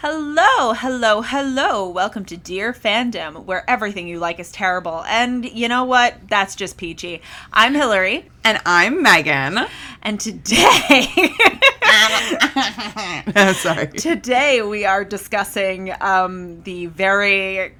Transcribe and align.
Hello, 0.00 0.74
hello, 0.74 1.22
hello. 1.22 1.88
Welcome 1.88 2.24
to 2.26 2.36
Dear 2.36 2.72
Fandom, 2.72 3.46
where 3.46 3.68
everything 3.68 4.06
you 4.06 4.20
like 4.20 4.38
is 4.38 4.52
terrible. 4.52 5.02
And 5.08 5.44
you 5.44 5.66
know 5.66 5.82
what? 5.82 6.14
That's 6.28 6.54
just 6.54 6.76
peachy. 6.76 7.20
I'm 7.52 7.74
Hillary. 7.74 8.30
And 8.44 8.60
I'm 8.64 9.02
Megan. 9.02 9.58
And 10.02 10.20
today. 10.20 11.34
Sorry. 13.54 13.88
Today 13.98 14.62
we 14.62 14.84
are 14.84 15.04
discussing 15.04 15.92
um, 16.00 16.62
the 16.62 16.86
very 16.86 17.74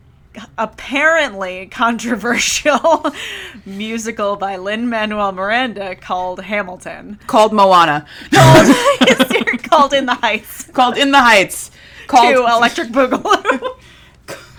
apparently 0.57 1.67
controversial 1.67 3.13
musical 3.65 4.35
by 4.35 4.57
Lin 4.57 4.89
Manuel 4.89 5.31
Miranda 5.31 5.95
called 5.95 6.41
Hamilton. 6.41 7.21
Called 7.29 7.53
Moana. 7.53 8.07
Called, 8.33 8.77
called 9.63 9.93
In 9.93 10.07
the 10.07 10.15
Heights. 10.15 10.65
Called 10.65 10.97
In 10.97 11.13
the 11.13 11.21
Heights. 11.21 11.71
Called 12.09 12.35
to 12.35 12.43
Electric 12.43 12.89
Boogaloo. 12.89 13.79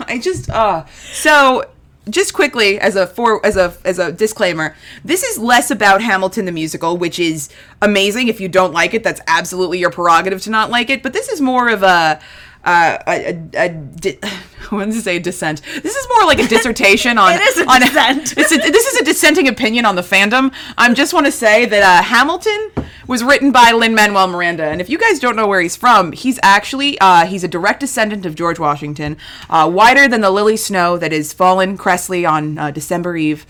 I 0.00 0.18
just 0.18 0.48
uh 0.50 0.86
so 1.12 1.64
just 2.08 2.32
quickly 2.32 2.80
as 2.80 2.96
a 2.96 3.06
for 3.06 3.44
as 3.44 3.56
a 3.56 3.76
as 3.84 3.98
a 3.98 4.10
disclaimer, 4.10 4.74
this 5.04 5.22
is 5.22 5.38
less 5.38 5.70
about 5.70 6.00
Hamilton 6.02 6.44
the 6.46 6.52
musical, 6.52 6.96
which 6.96 7.18
is 7.18 7.50
amazing. 7.82 8.28
If 8.28 8.40
you 8.40 8.48
don't 8.48 8.72
like 8.72 8.94
it, 8.94 9.04
that's 9.04 9.20
absolutely 9.26 9.78
your 9.78 9.90
prerogative 9.90 10.40
to 10.42 10.50
not 10.50 10.70
like 10.70 10.90
it. 10.90 11.02
But 11.02 11.12
this 11.12 11.28
is 11.28 11.40
more 11.40 11.68
of 11.68 11.82
a 11.82 12.20
uh, 12.64 12.98
a, 13.06 13.32
a, 13.54 13.66
a 13.66 13.68
di- 13.68 14.18
I 14.72 14.84
to 14.84 14.92
say 14.92 15.18
dissent. 15.18 15.62
This 15.62 15.94
is 15.94 16.08
more 16.08 16.26
like 16.26 16.38
a 16.38 16.46
dissertation 16.46 17.18
on. 17.18 17.30
It 17.40 17.42
is 17.42 17.58
a 17.58 17.70
on, 17.70 17.80
dissent. 17.80 18.34
It's 18.36 18.52
a, 18.52 18.56
this 18.56 18.86
is 18.86 19.00
a 19.00 19.04
dissenting 19.04 19.48
opinion 19.48 19.86
on 19.86 19.96
the 19.96 20.02
fandom. 20.02 20.52
I 20.76 20.92
just 20.92 21.14
want 21.14 21.26
to 21.26 21.32
say 21.32 21.64
that 21.64 21.82
uh, 21.82 22.02
Hamilton 22.02 22.70
was 23.06 23.24
written 23.24 23.50
by 23.50 23.72
Lin 23.72 23.94
Manuel 23.94 24.26
Miranda, 24.26 24.64
and 24.64 24.80
if 24.80 24.88
you 24.88 24.98
guys 24.98 25.18
don't 25.18 25.36
know 25.36 25.46
where 25.46 25.60
he's 25.60 25.76
from, 25.76 26.12
he's 26.12 26.38
actually 26.42 26.98
uh, 27.00 27.26
he's 27.26 27.44
a 27.44 27.48
direct 27.48 27.80
descendant 27.80 28.26
of 28.26 28.34
George 28.34 28.58
Washington, 28.58 29.16
uh, 29.48 29.70
whiter 29.70 30.08
than 30.08 30.20
the 30.20 30.30
lily 30.30 30.56
snow 30.56 30.98
that 30.98 31.12
is 31.12 31.32
fallen 31.32 31.78
Cressley 31.78 32.28
on 32.28 32.58
uh, 32.58 32.70
December 32.70 33.16
Eve. 33.16 33.46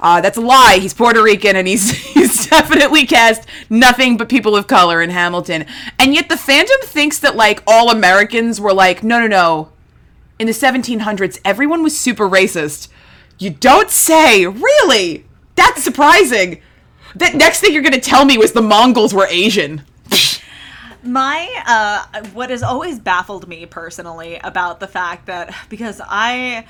Uh, 0.00 0.20
that's 0.20 0.36
a 0.36 0.40
lie. 0.40 0.78
He's 0.80 0.94
Puerto 0.94 1.22
Rican, 1.22 1.56
and 1.56 1.66
he's 1.66 1.90
he's 2.14 2.46
definitely 2.46 3.06
cast 3.06 3.48
nothing 3.70 4.16
but 4.16 4.28
people 4.28 4.56
of 4.56 4.66
color 4.66 5.02
in 5.02 5.10
Hamilton. 5.10 5.66
And 5.98 6.14
yet 6.14 6.28
the 6.28 6.34
fandom 6.34 6.80
thinks 6.82 7.18
that 7.20 7.36
like 7.36 7.62
all 7.66 7.90
Americans 7.90 8.60
were 8.60 8.72
like, 8.72 9.02
no, 9.02 9.20
no, 9.20 9.26
no. 9.26 9.71
In 10.38 10.46
the 10.46 10.52
1700s, 10.52 11.40
everyone 11.44 11.82
was 11.82 11.96
super 11.96 12.28
racist. 12.28 12.88
You 13.38 13.50
don't 13.50 13.90
say, 13.90 14.46
really? 14.46 15.26
That's 15.54 15.82
surprising. 15.82 16.60
That 17.14 17.34
next 17.34 17.60
thing 17.60 17.72
you're 17.72 17.82
gonna 17.82 18.00
tell 18.00 18.24
me 18.24 18.38
was 18.38 18.52
the 18.52 18.62
Mongols 18.62 19.12
were 19.12 19.26
Asian. 19.28 19.82
My 21.02 21.48
uh 21.66 22.24
what 22.32 22.50
has 22.50 22.62
always 22.62 22.98
baffled 22.98 23.48
me 23.48 23.66
personally 23.66 24.36
about 24.36 24.80
the 24.80 24.86
fact 24.86 25.26
that 25.26 25.54
because 25.68 26.00
I 26.04 26.64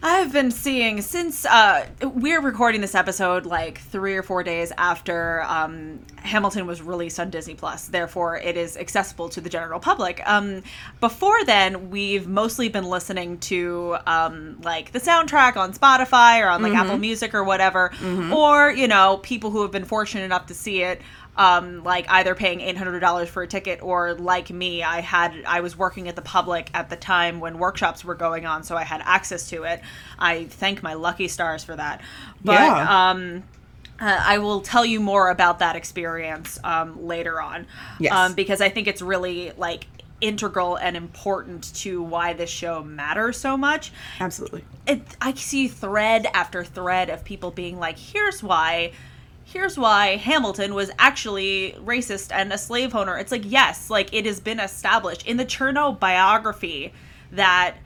I've 0.00 0.32
been 0.32 0.52
seeing 0.52 1.02
since 1.02 1.44
uh, 1.44 1.84
we're 2.00 2.40
recording 2.40 2.80
this 2.80 2.94
episode 2.94 3.46
like 3.46 3.80
three 3.80 4.14
or 4.14 4.22
four 4.22 4.44
days 4.44 4.70
after 4.78 5.42
um, 5.42 5.98
Hamilton 6.18 6.68
was 6.68 6.80
released 6.80 7.18
on 7.18 7.30
Disney 7.30 7.56
Plus. 7.56 7.88
Therefore, 7.88 8.36
it 8.36 8.56
is 8.56 8.76
accessible 8.76 9.28
to 9.30 9.40
the 9.40 9.50
general 9.50 9.80
public. 9.80 10.22
Um, 10.24 10.62
before 11.00 11.44
then, 11.44 11.90
we've 11.90 12.28
mostly 12.28 12.68
been 12.68 12.84
listening 12.84 13.38
to 13.38 13.96
um, 14.06 14.60
like 14.62 14.92
the 14.92 15.00
soundtrack 15.00 15.56
on 15.56 15.72
Spotify 15.72 16.44
or 16.44 16.48
on 16.48 16.62
like 16.62 16.74
Apple 16.74 16.98
Music 16.98 17.34
or 17.34 17.42
whatever, 17.42 17.90
or 18.32 18.70
you 18.70 18.86
know 18.86 19.18
people 19.24 19.50
who 19.50 19.62
have 19.62 19.72
been 19.72 19.84
fortunate 19.84 20.22
enough 20.22 20.46
to 20.46 20.54
see 20.54 20.82
it 20.82 21.02
um, 21.38 21.84
like 21.84 22.10
either 22.10 22.34
paying 22.34 22.60
eight 22.60 22.76
hundred 22.76 22.98
dollars 22.98 23.28
for 23.28 23.42
a 23.42 23.46
ticket 23.46 23.80
or 23.82 24.12
like 24.14 24.50
me, 24.50 24.82
I 24.82 25.00
had 25.00 25.32
I 25.46 25.60
was 25.60 25.78
working 25.78 26.08
at 26.08 26.16
the 26.16 26.22
public 26.22 26.68
at 26.74 26.90
the 26.90 26.96
time 26.96 27.38
when 27.40 27.58
workshops 27.58 28.04
were 28.04 28.16
going 28.16 28.44
on, 28.44 28.64
so 28.64 28.76
I 28.76 28.82
had 28.82 29.00
access 29.04 29.48
to 29.50 29.62
it. 29.62 29.80
I 30.18 30.44
thank 30.46 30.82
my 30.82 30.94
lucky 30.94 31.28
stars 31.28 31.62
for 31.62 31.76
that. 31.76 32.00
But 32.44 32.54
Yeah. 32.54 33.10
um, 33.10 33.44
uh, 34.00 34.20
I 34.24 34.38
will 34.38 34.60
tell 34.60 34.84
you 34.84 35.00
more 35.00 35.30
about 35.30 35.60
that 35.60 35.76
experience 35.76 36.58
um, 36.64 37.06
later 37.06 37.40
on. 37.40 37.66
Yes. 38.00 38.12
Um, 38.12 38.34
because 38.34 38.60
I 38.60 38.68
think 38.68 38.88
it's 38.88 39.02
really 39.02 39.52
like 39.56 39.86
integral 40.20 40.74
and 40.76 40.96
important 40.96 41.72
to 41.76 42.02
why 42.02 42.32
this 42.32 42.50
show 42.50 42.82
matters 42.82 43.36
so 43.36 43.56
much 43.56 43.92
Absolutely. 44.18 44.64
it, 44.84 45.00
I 45.20 45.32
see 45.34 45.68
thread 45.68 46.26
after 46.34 46.64
thread 46.64 47.08
of 47.08 47.22
people 47.24 47.52
being 47.52 47.78
like, 47.78 47.96
here's 47.96 48.42
why. 48.42 48.90
Here's 49.50 49.78
why 49.78 50.16
Hamilton 50.16 50.74
was 50.74 50.90
actually 50.98 51.74
racist 51.82 52.30
and 52.32 52.52
a 52.52 52.58
slave 52.58 52.94
owner. 52.94 53.16
It's 53.16 53.32
like, 53.32 53.44
yes, 53.46 53.88
like 53.88 54.12
it 54.12 54.26
has 54.26 54.40
been 54.40 54.60
established 54.60 55.26
in 55.26 55.38
the 55.38 55.46
Chernow 55.46 55.98
biography 55.98 56.92
that 57.32 57.76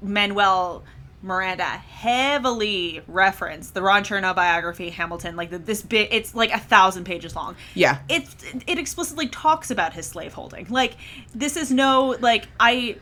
Manuel 0.00 0.82
Miranda 1.20 1.64
heavily 1.64 3.02
referenced 3.06 3.74
the 3.74 3.82
Ron 3.82 4.02
Chernow 4.02 4.34
biography, 4.34 4.88
Hamilton, 4.88 5.36
like 5.36 5.50
the, 5.50 5.58
this 5.58 5.82
bit, 5.82 6.08
it's 6.10 6.34
like 6.34 6.50
a 6.52 6.58
thousand 6.58 7.04
pages 7.04 7.36
long. 7.36 7.54
Yeah. 7.74 7.98
It, 8.08 8.24
it 8.66 8.78
explicitly 8.78 9.28
talks 9.28 9.70
about 9.70 9.92
his 9.92 10.06
slaveholding. 10.06 10.68
Like, 10.70 10.96
this 11.34 11.58
is 11.58 11.70
no, 11.70 12.16
like, 12.20 12.48
I, 12.58 12.96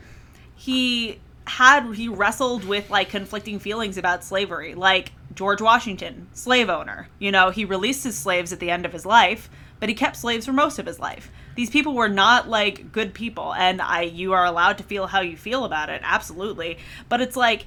he 0.56 1.20
had 1.44 1.94
he 1.94 2.08
wrestled 2.08 2.64
with 2.64 2.88
like 2.88 3.08
conflicting 3.08 3.58
feelings 3.58 3.98
about 3.98 4.22
slavery 4.22 4.76
like 4.76 5.10
george 5.34 5.60
washington 5.60 6.28
slave 6.32 6.68
owner. 6.68 7.08
You 7.18 7.30
know 7.32 7.50
he 7.50 7.64
released 7.64 8.04
his 8.04 8.16
slaves 8.16 8.52
at 8.52 8.60
the 8.60 8.70
end 8.70 8.86
of 8.86 8.92
his 8.92 9.06
life 9.06 9.48
but 9.80 9.88
he 9.88 9.94
kept 9.96 10.16
slaves 10.16 10.46
for 10.46 10.52
most 10.52 10.78
of 10.78 10.86
his 10.86 11.00
life. 11.00 11.28
These 11.56 11.70
people 11.70 11.94
were 11.94 12.08
not 12.08 12.48
like 12.48 12.92
good 12.92 13.14
people 13.14 13.52
and 13.54 13.82
i 13.82 14.02
you 14.02 14.32
are 14.32 14.44
allowed 14.44 14.78
to 14.78 14.84
feel 14.84 15.06
how 15.08 15.20
you 15.20 15.36
feel 15.36 15.64
about 15.64 15.90
it 15.90 16.00
absolutely. 16.04 16.78
But 17.08 17.20
it's 17.20 17.36
like 17.36 17.66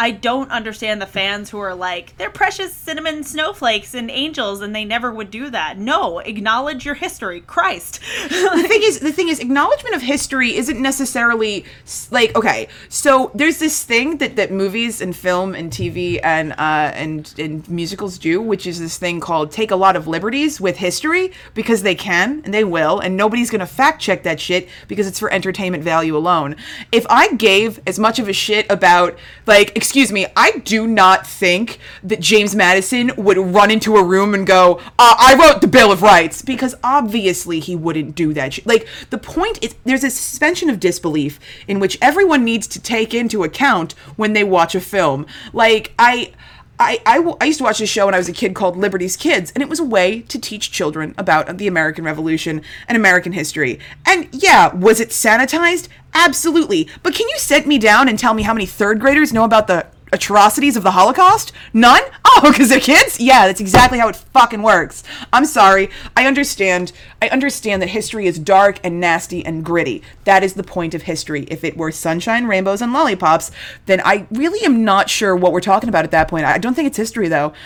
I 0.00 0.12
don't 0.12 0.50
understand 0.50 1.02
the 1.02 1.06
fans 1.06 1.50
who 1.50 1.58
are 1.58 1.74
like, 1.74 2.16
they're 2.16 2.30
precious 2.30 2.74
cinnamon 2.74 3.22
snowflakes 3.22 3.94
and 3.94 4.10
angels, 4.10 4.62
and 4.62 4.74
they 4.74 4.86
never 4.86 5.12
would 5.12 5.30
do 5.30 5.50
that. 5.50 5.78
No, 5.78 6.20
acknowledge 6.20 6.86
your 6.86 6.94
history. 6.94 7.42
Christ. 7.46 8.00
the 8.28 8.64
thing 8.66 8.82
is 8.82 9.00
the 9.00 9.12
thing 9.12 9.28
is 9.28 9.40
acknowledgement 9.40 9.94
of 9.94 10.02
history 10.02 10.56
isn't 10.56 10.80
necessarily 10.80 11.64
like 12.10 12.34
okay 12.36 12.68
so 12.88 13.30
there's 13.34 13.58
this 13.58 13.84
thing 13.84 14.18
that 14.18 14.36
that 14.36 14.50
movies 14.50 15.00
and 15.00 15.14
film 15.14 15.54
and 15.54 15.72
tv 15.72 16.20
and 16.22 16.52
uh 16.52 16.92
and 16.94 17.34
and 17.38 17.68
musicals 17.68 18.18
do 18.18 18.40
which 18.40 18.66
is 18.66 18.78
this 18.78 18.96
thing 18.96 19.20
called 19.20 19.50
take 19.50 19.70
a 19.70 19.76
lot 19.76 19.96
of 19.96 20.06
liberties 20.06 20.60
with 20.60 20.76
history 20.76 21.32
because 21.54 21.82
they 21.82 21.94
can 21.94 22.40
and 22.44 22.54
they 22.54 22.64
will 22.64 23.00
and 23.00 23.16
nobody's 23.16 23.50
gonna 23.50 23.66
fact 23.66 24.00
check 24.00 24.22
that 24.22 24.40
shit 24.40 24.68
because 24.88 25.06
it's 25.06 25.18
for 25.18 25.30
entertainment 25.32 25.84
value 25.84 26.16
alone 26.16 26.56
if 26.92 27.04
i 27.10 27.32
gave 27.34 27.80
as 27.86 27.98
much 27.98 28.18
of 28.18 28.28
a 28.28 28.32
shit 28.32 28.64
about 28.70 29.18
like 29.46 29.76
excuse 29.90 30.12
me 30.12 30.24
i 30.36 30.52
do 30.58 30.86
not 30.86 31.26
think 31.26 31.78
that 32.04 32.20
james 32.20 32.54
madison 32.54 33.10
would 33.16 33.36
run 33.36 33.72
into 33.72 33.96
a 33.96 34.04
room 34.04 34.34
and 34.34 34.46
go 34.46 34.80
uh, 35.00 35.16
i 35.18 35.34
wrote 35.34 35.60
the 35.60 35.66
bill 35.66 35.90
of 35.90 36.00
rights 36.00 36.42
because 36.42 36.76
obviously 36.84 37.58
he 37.58 37.74
wouldn't 37.74 38.14
do 38.14 38.32
that 38.32 38.64
like 38.64 38.86
the 39.10 39.18
point 39.18 39.58
is 39.62 39.74
there's 39.84 40.04
a 40.04 40.10
suspension 40.10 40.70
of 40.70 40.78
disbelief 40.78 41.40
in 41.66 41.80
which 41.80 41.98
everyone 42.00 42.44
needs 42.44 42.66
to 42.66 42.80
take 42.80 43.12
into 43.12 43.42
account 43.44 43.92
when 44.16 44.32
they 44.32 44.44
watch 44.44 44.74
a 44.74 44.80
film. 44.80 45.26
Like 45.52 45.92
i 45.98 46.32
I, 46.80 46.98
I, 47.04 47.34
I 47.42 47.44
used 47.44 47.58
to 47.58 47.64
watch 47.64 47.78
this 47.78 47.90
show 47.90 48.06
when 48.06 48.14
I 48.14 48.18
was 48.18 48.28
a 48.30 48.32
kid 48.32 48.54
called 48.54 48.74
Liberty's 48.74 49.14
Kids, 49.14 49.52
and 49.54 49.62
it 49.62 49.68
was 49.68 49.78
a 49.78 49.84
way 49.84 50.22
to 50.22 50.38
teach 50.38 50.72
children 50.72 51.14
about 51.18 51.58
the 51.58 51.66
American 51.66 52.04
Revolution 52.04 52.62
and 52.88 52.96
American 52.96 53.32
history. 53.32 53.78
And 54.06 54.28
yeah, 54.32 54.74
was 54.74 54.98
it 54.98 55.10
sanitized? 55.10 55.88
Absolutely. 56.14 56.88
But 57.02 57.14
can 57.14 57.28
you 57.28 57.38
set 57.38 57.66
me 57.66 57.78
down 57.78 58.08
and 58.08 58.18
tell 58.18 58.32
me 58.32 58.42
how 58.42 58.54
many 58.54 58.64
third 58.64 58.98
graders 58.98 59.30
know 59.30 59.44
about 59.44 59.66
the 59.66 59.86
atrocities 60.12 60.76
of 60.76 60.82
the 60.82 60.92
Holocaust? 60.92 61.52
None? 61.72 62.02
Oh, 62.24 62.40
because 62.50 62.68
they're 62.68 62.80
kids? 62.80 63.20
Yeah, 63.20 63.46
that's 63.46 63.60
exactly 63.60 63.98
how 63.98 64.08
it 64.08 64.16
fucking 64.16 64.62
works. 64.62 65.02
I'm 65.32 65.44
sorry. 65.44 65.90
I 66.16 66.26
understand. 66.26 66.92
I 67.22 67.28
understand 67.28 67.82
that 67.82 67.88
history 67.88 68.26
is 68.26 68.38
dark 68.38 68.78
and 68.82 69.00
nasty 69.00 69.44
and 69.44 69.64
gritty. 69.64 70.02
That 70.24 70.42
is 70.42 70.54
the 70.54 70.62
point 70.62 70.94
of 70.94 71.02
history. 71.02 71.44
If 71.44 71.64
it 71.64 71.76
were 71.76 71.92
sunshine, 71.92 72.46
rainbows, 72.46 72.82
and 72.82 72.92
lollipops, 72.92 73.50
then 73.86 74.00
I 74.04 74.26
really 74.30 74.64
am 74.64 74.84
not 74.84 75.10
sure 75.10 75.36
what 75.36 75.52
we're 75.52 75.60
talking 75.60 75.88
about 75.88 76.04
at 76.04 76.10
that 76.12 76.28
point. 76.28 76.44
I 76.44 76.58
don't 76.58 76.74
think 76.74 76.86
it's 76.86 76.96
history, 76.96 77.28
though. 77.28 77.52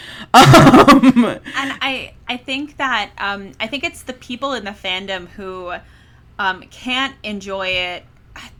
Um, 0.85 1.25
and 1.25 1.73
I 1.81 2.15
I 2.29 2.37
think 2.37 2.77
that 2.77 3.11
um, 3.19 3.53
I 3.61 3.67
think 3.67 3.85
it's 3.85 4.03
the 4.03 4.13
people 4.13 4.53
in 4.53 4.65
the 4.65 4.71
fandom 4.71 5.29
who 5.29 5.73
um, 6.39 6.63
can't 6.71 7.15
enjoy 7.23 7.69
it. 7.69 8.05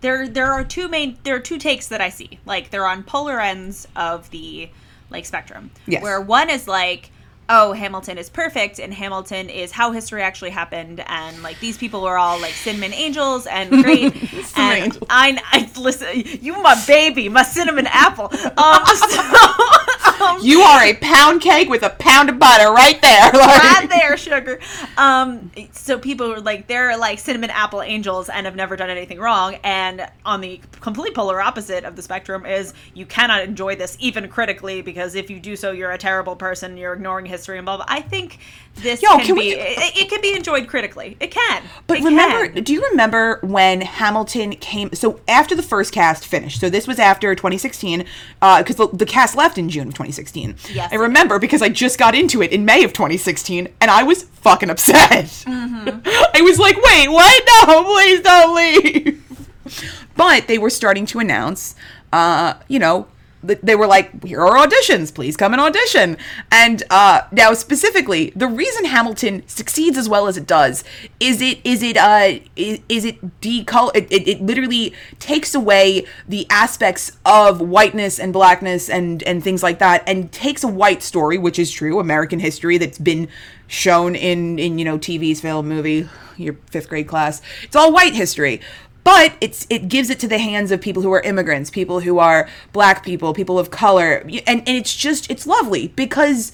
There 0.01 0.29
there 0.29 0.53
are 0.53 0.65
two 0.65 0.89
main 0.89 1.19
there 1.25 1.37
are 1.37 1.41
two 1.41 1.59
takes 1.59 1.89
that 1.89 2.01
I 2.01 2.09
see. 2.09 2.39
Like 2.47 2.71
they're 2.71 2.87
on 2.87 3.03
polar 3.03 3.41
ends 3.41 3.89
of 3.97 4.31
the 4.31 4.69
like 5.11 5.25
spectrum. 5.25 5.71
Yes. 5.87 6.03
Where 6.03 6.21
one 6.21 6.51
is 6.51 6.69
like 6.69 7.11
oh 7.49 7.73
Hamilton 7.73 8.17
is 8.19 8.31
perfect 8.31 8.79
and 8.79 8.93
Hamilton 8.93 9.51
is 9.51 9.71
how 9.73 9.93
history 9.93 10.23
actually 10.23 10.51
happened 10.51 11.05
and 11.07 11.43
like 11.43 11.61
these 11.61 11.77
people 11.77 12.05
are 12.05 12.17
all 12.17 12.41
like 12.41 12.53
cinnamon 12.53 12.93
angels 12.95 13.47
and 13.47 13.71
great 13.83 14.15
and 14.57 14.85
angels. 14.85 15.05
I, 15.11 15.39
I 15.53 15.71
listen 15.79 16.23
you 16.41 16.61
my 16.63 16.83
baby 16.87 17.29
my 17.29 17.43
cinnamon 17.43 17.87
apple 17.87 18.31
um 18.57 18.87
so, 18.87 19.84
Um, 20.25 20.39
you 20.43 20.61
are 20.61 20.83
a 20.85 20.95
pound 20.95 21.41
cake 21.41 21.69
with 21.69 21.83
a 21.83 21.91
pound 21.91 22.29
of 22.31 22.39
butter 22.39 22.71
right 22.73 23.01
there. 23.01 23.31
Like- 23.35 23.63
right 23.63 23.89
there, 23.91 24.17
sugar. 24.17 24.59
Um, 24.97 25.51
so 25.73 25.99
people 25.99 26.33
are 26.33 26.41
like 26.41 26.67
they're 26.67 26.97
like 26.97 27.19
cinnamon 27.19 27.51
apple 27.51 27.83
angels 27.83 28.29
and 28.29 28.47
have 28.47 28.57
never 28.57 28.77
done 28.77 28.91
anything 28.91 29.19
wrong. 29.19 29.57
And 29.65 30.07
on 30.25 30.41
the 30.41 30.61
complete 30.81 31.15
polar 31.15 31.41
opposite 31.41 31.85
of 31.85 31.97
the 31.97 32.03
spectrum 32.03 32.47
is 32.47 32.75
you 32.95 33.07
cannot 33.07 33.43
enjoy 33.43 33.77
this 33.77 33.97
even 34.01 34.29
critically 34.29 34.83
because 34.83 35.15
if 35.15 35.31
you 35.31 35.41
do 35.41 35.57
so, 35.57 35.73
you're 35.73 35.93
a 35.93 35.99
terrible 35.99 36.37
person. 36.37 36.77
You're 36.77 36.95
ignoring 36.95 37.27
history 37.27 37.59
and 37.59 37.65
blah 37.65 37.77
blah. 37.77 37.87
I 37.89 38.01
think 38.01 38.39
this 38.77 39.03
Yo, 39.03 39.11
can, 39.17 39.27
can 39.27 39.35
be 39.37 39.41
we- 39.41 39.55
it, 39.55 39.97
it 39.97 40.09
can 40.11 40.21
be 40.21 40.35
enjoyed 40.35 40.67
critically. 40.69 41.17
It 41.21 41.31
can. 41.31 41.63
But 41.87 41.99
It 41.99 42.05
remember, 42.05 42.49
can. 42.49 42.65
do 42.65 42.73
you 42.73 42.83
remember 42.91 43.39
when 43.43 43.81
Hamilton 43.81 44.53
came? 44.57 44.93
So 44.95 45.21
after 45.29 45.55
the 45.55 45.63
first 45.63 45.93
cast 45.93 46.27
finished, 46.27 46.61
so 46.61 46.69
this 46.69 46.87
was 46.87 46.99
after 46.99 47.35
2016, 47.35 48.05
because 48.41 48.77
the, 48.77 48.89
the 48.93 49.07
cast 49.07 49.37
left 49.37 49.59
in 49.59 49.69
June 49.71 49.89
of 49.89 49.95
2016. 49.95 50.57
Yes. 50.73 50.93
I 50.93 50.97
remember 50.97 51.39
because 51.39 51.63
I 51.63 51.69
just 51.69 51.99
got 51.99 52.15
into 52.15 52.43
it 52.43 52.53
in 52.53 52.65
May 52.65 52.85
of 52.85 52.93
2016, 52.93 53.69
and 53.81 53.91
I 53.91 54.03
was 54.03 54.25
fucking 54.25 54.71
upset. 54.71 55.25
Mm-hmm. 55.27 56.01
I 56.35 56.41
was 56.43 56.59
like, 56.59 56.77
wait, 56.83 57.09
what? 57.09 57.43
No, 57.69 57.85
please 57.85 58.21
don't 58.21 58.55
leave. 58.57 59.21
But 60.17 60.47
they 60.47 60.59
were 60.59 60.71
starting 60.71 61.07
to 61.07 61.19
announce, 61.21 61.75
uh, 62.13 62.55
you 62.69 62.79
know, 62.79 63.09
they 63.45 63.75
were 63.75 63.87
like, 63.87 64.25
here 64.25 64.41
are 64.41 64.67
auditions, 64.67 65.15
please 65.15 65.37
come 65.37 65.53
and 65.53 65.61
audition. 65.61 66.17
And 66.51 66.83
uh, 66.91 67.23
now 67.33 67.53
specifically, 67.53 68.33
the 68.35 68.47
reason 68.47 68.87
Hamilton 68.87 69.47
succeeds 69.47 69.99
as 69.99 70.09
well 70.09 70.27
as 70.27 70.37
it 70.37 70.47
does 70.47 70.85
is 71.21 71.41
it 71.41 71.61
is 71.65 71.83
it 71.83 71.97
uh 71.97 72.39
is, 72.57 72.81
is 72.89 73.05
it 73.05 73.41
decolor 73.41 73.91
it, 73.95 74.11
it, 74.11 74.29
it 74.29 74.43
literally 74.43 74.95
takes 75.19 75.55
away 75.55 76.07
the 76.29 76.47
aspects 76.51 77.13
of 77.25 77.61
whiteness 77.61 78.19
and 78.19 78.33
blackness 78.33 78.89
and 78.89 79.23
and 79.25 79.45
things 79.45 79.63
like 79.63 79.79
that 79.79 80.03
and 80.07 80.33
takes 80.33 80.65
a 80.65 80.69
white 80.69 81.03
story, 81.03 81.39
which 81.39 81.59
is 81.59 81.71
true, 81.71 82.01
American 82.01 82.39
history 82.39 82.79
that's 82.79 82.99
been 82.99 83.29
shown 83.67 84.15
in 84.15 84.59
in 84.59 84.79
you 84.79 84.85
know 84.85 84.99
TV's 84.99 85.41
film 85.41 85.69
movie 85.69 86.09
your 86.37 86.57
fifth 86.71 86.89
grade 86.89 87.09
class. 87.09 87.41
It's 87.63 87.77
all 87.77 87.93
white 87.93 88.15
history 88.15 88.61
but 89.05 89.37
it's 89.41 89.67
it 89.71 89.89
gives 89.89 90.11
it 90.11 90.19
to 90.21 90.29
the 90.29 90.39
hands 90.39 90.73
of 90.73 90.81
people 90.81 91.03
who 91.03 91.13
are 91.13 91.21
immigrants 91.21 91.71
people 91.71 92.01
who 92.01 92.19
are 92.19 92.49
black 92.73 93.05
people 93.05 93.33
people 93.35 93.59
of 93.59 93.71
color. 93.71 94.25
And, 94.47 94.67
and 94.67 94.69
it's 94.69 94.97
just 94.97 95.31
it's 95.31 95.47
lovely 95.47 95.89
because 95.89 96.53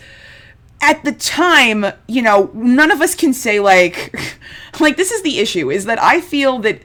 at 0.82 1.04
the 1.04 1.12
time 1.12 1.86
you 2.06 2.22
know 2.22 2.50
none 2.54 2.90
of 2.90 3.00
us 3.00 3.14
can 3.14 3.32
say 3.32 3.60
like 3.60 4.14
like 4.80 4.96
this 4.96 5.10
is 5.10 5.22
the 5.22 5.38
issue 5.38 5.70
is 5.70 5.84
that 5.84 6.02
i 6.02 6.20
feel 6.22 6.58
that 6.58 6.80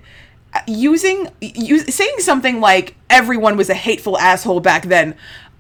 uh, 0.54 0.60
using 0.68 1.30
use, 1.42 1.94
saying 1.94 2.16
something 2.20 2.60
like 2.60 2.96
everyone 3.10 3.56
was 3.56 3.70
a 3.70 3.74
hateful 3.74 4.18
asshole 4.18 4.60
back 4.60 4.84
then 4.84 5.16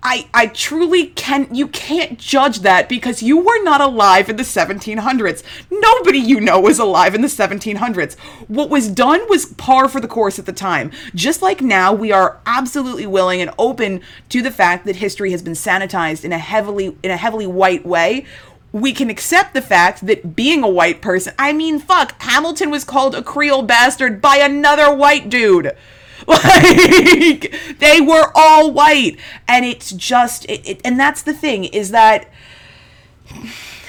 I, 0.07 0.27
I 0.35 0.45
truly 0.45 1.07
can 1.07 1.47
you 1.51 1.67
can't 1.67 2.19
judge 2.19 2.59
that 2.59 2.87
because 2.87 3.23
you 3.23 3.39
were 3.39 3.63
not 3.63 3.81
alive 3.81 4.29
in 4.29 4.35
the 4.35 4.43
1700s. 4.43 5.41
Nobody 5.71 6.19
you 6.19 6.39
know 6.39 6.59
was 6.59 6.77
alive 6.77 7.15
in 7.15 7.23
the 7.23 7.27
1700s. 7.27 8.15
What 8.47 8.69
was 8.69 8.87
done 8.87 9.27
was 9.27 9.47
par 9.47 9.89
for 9.89 9.99
the 9.99 10.07
course 10.07 10.37
at 10.37 10.45
the 10.45 10.53
time. 10.53 10.91
Just 11.15 11.41
like 11.41 11.59
now 11.59 11.91
we 11.91 12.11
are 12.11 12.39
absolutely 12.45 13.07
willing 13.07 13.41
and 13.41 13.49
open 13.57 14.01
to 14.29 14.43
the 14.43 14.51
fact 14.51 14.85
that 14.85 14.97
history 14.97 15.31
has 15.31 15.41
been 15.41 15.53
sanitized 15.53 16.23
in 16.23 16.31
a 16.31 16.37
heavily 16.37 16.95
in 17.01 17.09
a 17.09 17.17
heavily 17.17 17.47
white 17.47 17.83
way 17.83 18.27
we 18.71 18.91
can 18.91 19.09
accept 19.09 19.53
the 19.53 19.61
fact 19.61 20.05
that 20.05 20.35
being 20.35 20.61
a 20.61 20.67
white 20.67 21.01
person, 21.01 21.33
I 21.39 21.53
mean, 21.53 21.79
fuck, 21.79 22.21
Hamilton 22.21 22.69
was 22.69 22.83
called 22.83 23.15
a 23.15 23.23
Creole 23.23 23.61
bastard 23.61 24.21
by 24.21 24.35
another 24.35 24.93
white 24.93 25.29
dude. 25.29 25.73
Like, 26.27 27.53
they 27.79 28.01
were 28.01 28.31
all 28.33 28.71
white. 28.71 29.17
And 29.47 29.65
it's 29.65 29.91
just, 29.91 30.45
it, 30.45 30.67
it, 30.67 30.81
and 30.83 30.99
that's 30.99 31.21
the 31.21 31.33
thing, 31.33 31.65
is 31.65 31.91
that 31.91 32.29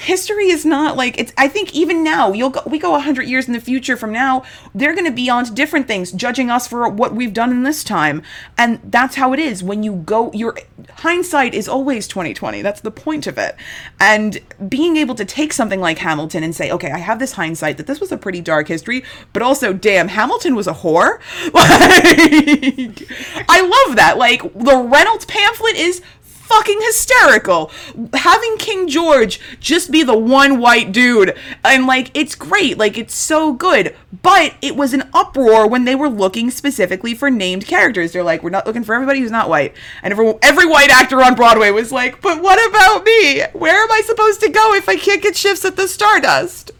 history 0.07 0.49
is 0.49 0.65
not 0.65 0.95
like 0.95 1.19
it's 1.19 1.33
i 1.37 1.47
think 1.47 1.73
even 1.73 2.03
now 2.03 2.31
you'll 2.31 2.49
go 2.49 2.61
we 2.65 2.79
go 2.79 2.91
100 2.91 3.27
years 3.27 3.47
in 3.47 3.53
the 3.53 3.59
future 3.59 3.97
from 3.97 4.11
now 4.11 4.43
they're 4.73 4.93
going 4.93 5.05
to 5.05 5.11
be 5.11 5.29
on 5.29 5.43
to 5.43 5.51
different 5.51 5.87
things 5.87 6.11
judging 6.11 6.49
us 6.49 6.67
for 6.67 6.87
what 6.87 7.13
we've 7.13 7.33
done 7.33 7.51
in 7.51 7.63
this 7.63 7.83
time. 7.83 8.21
And 8.57 8.79
that's 8.83 9.15
how 9.15 9.33
it 9.33 9.39
is. 9.39 9.63
When 9.63 9.83
you 9.83 9.95
go 9.95 10.31
your 10.33 10.57
hindsight 10.95 11.53
is 11.53 11.67
always 11.67 12.07
2020 12.07 12.61
that's 12.61 12.81
the 12.81 12.91
point 12.91 13.27
of 13.27 13.37
it. 13.37 13.55
And 13.99 14.39
being 14.69 14.97
able 14.97 15.15
to 15.15 15.25
take 15.25 15.53
something 15.53 15.79
like 15.79 15.97
hamilton 15.97 16.43
and 16.43 16.55
say 16.55 16.71
okay 16.71 16.91
i 16.91 16.97
have 16.97 17.19
this 17.19 17.33
hindsight 17.33 17.77
that 17.77 17.87
this 17.87 17.99
was 17.99 18.11
a 18.11 18.17
pretty 18.17 18.41
dark 18.41 18.67
history 18.67 19.03
but 19.33 19.41
also 19.41 19.73
damn 19.73 20.07
hamilton 20.07 20.55
was 20.55 20.67
a 20.67 20.73
whore. 20.73 21.19
Like 21.57 23.09
i 23.49 23.61
love 23.61 23.95
that. 23.97 24.15
Like 24.17 24.41
the 24.53 24.77
reynolds 24.77 25.25
pamphlet 25.25 25.75
is 25.75 26.01
fucking 26.47 26.79
hysterical. 26.81 27.71
Having 28.13 28.57
King 28.57 28.87
George 28.87 29.39
just 29.59 29.91
be 29.91 30.03
the 30.03 30.17
one 30.17 30.59
white 30.59 30.91
dude 30.91 31.37
and 31.63 31.85
like 31.85 32.11
it's 32.13 32.35
great, 32.35 32.77
like 32.77 32.97
it's 32.97 33.15
so 33.15 33.53
good. 33.53 33.95
But 34.21 34.55
it 34.61 34.75
was 34.75 34.93
an 34.93 35.09
uproar 35.13 35.67
when 35.67 35.85
they 35.85 35.95
were 35.95 36.09
looking 36.09 36.49
specifically 36.49 37.13
for 37.13 37.29
named 37.29 37.67
characters. 37.67 38.11
They're 38.11 38.23
like, 38.23 38.43
we're 38.43 38.49
not 38.49 38.65
looking 38.65 38.83
for 38.83 38.95
everybody 38.95 39.19
who's 39.19 39.31
not 39.31 39.49
white. 39.49 39.73
And 40.01 40.11
every 40.11 40.33
every 40.41 40.65
white 40.65 40.89
actor 40.89 41.21
on 41.23 41.35
Broadway 41.35 41.71
was 41.71 41.91
like, 41.91 42.21
but 42.21 42.41
what 42.41 42.59
about 42.69 43.03
me? 43.03 43.43
Where 43.53 43.81
am 43.81 43.91
I 43.91 44.01
supposed 44.05 44.39
to 44.41 44.49
go 44.49 44.73
if 44.73 44.87
I 44.89 44.95
can't 44.95 45.21
get 45.21 45.35
shifts 45.35 45.65
at 45.65 45.75
the 45.75 45.87
Stardust? 45.87 46.71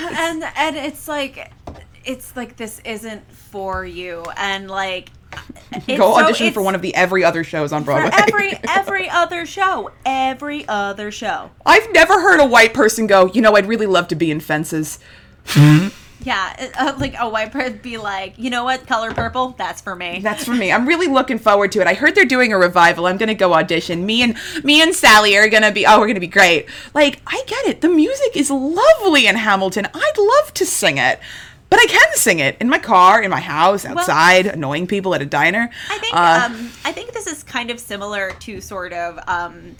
and 0.00 0.44
and 0.56 0.76
it's 0.76 1.06
like 1.08 1.52
it's 2.04 2.36
like 2.36 2.56
this 2.56 2.80
isn't 2.84 3.30
for 3.30 3.84
you 3.84 4.24
and 4.36 4.70
like 4.70 5.10
Go 5.88 5.96
so- 5.96 6.20
audition 6.24 6.52
for 6.52 6.62
one 6.62 6.74
of 6.74 6.82
the 6.82 6.94
every 6.94 7.24
other 7.24 7.44
shows 7.44 7.72
on 7.72 7.82
Broadway. 7.84 8.10
every 8.12 8.52
every 8.68 9.08
other 9.10 9.44
show 9.46 9.90
every 10.06 10.66
other 10.68 11.10
show 11.10 11.50
I've 11.66 11.92
never 11.92 12.20
heard 12.20 12.40
a 12.40 12.46
white 12.46 12.74
person 12.74 13.06
go, 13.06 13.26
you 13.26 13.40
know, 13.42 13.56
I'd 13.56 13.66
really 13.66 13.86
love 13.86 14.08
to 14.08 14.14
be 14.14 14.30
in 14.30 14.40
fences. 14.40 14.98
yeah 16.22 16.70
uh, 16.78 16.94
like 16.98 17.14
a 17.18 17.28
white 17.28 17.52
person 17.52 17.78
be 17.82 17.98
like 17.98 18.32
you 18.38 18.48
know 18.48 18.64
what 18.64 18.86
color 18.86 19.12
purple 19.12 19.50
that's 19.58 19.82
for 19.82 19.94
me 19.94 20.20
That's 20.22 20.42
for 20.44 20.52
me. 20.54 20.72
I'm 20.72 20.86
really 20.88 21.06
looking 21.08 21.38
forward 21.38 21.70
to 21.72 21.80
it. 21.82 21.86
I 21.86 21.92
heard 21.94 22.14
they're 22.14 22.24
doing 22.24 22.52
a 22.52 22.56
revival. 22.58 23.06
I'm 23.06 23.18
gonna 23.18 23.34
go 23.34 23.52
audition. 23.52 24.06
Me 24.06 24.22
and 24.22 24.34
me 24.62 24.80
and 24.80 24.94
Sally 24.94 25.36
are 25.36 25.48
gonna 25.50 25.70
be. 25.72 25.84
Oh, 25.86 25.98
we're 26.00 26.06
gonna 26.06 26.20
be 26.20 26.26
great. 26.26 26.66
Like 26.94 27.20
I 27.26 27.42
get 27.46 27.66
it. 27.66 27.80
The 27.82 27.90
music 27.90 28.36
is 28.36 28.50
lovely 28.50 29.26
in 29.26 29.36
Hamilton. 29.36 29.86
I'd 29.92 30.18
love 30.18 30.54
to 30.54 30.64
sing 30.64 30.96
it, 30.96 31.20
but 31.74 31.82
I 31.82 31.86
can 31.86 32.08
sing 32.14 32.38
it 32.38 32.56
in 32.60 32.68
my 32.68 32.78
car, 32.78 33.20
in 33.22 33.30
my 33.30 33.40
house, 33.40 33.84
outside, 33.84 34.46
annoying 34.46 34.86
people 34.86 35.14
at 35.14 35.22
a 35.22 35.26
diner. 35.26 35.70
I 35.90 35.98
think 35.98 36.14
Uh, 36.14 36.42
um, 36.44 36.70
I 36.84 36.92
think 36.92 37.12
this 37.12 37.26
is 37.26 37.42
kind 37.42 37.70
of 37.70 37.80
similar 37.80 38.30
to 38.40 38.60
sort 38.60 38.92
of 38.92 39.18
um, 39.26 39.74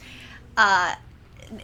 uh, 0.56 0.94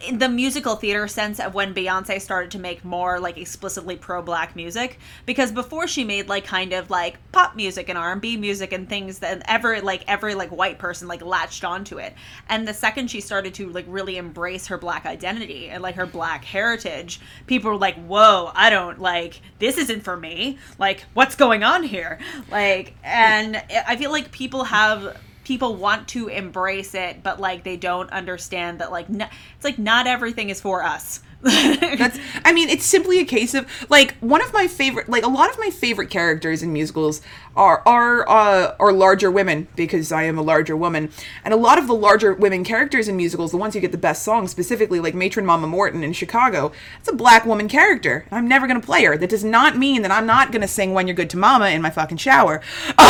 in 0.07 0.19
the 0.19 0.29
musical 0.29 0.75
theater 0.75 1.07
sense 1.07 1.39
of 1.39 1.53
when 1.53 1.73
Beyonce 1.73 2.21
started 2.21 2.51
to 2.51 2.59
make 2.59 2.83
more 2.85 3.19
like 3.19 3.37
explicitly 3.37 3.95
pro-black 3.95 4.55
music. 4.55 4.99
Because 5.25 5.51
before 5.51 5.87
she 5.87 6.03
made 6.03 6.29
like 6.29 6.45
kind 6.45 6.73
of 6.73 6.89
like 6.89 7.17
pop 7.31 7.55
music 7.55 7.89
and 7.89 7.97
R&B 7.97 8.37
music 8.37 8.73
and 8.73 8.87
things 8.87 9.19
that 9.19 9.41
every 9.45 9.81
like 9.81 10.03
every 10.07 10.35
like 10.35 10.49
white 10.51 10.79
person 10.79 11.07
like 11.07 11.21
latched 11.21 11.63
onto 11.63 11.97
it. 11.97 12.13
And 12.49 12.67
the 12.67 12.73
second 12.73 13.09
she 13.09 13.21
started 13.21 13.53
to 13.55 13.69
like 13.69 13.85
really 13.87 14.17
embrace 14.17 14.67
her 14.67 14.77
black 14.77 15.05
identity 15.05 15.69
and 15.69 15.81
like 15.81 15.95
her 15.95 16.05
black 16.05 16.45
heritage 16.45 17.19
people 17.47 17.71
were 17.71 17.77
like 17.77 17.95
whoa 18.05 18.51
I 18.53 18.69
don't 18.69 18.99
like 18.99 19.41
this 19.59 19.77
isn't 19.77 20.01
for 20.01 20.17
me. 20.17 20.57
Like 20.77 21.05
what's 21.13 21.35
going 21.35 21.63
on 21.63 21.83
here? 21.83 22.19
Like 22.49 22.95
and 23.03 23.61
I 23.87 23.95
feel 23.95 24.11
like 24.11 24.31
people 24.31 24.63
have 24.65 25.17
people 25.43 25.75
want 25.75 26.07
to 26.07 26.27
embrace 26.27 26.93
it 26.93 27.23
but 27.23 27.39
like 27.39 27.63
they 27.63 27.77
don't 27.77 28.09
understand 28.11 28.79
that 28.79 28.91
like 28.91 29.07
it's 29.09 29.63
like 29.63 29.79
not 29.79 30.07
everything 30.07 30.49
is 30.49 30.61
for 30.61 30.83
us. 30.83 31.21
That's 31.41 32.19
I 32.45 32.53
mean, 32.53 32.69
it's 32.69 32.85
simply 32.85 33.19
a 33.19 33.25
case 33.25 33.55
of 33.55 33.65
like 33.89 34.15
one 34.19 34.43
of 34.43 34.53
my 34.53 34.67
favorite 34.67 35.09
like 35.09 35.23
a 35.23 35.27
lot 35.27 35.49
of 35.49 35.57
my 35.57 35.71
favorite 35.71 36.11
characters 36.11 36.61
in 36.61 36.71
musicals 36.71 37.21
are 37.55 37.81
are 37.85 38.27
uh 38.29 38.75
are 38.79 38.93
larger 38.93 39.29
women 39.29 39.67
because 39.75 40.11
I 40.11 40.23
am 40.23 40.37
a 40.37 40.41
larger 40.41 40.75
woman. 40.75 41.11
And 41.43 41.53
a 41.53 41.57
lot 41.57 41.77
of 41.77 41.87
the 41.87 41.93
larger 41.93 42.33
women 42.33 42.63
characters 42.63 43.07
in 43.07 43.17
musicals, 43.17 43.51
the 43.51 43.57
ones 43.57 43.73
who 43.73 43.79
get 43.79 43.91
the 43.91 43.97
best 43.97 44.23
songs, 44.23 44.51
specifically 44.51 44.99
like 44.99 45.13
Matron 45.13 45.45
Mama 45.45 45.67
Morton 45.67 46.03
in 46.03 46.13
Chicago, 46.13 46.71
it's 46.99 47.09
a 47.09 47.13
black 47.13 47.45
woman 47.45 47.67
character. 47.67 48.25
I'm 48.31 48.47
never 48.47 48.67
gonna 48.67 48.79
play 48.79 49.03
her. 49.03 49.17
That 49.17 49.29
does 49.29 49.43
not 49.43 49.77
mean 49.77 50.01
that 50.03 50.11
I'm 50.11 50.25
not 50.25 50.51
gonna 50.51 50.67
sing 50.67 50.93
When 50.93 51.07
You're 51.07 51.15
Good 51.15 51.29
to 51.31 51.37
Mama 51.37 51.69
in 51.69 51.81
my 51.81 51.89
fucking 51.89 52.17
shower. 52.17 52.61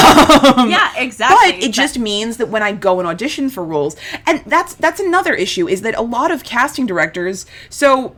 Um, 0.41 0.69
yeah 0.69 0.91
exactly 0.97 1.51
but 1.51 1.63
it 1.63 1.71
just 1.71 1.99
means 1.99 2.37
that 2.37 2.49
when 2.49 2.63
I 2.63 2.71
go 2.71 2.99
and 2.99 3.07
audition 3.07 3.49
for 3.49 3.63
roles, 3.63 3.95
and 4.25 4.43
that's 4.45 4.73
that's 4.75 4.99
another 4.99 5.33
issue 5.33 5.67
is 5.67 5.81
that 5.81 5.95
a 5.95 6.01
lot 6.01 6.31
of 6.31 6.43
casting 6.43 6.85
directors. 6.85 7.45
So 7.69 8.15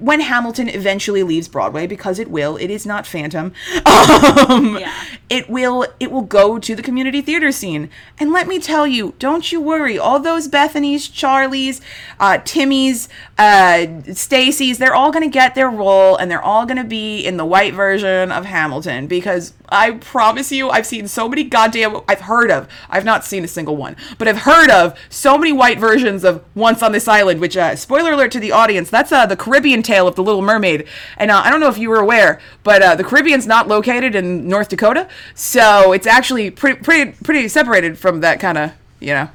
when 0.00 0.20
Hamilton 0.20 0.68
eventually 0.68 1.22
leaves 1.22 1.48
Broadway, 1.48 1.86
because 1.86 2.18
it 2.18 2.30
will, 2.30 2.56
it 2.56 2.70
is 2.70 2.86
not 2.86 3.06
Phantom. 3.06 3.52
Um, 3.90 4.78
Yeah. 4.78 4.92
It 5.28 5.48
will 5.48 5.86
it 6.00 6.10
will 6.10 6.22
go 6.22 6.58
to 6.58 6.74
the 6.74 6.82
community 6.82 7.20
theater 7.20 7.52
scene. 7.52 7.88
And 8.18 8.32
let 8.32 8.48
me 8.48 8.58
tell 8.58 8.84
you, 8.86 9.14
don't 9.20 9.52
you 9.52 9.60
worry. 9.60 9.96
All 9.96 10.18
those 10.18 10.48
Bethany's, 10.48 11.06
Charlie's, 11.08 11.80
uh, 12.18 12.38
Timmy's, 12.44 13.08
uh, 13.38 13.86
Stacy's, 14.12 14.78
they're 14.78 14.94
all 14.94 15.12
gonna 15.12 15.28
get 15.28 15.54
their 15.54 15.70
role 15.70 16.16
and 16.16 16.28
they're 16.30 16.42
all 16.42 16.66
gonna 16.66 16.82
be 16.84 17.24
in 17.24 17.36
the 17.36 17.44
white 17.44 17.74
version 17.74 18.32
of 18.32 18.44
Hamilton 18.44 19.06
because 19.06 19.52
I 19.68 19.92
promise 19.92 20.50
you, 20.50 20.68
I've 20.68 20.86
seen 20.86 21.06
so 21.06 21.28
many 21.28 21.44
goddamn 21.44 22.00
I've 22.08 22.22
heard 22.22 22.50
of. 22.50 22.66
I've 22.88 23.04
not 23.04 23.24
seen 23.24 23.44
a 23.44 23.48
single 23.48 23.76
one, 23.76 23.94
but 24.18 24.26
I've 24.26 24.38
heard 24.38 24.68
of 24.68 24.98
so 25.08 25.38
many 25.38 25.52
white 25.52 25.78
versions 25.78 26.24
of 26.24 26.44
Once 26.56 26.82
on 26.82 26.90
This 26.90 27.06
Island, 27.06 27.40
which 27.40 27.56
uh, 27.56 27.76
spoiler 27.76 28.12
alert 28.12 28.32
to 28.32 28.40
the 28.40 28.50
audience, 28.50 28.90
that's 28.90 29.12
uh, 29.12 29.26
the 29.26 29.36
Caribbean 29.36 29.82
tale 29.90 30.06
of 30.06 30.14
the 30.14 30.22
Little 30.22 30.42
Mermaid. 30.42 30.86
And 31.16 31.30
uh, 31.30 31.42
I 31.44 31.50
don't 31.50 31.60
know 31.60 31.68
if 31.68 31.78
you 31.78 31.90
were 31.90 31.98
aware, 31.98 32.40
but 32.62 32.82
uh, 32.82 32.94
the 32.94 33.04
Caribbean's 33.04 33.46
not 33.46 33.66
located 33.66 34.14
in 34.14 34.48
North 34.48 34.68
Dakota, 34.68 35.08
so 35.34 35.92
it's 35.92 36.06
actually 36.06 36.50
pretty 36.50 36.80
pretty 36.80 37.12
pretty 37.24 37.48
separated 37.48 37.98
from 37.98 38.20
that 38.20 38.40
kind 38.40 38.56
of 38.56 38.72
you 39.00 39.14
know 39.14 39.28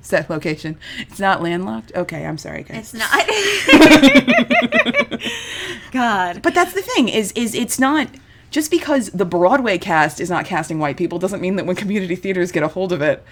set 0.00 0.30
location. 0.30 0.78
It's 1.00 1.20
not 1.20 1.42
landlocked. 1.42 1.92
Okay, 1.94 2.24
I'm 2.24 2.38
sorry, 2.38 2.62
guys. 2.62 2.78
It's 2.78 2.94
not. 2.94 3.10
God. 5.92 6.42
But 6.42 6.54
that's 6.54 6.72
the 6.72 6.82
thing 6.82 7.08
is 7.08 7.32
is 7.32 7.54
it's 7.54 7.78
not 7.78 8.08
just 8.50 8.70
because 8.70 9.10
the 9.10 9.26
Broadway 9.26 9.76
cast 9.76 10.20
is 10.20 10.30
not 10.30 10.46
casting 10.46 10.78
white 10.78 10.96
people 10.96 11.18
doesn't 11.18 11.42
mean 11.42 11.56
that 11.56 11.66
when 11.66 11.76
community 11.76 12.16
theaters 12.16 12.50
get 12.50 12.62
a 12.62 12.68
hold 12.68 12.92
of 12.92 13.02
it. 13.02 13.22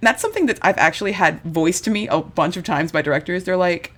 That's 0.00 0.20
something 0.20 0.46
that 0.46 0.58
I've 0.60 0.78
actually 0.78 1.12
had 1.12 1.40
voiced 1.42 1.84
to 1.84 1.90
me 1.90 2.08
a 2.08 2.20
bunch 2.20 2.56
of 2.56 2.64
times 2.64 2.90
by 2.90 3.00
directors. 3.00 3.44
They're 3.44 3.56
like, 3.56 3.92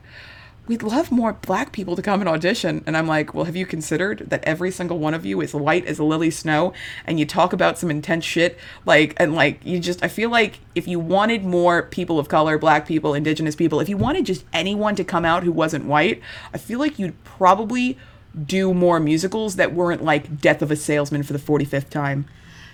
"We'd 0.67 0.83
love 0.83 1.11
more 1.11 1.33
black 1.35 1.73
people 1.73 1.97
to 1.97 2.03
come 2.03 2.21
and 2.21 2.29
audition." 2.29 2.83
And 2.87 2.97
I'm 2.97 3.07
like, 3.07 3.35
"Well, 3.35 3.45
have 3.45 3.57
you 3.57 3.67
considered 3.67 4.25
that 4.29 4.45
every 4.45 4.71
single 4.71 4.99
one 4.99 5.15
of 5.15 5.25
you 5.25 5.41
is 5.41 5.55
white 5.55 5.87
as 5.87 5.99
a 5.99 6.05
Lily 6.05 6.31
Snow 6.31 6.73
and 7.05 7.19
you 7.19 7.27
talk 7.27 7.53
about 7.53 7.79
some 7.79 7.91
intense 7.91 8.25
shit 8.25 8.59
like 8.85 9.15
and 9.17 9.35
like 9.35 9.61
you 9.65 9.79
just 9.79 10.03
I 10.05 10.09
feel 10.09 10.31
like 10.31 10.61
if 10.75 10.87
you 10.89 10.99
wanted 10.99 11.45
more 11.45 11.83
people 11.83 12.19
of 12.19 12.29
color, 12.29 12.59
black 12.59 12.87
people, 12.87 13.15
indigenous 13.15 13.57
people, 13.57 13.81
if 13.81 13.89
you 13.89 13.97
wanted 13.97 14.27
just 14.27 14.45
anyone 14.53 14.95
to 14.97 15.05
come 15.05 15.25
out 15.25 15.43
who 15.43 15.53
wasn't 15.53 15.85
white, 15.87 16.21
I 16.53 16.59
feel 16.59 16.79
like 16.79 16.99
you'd 16.99 17.23
probably 17.25 17.99
do 18.45 18.75
more 18.75 19.01
musicals 19.01 19.57
that 19.57 19.73
weren't 19.73 20.05
like 20.05 20.41
Death 20.41 20.63
of 20.63 20.71
a 20.71 20.77
Salesman 20.77 21.23
for 21.23 21.33
the 21.33 21.39
45th 21.39 21.89
time. 21.89 22.27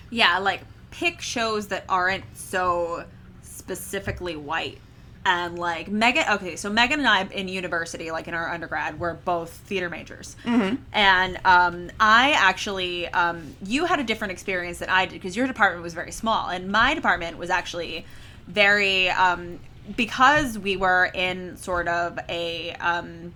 Yeah, 0.09 0.37
like 0.39 0.61
pick 0.91 1.21
shows 1.21 1.67
that 1.67 1.85
aren't 1.87 2.25
so 2.33 3.05
specifically 3.41 4.35
white. 4.35 4.77
And 5.25 5.57
like 5.57 5.89
Megan, 5.89 6.25
okay, 6.31 6.57
so 6.57 6.69
Megan 6.69 6.99
and 6.99 7.07
I 7.07 7.23
in 7.23 7.47
university, 7.47 8.11
like 8.11 8.27
in 8.27 8.33
our 8.33 8.49
undergrad, 8.49 8.99
were 8.99 9.13
both 9.13 9.51
theater 9.51 9.89
majors. 9.89 10.35
Mm-hmm. 10.43 10.75
And 10.91 11.39
um, 11.45 11.91
I 11.99 12.31
actually, 12.31 13.07
um, 13.07 13.55
you 13.63 13.85
had 13.85 13.99
a 13.99 14.03
different 14.03 14.33
experience 14.33 14.79
than 14.79 14.89
I 14.89 15.05
did 15.05 15.13
because 15.13 15.37
your 15.37 15.47
department 15.47 15.81
was 15.81 15.93
very 15.93 16.11
small, 16.11 16.49
and 16.49 16.69
my 16.69 16.93
department 16.93 17.37
was 17.37 17.49
actually 17.49 18.05
very 18.47 19.09
um, 19.09 19.59
because 19.95 20.59
we 20.59 20.75
were 20.75 21.09
in 21.13 21.55
sort 21.55 21.87
of 21.87 22.19
a 22.27 22.73
um, 22.73 23.33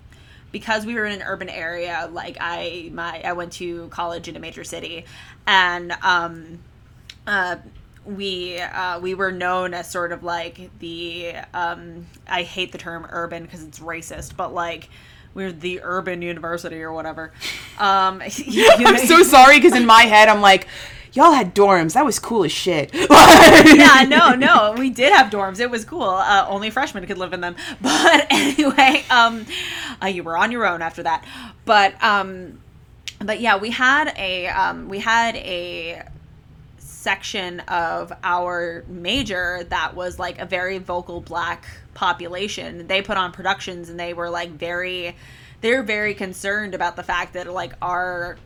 because 0.51 0.85
we 0.85 0.95
were 0.95 1.05
in 1.05 1.21
an 1.21 1.27
urban 1.27 1.49
area 1.49 2.09
like 2.11 2.37
i 2.39 2.89
my 2.93 3.21
i 3.23 3.33
went 3.33 3.51
to 3.51 3.87
college 3.89 4.27
in 4.27 4.35
a 4.35 4.39
major 4.39 4.63
city 4.63 5.05
and 5.45 5.91
um 6.03 6.59
uh 7.25 7.57
we 8.07 8.59
uh, 8.59 8.99
we 8.99 9.13
were 9.13 9.31
known 9.31 9.73
as 9.73 9.89
sort 9.89 10.11
of 10.11 10.23
like 10.23 10.69
the 10.79 11.33
um, 11.53 12.07
I 12.27 12.43
hate 12.43 12.71
the 12.71 12.77
term 12.77 13.05
urban 13.09 13.43
because 13.43 13.63
it's 13.63 13.79
racist, 13.79 14.35
but 14.35 14.53
like 14.53 14.89
we're 15.33 15.51
the 15.51 15.81
urban 15.83 16.21
university 16.21 16.81
or 16.81 16.91
whatever. 16.91 17.31
Um, 17.77 18.23
I'm 18.79 18.97
so 18.97 19.21
sorry 19.21 19.59
because 19.59 19.75
in 19.75 19.85
my 19.85 20.01
head 20.01 20.29
I'm 20.29 20.41
like, 20.41 20.65
y'all 21.13 21.33
had 21.33 21.53
dorms. 21.53 21.93
That 21.93 22.05
was 22.05 22.17
cool 22.17 22.43
as 22.43 22.51
shit. 22.51 22.89
yeah, 22.91 24.03
no, 24.07 24.33
no, 24.33 24.73
we 24.75 24.89
did 24.89 25.13
have 25.13 25.29
dorms. 25.31 25.59
It 25.59 25.69
was 25.69 25.85
cool. 25.85 26.01
Uh, 26.01 26.47
only 26.49 26.71
freshmen 26.71 27.05
could 27.05 27.19
live 27.19 27.33
in 27.33 27.41
them. 27.41 27.55
But 27.79 28.25
anyway, 28.31 29.05
um, 29.11 29.45
uh, 30.01 30.07
you 30.07 30.23
were 30.23 30.35
on 30.35 30.51
your 30.51 30.65
own 30.65 30.81
after 30.81 31.03
that. 31.03 31.23
But 31.65 32.03
um, 32.03 32.57
but 33.19 33.39
yeah, 33.39 33.57
we 33.57 33.69
had 33.69 34.13
a 34.17 34.47
um, 34.47 34.89
we 34.89 34.97
had 34.97 35.35
a 35.35 36.01
section 37.07 37.61
of 37.61 38.11
our 38.21 38.83
major 38.89 39.63
that 39.69 39.95
was 39.95 40.19
like 40.19 40.39
a 40.39 40.45
very 40.45 40.77
vocal 40.77 41.21
black 41.21 41.65
population. 41.93 42.85
They 42.85 43.01
put 43.01 43.15
on 43.15 43.31
productions 43.31 43.87
and 43.87 43.97
they 43.97 44.13
were 44.13 44.29
like 44.29 44.49
very 44.49 45.15
they're 45.61 45.83
very 45.83 46.13
concerned 46.13 46.75
about 46.75 46.97
the 46.97 47.03
fact 47.03 47.35
that 47.35 47.47
like 47.47 47.71
our 47.81 48.37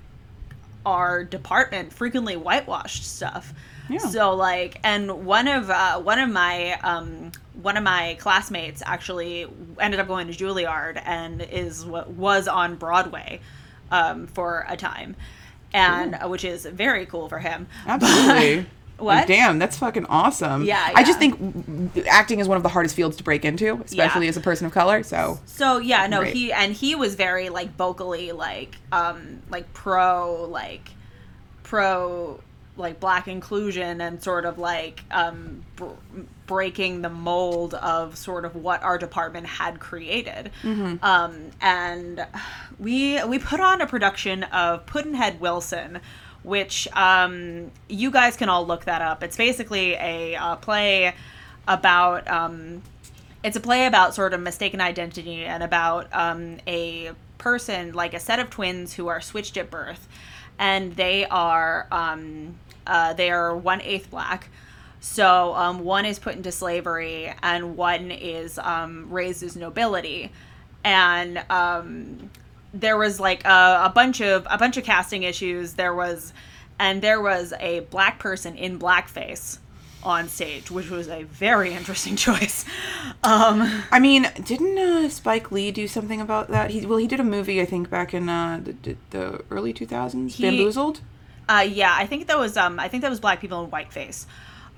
our 0.85 1.23
department 1.23 1.91
frequently 1.91 2.35
whitewashed 2.35 3.03
stuff. 3.03 3.51
Yeah. 3.89 3.97
So 3.97 4.35
like 4.35 4.79
and 4.83 5.25
one 5.25 5.47
of 5.47 5.71
uh, 5.71 5.99
one 5.99 6.19
of 6.19 6.29
my 6.29 6.73
um, 6.83 7.31
one 7.63 7.77
of 7.77 7.83
my 7.83 8.15
classmates 8.19 8.83
actually 8.85 9.47
ended 9.79 9.99
up 9.99 10.07
going 10.07 10.31
to 10.31 10.33
Juilliard 10.33 11.01
and 11.03 11.41
is 11.41 11.83
what 11.83 12.11
was 12.11 12.47
on 12.47 12.75
Broadway 12.75 13.41
um, 13.89 14.27
for 14.27 14.67
a 14.69 14.77
time. 14.77 15.15
And 15.73 16.15
uh, 16.15 16.27
which 16.27 16.43
is 16.43 16.65
very 16.65 17.05
cool 17.05 17.29
for 17.29 17.39
him. 17.39 17.67
Absolutely. 17.87 18.65
What? 19.01 19.25
Damn, 19.25 19.57
that's 19.57 19.79
fucking 19.79 20.05
awesome. 20.05 20.63
Yeah, 20.63 20.91
I 20.93 21.03
just 21.03 21.17
think 21.17 21.97
acting 22.07 22.39
is 22.39 22.47
one 22.47 22.57
of 22.57 22.61
the 22.61 22.69
hardest 22.69 22.95
fields 22.95 23.17
to 23.17 23.23
break 23.23 23.43
into, 23.45 23.81
especially 23.83 24.25
Yeah. 24.25 24.29
as 24.29 24.37
a 24.37 24.41
person 24.41 24.67
of 24.67 24.73
color. 24.73 25.01
So 25.01 25.39
So 25.47 25.79
yeah, 25.79 26.05
no, 26.05 26.21
Right. 26.21 26.31
he 26.31 26.53
and 26.53 26.71
he 26.71 26.93
was 26.93 27.15
very 27.15 27.49
like 27.49 27.75
vocally 27.77 28.31
like 28.31 28.75
um 28.91 29.41
like 29.49 29.73
pro 29.73 30.43
like 30.51 30.91
pro 31.63 32.39
like 32.81 32.99
black 32.99 33.27
inclusion 33.27 34.01
and 34.01 34.21
sort 34.21 34.45
of 34.45 34.59
like 34.59 35.03
um 35.11 35.63
br- 35.75 35.85
breaking 36.47 37.01
the 37.01 37.09
mold 37.09 37.73
of 37.75 38.17
sort 38.17 38.43
of 38.43 38.55
what 38.55 38.83
our 38.83 38.97
department 38.97 39.47
had 39.47 39.79
created. 39.79 40.51
Um 41.01 41.51
and 41.61 42.25
we 42.79 43.23
we 43.23 43.39
put 43.39 43.59
on 43.59 43.81
a 43.81 43.87
production 43.87 44.43
of 44.43 44.85
Pudd'nhead 44.85 45.39
Wilson 45.39 45.99
which 46.43 46.87
um 46.95 47.71
you 47.87 48.11
guys 48.11 48.35
can 48.35 48.49
all 48.49 48.65
look 48.65 48.85
that 48.85 49.01
up. 49.01 49.23
It's 49.23 49.37
basically 49.37 49.93
a 49.93 50.35
uh, 50.35 50.55
play 50.57 51.13
about 51.67 52.27
um 52.27 52.81
it's 53.43 53.57
a 53.57 53.59
play 53.59 53.85
about 53.85 54.13
sort 54.13 54.33
of 54.33 54.41
mistaken 54.41 54.81
identity 54.81 55.45
and 55.45 55.63
about 55.63 56.07
um, 56.13 56.57
a 56.67 57.11
person 57.37 57.93
like 57.93 58.13
a 58.13 58.19
set 58.19 58.39
of 58.39 58.49
twins 58.49 58.93
who 58.93 59.07
are 59.07 59.19
switched 59.19 59.57
at 59.57 59.71
birth 59.71 60.07
and 60.59 60.95
they 60.95 61.25
are 61.25 61.87
um, 61.91 62.55
uh, 62.87 63.13
they 63.13 63.31
are 63.31 63.55
one 63.55 63.81
eighth 63.81 64.09
black 64.09 64.49
so 64.99 65.55
um, 65.55 65.79
one 65.79 66.05
is 66.05 66.19
put 66.19 66.35
into 66.35 66.51
slavery 66.51 67.33
and 67.41 67.75
one 67.75 68.11
is 68.11 68.59
um, 68.59 69.09
raised 69.09 69.41
as 69.43 69.55
nobility 69.55 70.31
and 70.83 71.43
um, 71.49 72.29
there 72.73 72.97
was 72.97 73.19
like 73.19 73.43
a, 73.45 73.81
a 73.85 73.91
bunch 73.93 74.21
of 74.21 74.47
a 74.49 74.57
bunch 74.57 74.77
of 74.77 74.83
casting 74.83 75.23
issues 75.23 75.73
there 75.73 75.93
was 75.93 76.33
and 76.79 77.01
there 77.01 77.21
was 77.21 77.53
a 77.59 77.81
black 77.81 78.19
person 78.19 78.55
in 78.55 78.79
blackface 78.79 79.57
on 80.03 80.27
stage 80.27 80.71
which 80.71 80.89
was 80.89 81.07
a 81.07 81.23
very 81.23 81.73
interesting 81.79 82.15
choice 82.15 82.65
um 83.23 83.83
I 83.91 83.99
mean, 83.99 84.27
didn't 84.43 84.77
uh, 84.77 85.09
Spike 85.09 85.51
Lee 85.51 85.71
do 85.71 85.87
something 85.87 86.21
about 86.21 86.47
that? 86.49 86.71
He 86.71 86.85
well, 86.85 86.97
he 86.97 87.07
did 87.07 87.19
a 87.19 87.23
movie 87.23 87.61
I 87.61 87.65
think 87.65 87.89
back 87.89 88.13
in 88.13 88.29
uh, 88.29 88.59
the, 88.63 88.73
the, 88.81 88.97
the 89.11 89.43
early 89.51 89.73
2000s, 89.73 90.39
Bamboozled. 90.41 91.01
Uh 91.49 91.65
yeah 91.67 91.93
i 91.97 92.05
think 92.05 92.27
that 92.27 92.37
was 92.39 92.55
um 92.57 92.79
i 92.79 92.87
think 92.87 93.01
that 93.01 93.09
was 93.09 93.19
black 93.19 93.39
people 93.41 93.63
in 93.63 93.69
whiteface 93.71 94.25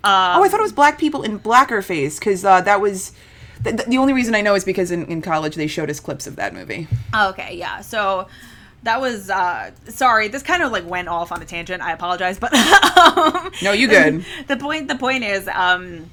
um 0.05 0.39
Oh, 0.39 0.43
I 0.43 0.49
thought 0.49 0.59
it 0.59 0.63
was 0.63 0.73
black 0.73 0.97
people 0.99 1.23
in 1.23 1.37
blacker 1.37 1.81
face 1.81 2.19
because 2.19 2.43
uh, 2.43 2.59
that 2.61 2.81
was. 2.81 3.13
The, 3.61 3.71
the 3.87 3.97
only 3.97 4.11
reason 4.11 4.35
I 4.35 4.41
know 4.41 4.55
is 4.55 4.65
because 4.65 4.91
in, 4.91 5.05
in 5.05 5.21
college 5.21 5.55
they 5.55 5.67
showed 5.67 5.89
us 5.89 6.01
clips 6.01 6.27
of 6.27 6.35
that 6.35 6.53
movie. 6.53 6.87
okay 7.15 7.55
yeah 7.55 7.79
so 7.79 8.27
that 8.81 8.99
was 8.99 9.29
uh 9.29 9.71
sorry 9.87 10.27
this 10.27 10.43
kind 10.43 10.61
of 10.61 10.73
like 10.73 10.85
went 10.85 11.07
off 11.07 11.31
on 11.31 11.41
a 11.41 11.45
tangent 11.45 11.81
i 11.81 11.93
apologize 11.93 12.37
but 12.37 12.53
um, 12.97 13.49
No, 13.61 13.71
you 13.71 13.87
good. 13.87 14.25
the 14.47 14.57
point 14.57 14.89
the 14.89 14.95
point 14.95 15.23
is 15.23 15.47
um 15.47 16.09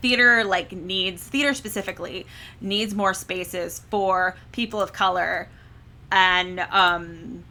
theater 0.00 0.44
like 0.44 0.70
needs 0.70 1.20
theater 1.24 1.54
specifically 1.54 2.24
needs 2.60 2.94
more 2.94 3.12
spaces 3.14 3.80
for 3.90 4.36
people 4.52 4.80
of 4.80 4.92
color 4.92 5.48
and 6.12 6.60
um 6.70 7.42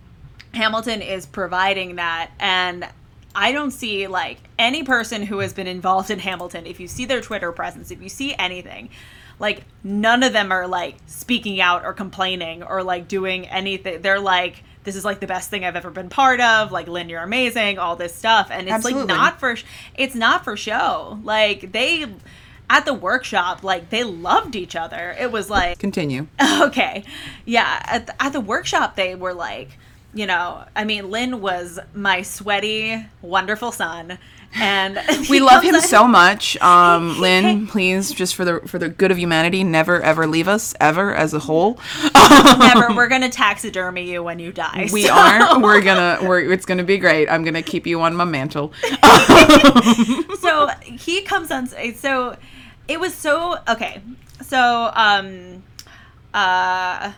hamilton 0.57 1.01
is 1.01 1.25
providing 1.25 1.95
that 1.95 2.31
and 2.39 2.87
i 3.35 3.51
don't 3.51 3.71
see 3.71 4.07
like 4.07 4.37
any 4.57 4.83
person 4.83 5.23
who 5.23 5.39
has 5.39 5.53
been 5.53 5.67
involved 5.67 6.09
in 6.09 6.19
hamilton 6.19 6.65
if 6.65 6.79
you 6.79 6.87
see 6.87 7.05
their 7.05 7.21
twitter 7.21 7.51
presence 7.51 7.91
if 7.91 8.01
you 8.01 8.09
see 8.09 8.33
anything 8.35 8.89
like 9.39 9.63
none 9.83 10.23
of 10.23 10.33
them 10.33 10.51
are 10.51 10.67
like 10.67 10.95
speaking 11.05 11.61
out 11.61 11.85
or 11.85 11.93
complaining 11.93 12.63
or 12.63 12.83
like 12.83 13.07
doing 13.07 13.47
anything 13.47 14.01
they're 14.01 14.19
like 14.19 14.63
this 14.83 14.95
is 14.95 15.05
like 15.05 15.19
the 15.19 15.27
best 15.27 15.49
thing 15.49 15.63
i've 15.63 15.75
ever 15.75 15.91
been 15.91 16.09
part 16.09 16.41
of 16.41 16.71
like 16.71 16.87
lin 16.87 17.07
you're 17.07 17.21
amazing 17.21 17.77
all 17.77 17.95
this 17.95 18.13
stuff 18.13 18.49
and 18.51 18.63
it's 18.63 18.73
Absolutely. 18.73 19.01
like 19.03 19.07
not 19.07 19.39
for 19.39 19.55
sh- 19.55 19.65
it's 19.95 20.15
not 20.15 20.43
for 20.43 20.57
show 20.57 21.19
like 21.23 21.71
they 21.71 22.05
at 22.69 22.85
the 22.85 22.93
workshop, 22.93 23.63
like 23.63 23.89
they 23.89 24.03
loved 24.03 24.55
each 24.55 24.75
other. 24.75 25.15
It 25.19 25.31
was 25.31 25.49
like 25.49 25.79
Continue. 25.79 26.27
okay, 26.61 27.03
yeah. 27.45 27.81
At 27.85 28.07
the, 28.07 28.21
at 28.21 28.33
the 28.33 28.41
workshop, 28.41 28.95
they 28.95 29.15
were 29.15 29.33
like, 29.33 29.77
you 30.13 30.25
know, 30.25 30.63
I 30.75 30.83
mean, 30.83 31.11
Lin 31.11 31.41
was 31.41 31.79
my 31.93 32.21
sweaty, 32.21 33.05
wonderful 33.21 33.71
son, 33.71 34.17
and 34.55 34.99
We 35.29 35.39
love 35.39 35.63
him 35.63 35.79
so 35.81 36.07
much. 36.07 36.57
Um, 36.67 37.19
Lin, 37.19 37.67
please, 37.67 38.11
just 38.11 38.35
for 38.35 38.43
the 38.45 38.59
for 38.67 38.79
the 38.79 38.89
good 38.89 39.11
of 39.11 39.17
humanity, 39.19 39.63
never 39.63 40.01
ever 40.01 40.25
leave 40.25 40.47
us 40.47 40.73
ever 40.79 41.13
as 41.13 41.33
a 41.33 41.39
whole. 41.39 41.79
Never. 42.59 42.93
We're 42.95 43.07
gonna 43.07 43.29
taxidermy 43.29 44.09
you 44.09 44.23
when 44.23 44.39
you 44.39 44.51
die. 44.51 44.89
We 44.91 45.03
so- 45.03 45.13
are. 45.13 45.59
We're 45.61 45.81
gonna. 45.81 46.27
We're. 46.27 46.51
It's 46.51 46.65
gonna 46.65 46.83
be 46.83 46.97
great. 46.97 47.29
I'm 47.29 47.43
gonna 47.43 47.61
keep 47.61 47.85
you 47.85 48.01
on 48.01 48.15
my 48.15 48.25
mantle. 48.25 48.73
so 50.39 50.67
he 50.81 51.21
comes 51.21 51.51
on 51.51 51.67
so 51.67 52.35
it 52.87 52.99
was 52.99 53.13
so 53.13 53.57
okay 53.67 54.01
so 54.41 54.91
um 54.95 55.63
uh 56.33 57.11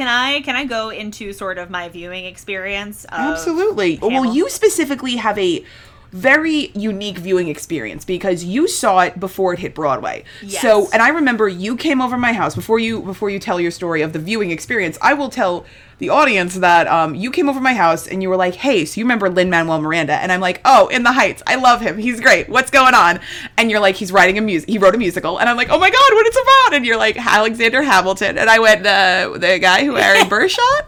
can 0.00 0.08
i 0.08 0.40
can 0.40 0.56
i 0.56 0.64
go 0.64 0.88
into 0.88 1.30
sort 1.34 1.58
of 1.58 1.68
my 1.68 1.86
viewing 1.90 2.24
experience 2.24 3.04
Absolutely. 3.10 3.98
Well, 4.00 4.34
you 4.34 4.48
specifically 4.48 5.16
have 5.16 5.38
a 5.38 5.64
very 6.12 6.70
unique 6.74 7.18
viewing 7.18 7.48
experience 7.48 8.04
because 8.04 8.42
you 8.42 8.66
saw 8.66 9.00
it 9.00 9.20
before 9.20 9.52
it 9.52 9.60
hit 9.60 9.74
Broadway. 9.74 10.24
Yes. 10.42 10.60
So, 10.60 10.88
and 10.92 11.02
I 11.02 11.10
remember 11.10 11.48
you 11.48 11.76
came 11.76 12.00
over 12.00 12.16
my 12.16 12.32
house 12.32 12.54
before 12.54 12.78
you 12.78 13.02
before 13.02 13.30
you 13.30 13.38
tell 13.38 13.60
your 13.60 13.70
story 13.70 14.02
of 14.02 14.12
the 14.12 14.18
viewing 14.18 14.50
experience. 14.50 14.98
I 15.00 15.14
will 15.14 15.28
tell 15.28 15.64
the 16.00 16.08
audience 16.08 16.56
that 16.56 16.88
um, 16.88 17.14
you 17.14 17.30
came 17.30 17.48
over 17.48 17.60
my 17.60 17.74
house 17.74 18.08
and 18.08 18.22
you 18.22 18.28
were 18.28 18.36
like, 18.36 18.56
"Hey, 18.56 18.84
so 18.84 18.98
you 18.98 19.04
remember 19.04 19.30
Lin 19.30 19.50
Manuel 19.50 19.80
Miranda?" 19.80 20.14
And 20.14 20.32
I'm 20.32 20.40
like, 20.40 20.60
"Oh, 20.64 20.88
In 20.88 21.04
the 21.04 21.12
Heights. 21.12 21.42
I 21.46 21.54
love 21.54 21.80
him. 21.80 21.98
He's 21.98 22.20
great. 22.20 22.48
What's 22.48 22.70
going 22.70 22.94
on?" 22.94 23.20
And 23.56 23.70
you're 23.70 23.80
like, 23.80 23.94
"He's 23.94 24.10
writing 24.10 24.36
a 24.38 24.40
music. 24.40 24.68
He 24.68 24.78
wrote 24.78 24.94
a 24.94 24.98
musical." 24.98 25.38
And 25.38 25.48
I'm 25.48 25.56
like, 25.56 25.68
"Oh 25.70 25.78
my 25.78 25.90
god, 25.90 26.12
what 26.12 26.26
it's 26.26 26.38
about?" 26.42 26.74
And 26.74 26.84
you're 26.84 26.96
like, 26.96 27.16
"Alexander 27.24 27.82
Hamilton." 27.82 28.38
And 28.38 28.50
I 28.50 28.58
went, 28.58 28.86
uh, 28.86 29.36
"The 29.38 29.58
guy 29.60 29.84
who 29.84 29.96
Aaron 29.96 30.28
Burr 30.30 30.48
shot." 30.48 30.86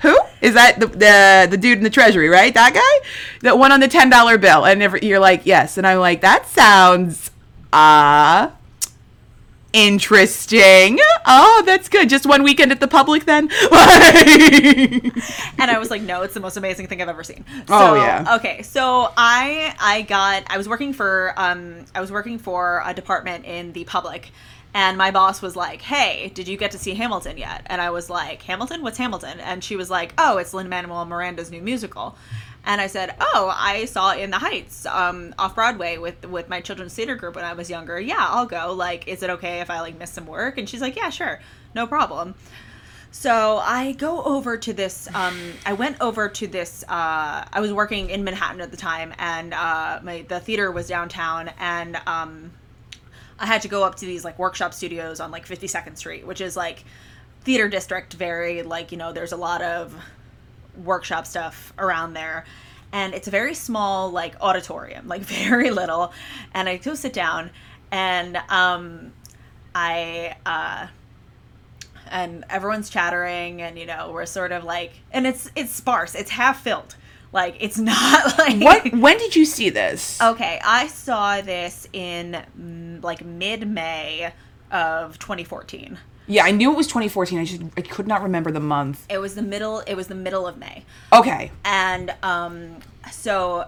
Who 0.00 0.18
is 0.40 0.54
that? 0.54 0.80
The, 0.80 0.86
the 0.86 1.48
the 1.50 1.56
dude 1.56 1.78
in 1.78 1.84
the 1.84 1.90
treasury, 1.90 2.28
right? 2.28 2.52
That 2.52 2.74
guy, 2.74 3.08
that 3.42 3.58
one 3.58 3.70
on 3.70 3.80
the 3.80 3.88
ten 3.88 4.10
dollar 4.10 4.38
bill. 4.38 4.64
And 4.64 4.82
every, 4.82 5.00
you're 5.02 5.20
like, 5.20 5.42
yes. 5.44 5.78
And 5.78 5.86
I'm 5.86 5.98
like, 5.98 6.22
that 6.22 6.46
sounds 6.48 7.30
uh 7.72 8.50
interesting. 9.72 10.98
Oh, 11.26 11.62
that's 11.66 11.88
good. 11.88 12.08
Just 12.08 12.26
one 12.26 12.42
weekend 12.42 12.72
at 12.72 12.80
the 12.80 12.88
public 12.88 13.24
then. 13.24 13.48
and 15.58 15.70
i 15.70 15.76
was 15.78 15.90
like 15.90 16.02
no 16.02 16.22
it's 16.22 16.34
the 16.34 16.40
most 16.40 16.56
amazing 16.56 16.86
thing 16.86 17.00
i've 17.00 17.08
ever 17.08 17.24
seen 17.24 17.44
so, 17.48 17.64
Oh, 17.68 17.94
yeah. 17.94 18.36
okay 18.36 18.62
so 18.62 19.12
i 19.16 19.74
i 19.80 20.02
got 20.02 20.44
i 20.48 20.56
was 20.58 20.68
working 20.68 20.92
for 20.92 21.32
um 21.36 21.84
i 21.94 22.00
was 22.00 22.10
working 22.12 22.38
for 22.38 22.82
a 22.84 22.92
department 22.94 23.44
in 23.44 23.72
the 23.72 23.84
public 23.84 24.30
and 24.74 24.96
my 24.98 25.10
boss 25.10 25.42
was 25.42 25.56
like 25.56 25.82
hey 25.82 26.30
did 26.34 26.48
you 26.48 26.56
get 26.56 26.70
to 26.72 26.78
see 26.78 26.94
hamilton 26.94 27.36
yet 27.38 27.62
and 27.66 27.80
i 27.80 27.90
was 27.90 28.08
like 28.10 28.42
hamilton 28.42 28.82
what's 28.82 28.98
hamilton 28.98 29.40
and 29.40 29.62
she 29.64 29.76
was 29.76 29.90
like 29.90 30.12
oh 30.18 30.38
it's 30.38 30.52
lin 30.54 30.68
manuel 30.68 31.04
miranda's 31.04 31.50
new 31.50 31.62
musical 31.62 32.16
and 32.64 32.80
I 32.80 32.86
said, 32.86 33.14
"Oh, 33.20 33.52
I 33.54 33.86
saw 33.86 34.12
in 34.12 34.30
the 34.30 34.38
Heights, 34.38 34.86
um, 34.86 35.34
off 35.38 35.54
Broadway 35.54 35.98
with 35.98 36.24
with 36.26 36.48
my 36.48 36.60
children's 36.60 36.94
theater 36.94 37.16
group 37.16 37.34
when 37.34 37.44
I 37.44 37.54
was 37.54 37.68
younger. 37.68 38.00
Yeah, 38.00 38.16
I'll 38.18 38.46
go. 38.46 38.72
Like, 38.72 39.08
is 39.08 39.22
it 39.22 39.30
okay 39.30 39.60
if 39.60 39.70
I 39.70 39.80
like 39.80 39.98
miss 39.98 40.10
some 40.10 40.26
work?" 40.26 40.58
And 40.58 40.68
she's 40.68 40.80
like, 40.80 40.96
"Yeah, 40.96 41.10
sure, 41.10 41.40
no 41.74 41.86
problem." 41.86 42.34
So 43.14 43.58
I 43.58 43.92
go 43.92 44.22
over 44.22 44.56
to 44.56 44.72
this. 44.72 45.06
Um, 45.14 45.36
I 45.66 45.74
went 45.74 46.00
over 46.00 46.30
to 46.30 46.46
this. 46.46 46.82
Uh, 46.84 47.44
I 47.52 47.60
was 47.60 47.70
working 47.70 48.08
in 48.08 48.24
Manhattan 48.24 48.62
at 48.62 48.70
the 48.70 48.76
time, 48.78 49.12
and 49.18 49.52
uh, 49.52 50.00
my 50.02 50.24
the 50.28 50.40
theater 50.40 50.72
was 50.72 50.88
downtown, 50.88 51.50
and 51.58 51.96
um, 52.06 52.52
I 53.38 53.46
had 53.46 53.62
to 53.62 53.68
go 53.68 53.84
up 53.84 53.96
to 53.96 54.06
these 54.06 54.24
like 54.24 54.38
workshop 54.38 54.72
studios 54.72 55.20
on 55.20 55.30
like 55.30 55.46
52nd 55.46 55.98
Street, 55.98 56.26
which 56.26 56.40
is 56.40 56.56
like 56.56 56.84
theater 57.42 57.68
district. 57.68 58.14
Very 58.14 58.62
like 58.62 58.92
you 58.92 58.98
know, 58.98 59.12
there's 59.12 59.32
a 59.32 59.36
lot 59.36 59.60
of 59.62 59.94
workshop 60.76 61.26
stuff 61.26 61.72
around 61.78 62.14
there. 62.14 62.44
And 62.92 63.14
it's 63.14 63.26
a 63.26 63.30
very 63.30 63.54
small, 63.54 64.10
like, 64.10 64.34
auditorium, 64.40 65.08
like, 65.08 65.22
very 65.44 65.70
little. 65.70 66.12
And 66.52 66.68
I 66.68 66.76
go 66.76 66.94
sit 66.94 67.12
down, 67.12 67.50
and 67.90 68.36
um, 68.48 69.12
I, 69.74 70.36
uh, 70.44 70.88
and 72.10 72.44
everyone's 72.50 72.90
chattering, 72.90 73.62
and, 73.62 73.78
you 73.78 73.86
know, 73.86 74.12
we're 74.12 74.26
sort 74.26 74.52
of 74.52 74.64
like, 74.64 74.92
and 75.10 75.26
it's, 75.26 75.50
it's 75.56 75.74
sparse, 75.74 76.14
it's 76.14 76.30
half 76.30 76.62
filled. 76.62 76.96
Like, 77.32 77.56
it's 77.60 77.78
not 77.78 78.38
like. 78.38 78.60
what? 78.60 78.92
When 78.92 79.16
did 79.16 79.34
you 79.34 79.46
see 79.46 79.70
this? 79.70 80.20
Okay, 80.20 80.60
I 80.62 80.88
saw 80.88 81.40
this 81.40 81.88
in, 81.92 82.42
mm, 82.58 83.02
like, 83.02 83.24
mid 83.24 83.66
May 83.66 84.32
of 84.70 85.18
2014. 85.18 85.98
Yeah, 86.32 86.44
I 86.44 86.50
knew 86.50 86.72
it 86.72 86.76
was 86.76 86.86
2014. 86.86 87.38
I 87.38 87.44
just 87.44 87.62
I 87.76 87.82
could 87.82 88.06
not 88.06 88.22
remember 88.22 88.50
the 88.50 88.60
month. 88.60 89.04
It 89.10 89.18
was 89.18 89.34
the 89.34 89.42
middle, 89.42 89.80
it 89.80 89.94
was 89.94 90.06
the 90.06 90.14
middle 90.14 90.46
of 90.46 90.56
May. 90.56 90.84
Okay. 91.12 91.50
and 91.64 92.14
um 92.22 92.78
so 93.10 93.66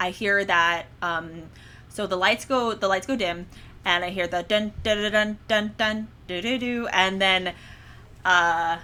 i 0.00 0.10
hear 0.10 0.44
that 0.44 0.86
um 1.00 1.30
so 1.88 2.06
the 2.06 2.16
lights 2.16 2.44
go 2.44 2.74
the 2.74 2.88
lights 2.88 3.06
go 3.06 3.14
dim 3.16 3.46
and 3.84 4.04
i 4.04 4.10
hear 4.10 4.26
the 4.26 4.42
dun 4.42 4.72
dun 4.82 4.98
dun 4.98 5.12
dun 5.12 5.38
dun 5.48 5.74
dun 5.78 6.08
do 6.26 6.42
do 6.42 6.58
do 6.58 6.86
and 6.88 7.22
then 7.22 7.54
uh 8.24 8.76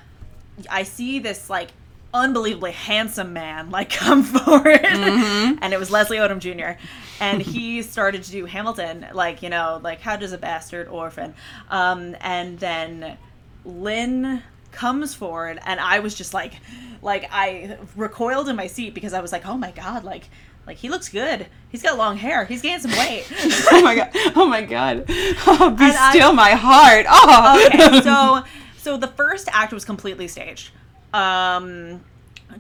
i 0.70 0.82
see 0.84 1.18
this 1.18 1.50
like 1.50 1.70
unbelievably 2.14 2.72
handsome 2.72 3.32
man 3.32 3.70
like 3.78 3.90
come 3.90 4.22
forward 4.22 4.80
and 4.84 5.72
it 5.74 5.78
was 5.78 5.90
leslie 5.90 6.16
odom 6.16 6.38
jr 6.38 6.80
and 7.20 7.42
he 7.42 7.82
started 7.94 8.22
to 8.22 8.30
do 8.30 8.44
hamilton 8.46 9.06
like 9.12 9.42
you 9.42 9.48
know 9.50 9.78
like 9.84 10.00
how 10.00 10.16
does 10.16 10.32
a 10.32 10.38
bastard 10.38 10.88
orphan 10.88 11.34
um 11.68 12.16
and 12.20 12.58
then 12.58 13.16
Lynn 13.64 14.42
comes 14.72 15.14
forward 15.14 15.58
and 15.66 15.78
I 15.80 15.98
was 15.98 16.14
just 16.14 16.32
like 16.32 16.54
like 17.02 17.28
I 17.30 17.76
recoiled 17.96 18.48
in 18.48 18.56
my 18.56 18.66
seat 18.66 18.94
because 18.94 19.12
I 19.12 19.20
was 19.20 19.30
like, 19.32 19.46
"Oh 19.46 19.58
my 19.58 19.72
god, 19.72 20.04
like 20.04 20.30
like 20.66 20.78
he 20.78 20.88
looks 20.88 21.08
good. 21.10 21.46
He's 21.68 21.82
got 21.82 21.98
long 21.98 22.16
hair. 22.16 22.44
He's 22.46 22.62
gained 22.62 22.82
some 22.82 22.92
weight." 22.92 23.26
Oh 23.70 23.82
my 23.82 23.94
god. 23.94 24.10
Oh 24.36 24.46
my 24.46 24.62
god. 24.62 25.04
Oh, 25.46 25.70
be 25.76 25.84
And 25.84 25.92
I- 25.98 26.10
still 26.12 26.32
my 26.32 26.50
heart. 26.52 27.04
Oh. 27.08 27.66
okay, 27.66 28.00
so 28.00 28.42
so 28.78 28.96
the 28.96 29.08
first 29.08 29.48
act 29.52 29.72
was 29.72 29.84
completely 29.84 30.28
staged. 30.28 30.70
Um 31.12 32.02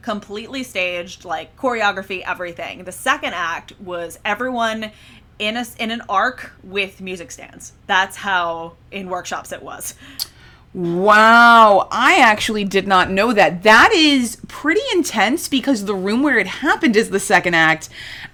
completely 0.02 0.62
staged, 0.62 1.24
like 1.24 1.56
choreography, 1.56 2.22
everything. 2.22 2.84
The 2.84 2.92
second 2.92 3.34
act 3.34 3.72
was 3.80 4.18
everyone 4.24 4.90
in 5.38 5.56
a 5.56 5.64
in 5.78 5.90
an 5.90 6.02
arc 6.08 6.52
with 6.62 7.00
music 7.00 7.30
stands. 7.30 7.72
That's 7.86 8.16
how 8.16 8.74
in 8.90 9.08
workshops 9.08 9.52
it 9.52 9.62
was. 9.62 9.94
Wow, 10.74 11.88
I 11.90 12.18
actually 12.20 12.64
did 12.64 12.86
not 12.86 13.10
know 13.10 13.32
that. 13.32 13.62
That 13.62 13.90
is 13.92 14.36
pretty 14.48 14.82
intense 14.92 15.48
because 15.48 15.86
the 15.86 15.94
room 15.94 16.22
where 16.22 16.38
it 16.38 16.46
happened 16.46 16.94
is 16.94 17.10
the 17.10 17.20
second 17.20 17.54
act, 17.54 17.88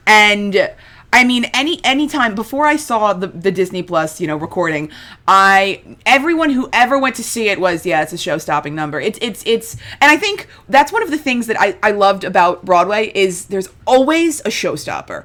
and 0.07 0.73
I 1.15 1.23
mean, 1.23 1.45
any 1.55 1.83
anytime 1.85 2.35
before 2.35 2.67
I 2.67 2.75
saw 2.75 3.13
the 3.13 3.29
the 3.29 3.53
Disney 3.53 3.83
Plus, 3.85 4.21
you 4.21 4.27
know, 4.27 4.37
recording, 4.37 4.91
I 5.29 5.81
everyone 6.05 6.51
who 6.51 6.69
ever 6.73 6.99
went 6.99 7.15
to 7.17 7.23
see 7.23 7.49
it 7.49 7.61
was 7.61 7.87
yeah, 7.87 8.03
it's 8.03 8.13
a 8.13 8.19
show 8.19 8.37
stopping 8.39 8.75
number. 8.75 9.01
It's 9.01 9.19
it's 9.23 9.43
it's, 9.47 9.77
and 10.01 10.11
I 10.11 10.17
think 10.17 10.49
that's 10.69 10.93
one 10.93 11.05
of 11.05 11.11
the 11.13 11.17
things 11.19 11.47
that 11.47 11.57
I 11.61 11.77
I 11.85 11.93
loved 11.93 12.25
about 12.25 12.65
Broadway 12.65 13.13
is 13.15 13.47
there's 13.47 13.69
always 13.87 14.41
a 14.41 14.51
showstopper. 14.51 15.25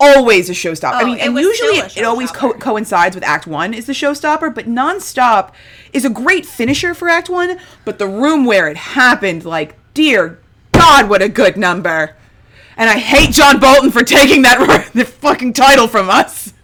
Always 0.00 0.50
a 0.50 0.52
showstopper. 0.54 0.92
I 0.94 1.02
Oh, 1.02 1.06
mean, 1.06 1.18
and 1.18 1.36
usually 1.36 1.78
it, 1.78 1.96
it 1.98 2.04
always 2.04 2.30
co- 2.32 2.52
coincides 2.54 3.14
with 3.14 3.24
Act 3.24 3.46
One 3.46 3.72
is 3.74 3.86
the 3.86 3.92
showstopper, 3.92 4.52
but 4.54 4.66
nonstop 4.66 5.52
is 5.92 6.04
a 6.04 6.10
great 6.10 6.46
finisher 6.46 6.94
for 6.94 7.08
Act 7.08 7.28
One. 7.30 7.58
But 7.84 7.98
the 7.98 8.08
room 8.08 8.44
where 8.44 8.68
it 8.68 8.76
happened, 8.76 9.44
like, 9.44 9.76
dear 9.94 10.38
God, 10.72 11.08
what 11.08 11.22
a 11.22 11.28
good 11.28 11.56
number! 11.56 12.16
And 12.78 12.88
I 12.88 12.96
hate 12.98 13.32
John 13.32 13.58
Bolton 13.60 13.90
for 13.90 14.02
taking 14.02 14.42
that 14.42 14.90
the 14.94 15.04
fucking 15.04 15.52
title 15.52 15.88
from 15.88 16.08
us. 16.08 16.54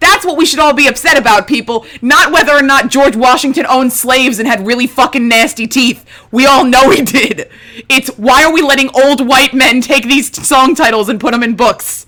That's 0.00 0.24
what 0.24 0.36
we 0.36 0.46
should 0.46 0.58
all 0.58 0.72
be 0.72 0.88
upset 0.88 1.16
about, 1.16 1.46
people. 1.46 1.86
Not 2.00 2.32
whether 2.32 2.52
or 2.52 2.62
not 2.62 2.90
George 2.90 3.14
Washington 3.14 3.66
owned 3.68 3.92
slaves 3.92 4.38
and 4.40 4.48
had 4.48 4.66
really 4.66 4.86
fucking 4.88 5.28
nasty 5.28 5.68
teeth. 5.68 6.04
We 6.32 6.44
all 6.46 6.64
know 6.64 6.90
he 6.90 7.02
did. 7.02 7.48
It's 7.88 8.08
why 8.18 8.42
are 8.44 8.52
we 8.52 8.62
letting 8.62 8.90
old 8.94 9.26
white 9.28 9.54
men 9.54 9.80
take 9.80 10.04
these 10.08 10.34
song 10.44 10.74
titles 10.74 11.08
and 11.08 11.20
put 11.20 11.30
them 11.32 11.42
in 11.44 11.54
books? 11.54 12.06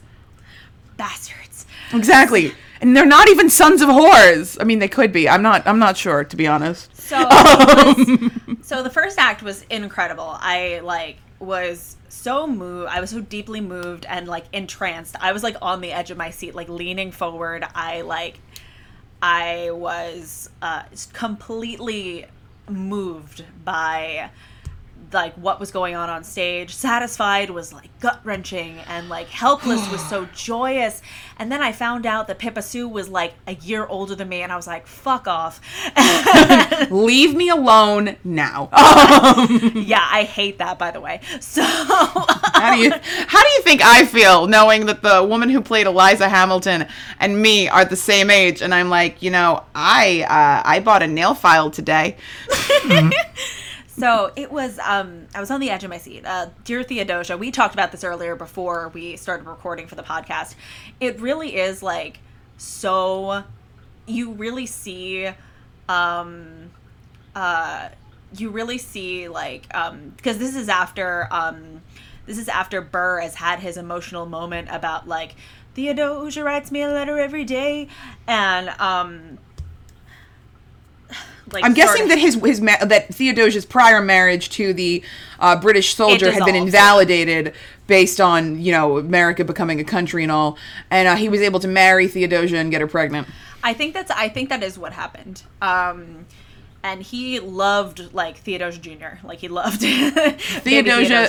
Bastards. 0.97 1.67
Exactly. 1.93 2.53
And 2.81 2.97
they're 2.97 3.07
not 3.07 3.29
even 3.29 3.49
sons 3.49 3.81
of 3.81 3.89
whores. 3.89 4.59
I 4.61 4.65
mean, 4.65 4.79
they 4.79 4.89
could 4.89 5.13
be. 5.13 5.29
I'm 5.29 5.43
not. 5.43 5.67
I'm 5.67 5.79
not 5.79 5.97
sure, 5.97 6.25
to 6.25 6.37
be 6.37 6.47
honest. 6.47 6.95
So, 6.97 7.17
um, 7.19 7.27
it 7.31 8.47
was- 8.49 8.57
so 8.67 8.83
the 8.83 8.91
first 8.91 9.19
act 9.19 9.43
was 9.43 9.63
incredible. 9.71 10.37
I 10.41 10.81
like 10.83 11.19
was 11.39 11.97
so 12.15 12.47
moved. 12.47 12.89
I 12.89 13.01
was 13.01 13.11
so 13.11 13.21
deeply 13.21 13.61
moved 13.61 14.07
and 14.07 14.27
like 14.27 14.45
entranced. 14.53 15.17
I 15.21 15.33
was 15.33 15.43
like 15.43 15.57
on 15.61 15.81
the 15.81 15.93
edge 15.93 16.11
of 16.11 16.17
my 16.17 16.31
seat, 16.31 16.55
like 16.55 16.69
leaning 16.69 17.11
forward. 17.11 17.65
I 17.75 18.03
like, 18.03 18.39
I 19.21 19.71
was 19.73 20.51
uh, 20.63 20.85
completely 21.13 22.27
moved 22.69 23.45
by 23.65 24.31
like 25.13 25.35
what 25.35 25.61
was 25.61 25.71
going 25.71 25.95
on 25.95 26.09
on 26.09 26.25
stage. 26.25 26.75
Satisfied 26.75 27.51
was 27.51 27.73
like 27.73 27.91
gut 28.01 28.21
wrenching, 28.25 28.79
and 28.89 29.09
like 29.09 29.29
Helpless 29.29 29.91
was 29.91 30.05
so 30.09 30.27
joyous. 30.35 31.03
And 31.39 31.51
then 31.51 31.63
I 31.63 31.73
found 31.73 32.07
out 32.07 32.29
that 32.29 32.39
Pippa 32.39 32.63
Soo 32.63 32.89
was 32.89 33.09
like 33.09 33.35
a 33.47 33.55
year 33.55 33.87
older 33.87 34.15
than 34.15 34.29
me, 34.29 34.43
and 34.43 34.53
I 34.53 34.57
was 34.57 34.67
like, 34.67 34.87
"Fuck 34.87 35.27
off." 35.27 35.61
Leave 36.91 37.35
me 37.35 37.49
alone 37.49 38.17
now. 38.25 38.69
yeah, 39.75 40.07
I 40.11 40.29
hate 40.31 40.59
that. 40.59 40.79
By 40.79 40.91
the 40.91 41.01
way, 41.01 41.21
so 41.41 41.63
how 41.65 42.75
do 42.75 42.81
you 42.81 42.91
how 42.91 43.43
do 43.43 43.49
you 43.49 43.63
think 43.63 43.83
I 43.83 44.05
feel 44.05 44.47
knowing 44.47 44.87
that 44.87 45.03
the 45.03 45.25
woman 45.25 45.49
who 45.49 45.61
played 45.61 45.87
Eliza 45.87 46.29
Hamilton 46.29 46.87
and 47.19 47.41
me 47.41 47.69
are 47.69 47.85
the 47.85 47.97
same 47.97 48.31
age? 48.31 48.63
And 48.63 48.75
I'm 48.75 48.91
like, 48.91 49.23
you 49.23 49.31
know, 49.31 49.65
I 49.75 50.23
uh, 50.23 50.69
I 50.69 50.81
bought 50.81 51.03
a 51.03 51.07
nail 51.07 51.35
file 51.35 51.71
today. 51.71 52.17
So 53.97 54.33
it 54.35 54.51
was. 54.51 54.79
Um, 54.81 55.27
I 55.35 55.41
was 55.41 55.51
on 55.51 55.61
the 55.61 55.71
edge 55.71 55.85
of 55.85 55.91
my 55.91 55.99
seat. 55.99 56.25
Uh, 56.27 56.49
Dear 56.65 56.83
Theodosia, 56.83 57.37
we 57.37 57.51
talked 57.51 57.75
about 57.75 57.93
this 57.93 58.03
earlier 58.03 58.35
before 58.35 58.89
we 58.89 59.17
started 59.17 59.47
recording 59.47 59.87
for 59.87 59.95
the 59.95 60.03
podcast. 60.03 60.57
It 61.01 61.21
really 61.21 61.57
is 61.57 61.83
like 61.83 62.19
so. 62.57 63.45
You 64.07 64.33
really 64.33 64.67
see, 64.67 65.31
um, 65.89 66.71
uh, 67.35 67.89
you 68.37 68.51
really 68.51 68.79
see 68.79 69.29
like 69.29 69.67
um, 69.75 70.13
because 70.17 70.39
this 70.39 70.57
is 70.57 70.69
after 70.69 71.29
um, 71.31 71.81
this 72.27 72.39
is 72.39 72.49
after 72.49 72.81
Burr 72.81 73.21
has 73.21 73.37
had 73.37 73.61
his 73.61 73.77
emotional 73.77 74.27
moment 74.27 74.69
about 74.71 75.07
like 75.07 75.37
Theodosia 75.75 76.43
writes 76.43 76.71
me 76.73 76.83
a 76.83 76.89
letter 76.89 77.19
every 77.19 77.45
day, 77.45 77.89
and 78.27 78.69
um, 78.81 79.39
like 81.53 81.65
I'm 81.65 81.75
guessing 81.75 82.09
that 82.09 82.19
his 82.19 82.35
his 82.37 82.61
ma- 82.61 82.85
that 82.85 83.15
Theodosia's 83.15 83.67
prior 83.67 84.01
marriage 84.01 84.49
to 84.51 84.73
the 84.73 85.03
uh, 85.39 85.61
British 85.61 85.95
soldier 85.95 86.31
had 86.31 86.45
been 86.45 86.55
invalidated 86.57 87.55
based 87.87 88.21
on 88.21 88.61
you 88.61 88.73
know 88.73 88.99
America 88.99 89.45
becoming 89.45 89.81
a 89.81 89.85
country 89.85 90.23
and 90.23 90.33
all, 90.33 90.57
and 90.91 91.09
uh, 91.09 91.17
he 91.17 91.29
was 91.29 91.41
able 91.41 91.61
to 91.61 91.69
marry 91.69 92.09
Theodosia 92.09 92.57
and 92.57 92.71
get 92.71 92.81
her 92.81 92.87
pregnant. 92.87 93.29
I 93.63 93.73
think 93.75 93.95
that's 93.95 94.11
I 94.11 94.29
think 94.29 94.49
that 94.51 94.63
is 94.63 94.79
what 94.79 94.93
happened. 94.93 95.43
Um 95.61 96.27
and 96.85 97.03
he 97.03 97.41
loved 97.41 98.13
like 98.13 98.37
Theodosia 98.37 98.79
Jr. 98.79 99.27
Like 99.27 99.39
he 99.39 99.49
loved 99.49 99.81
Theodosia, 99.81 101.29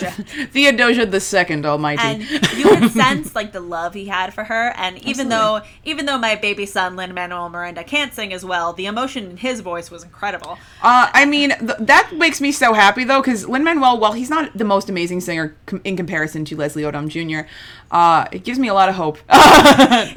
Theodosia 0.51 1.05
the 1.05 1.21
Second 1.21 1.65
Almighty. 1.65 2.01
And 2.03 2.29
you 2.57 2.65
could 2.65 2.91
sense 2.91 3.33
like 3.33 3.53
the 3.53 3.61
love 3.61 3.93
he 3.93 4.05
had 4.05 4.33
for 4.33 4.43
her. 4.43 4.73
And 4.75 5.01
even 5.07 5.29
though 5.29 5.61
even 5.85 6.07
though 6.07 6.17
my 6.17 6.35
baby 6.35 6.65
son 6.65 6.97
Lin 6.97 7.13
Manuel 7.13 7.47
Miranda 7.47 7.85
can't 7.85 8.13
sing 8.13 8.33
as 8.33 8.43
well, 8.43 8.73
the 8.73 8.85
emotion 8.85 9.31
in 9.31 9.37
his 9.37 9.61
voice 9.61 9.89
was 9.89 10.03
incredible. 10.03 10.57
Uh, 10.83 11.09
I 11.13 11.23
mean, 11.23 11.51
th- 11.51 11.79
that 11.79 12.11
makes 12.13 12.41
me 12.41 12.51
so 12.51 12.73
happy 12.73 13.05
though, 13.05 13.21
because 13.21 13.47
Lin 13.47 13.63
Manuel, 13.63 13.97
while 13.97 14.11
he's 14.11 14.29
not 14.29 14.57
the 14.57 14.65
most 14.65 14.89
amazing 14.89 15.21
singer 15.21 15.55
com- 15.67 15.81
in 15.85 15.95
comparison 15.95 16.43
to 16.45 16.57
Leslie 16.57 16.83
Odom 16.83 17.07
Jr., 17.07 17.47
uh, 17.91 18.25
it 18.33 18.43
gives 18.43 18.59
me 18.59 18.67
a 18.67 18.73
lot 18.73 18.89
of 18.89 18.95
hope. 18.95 19.19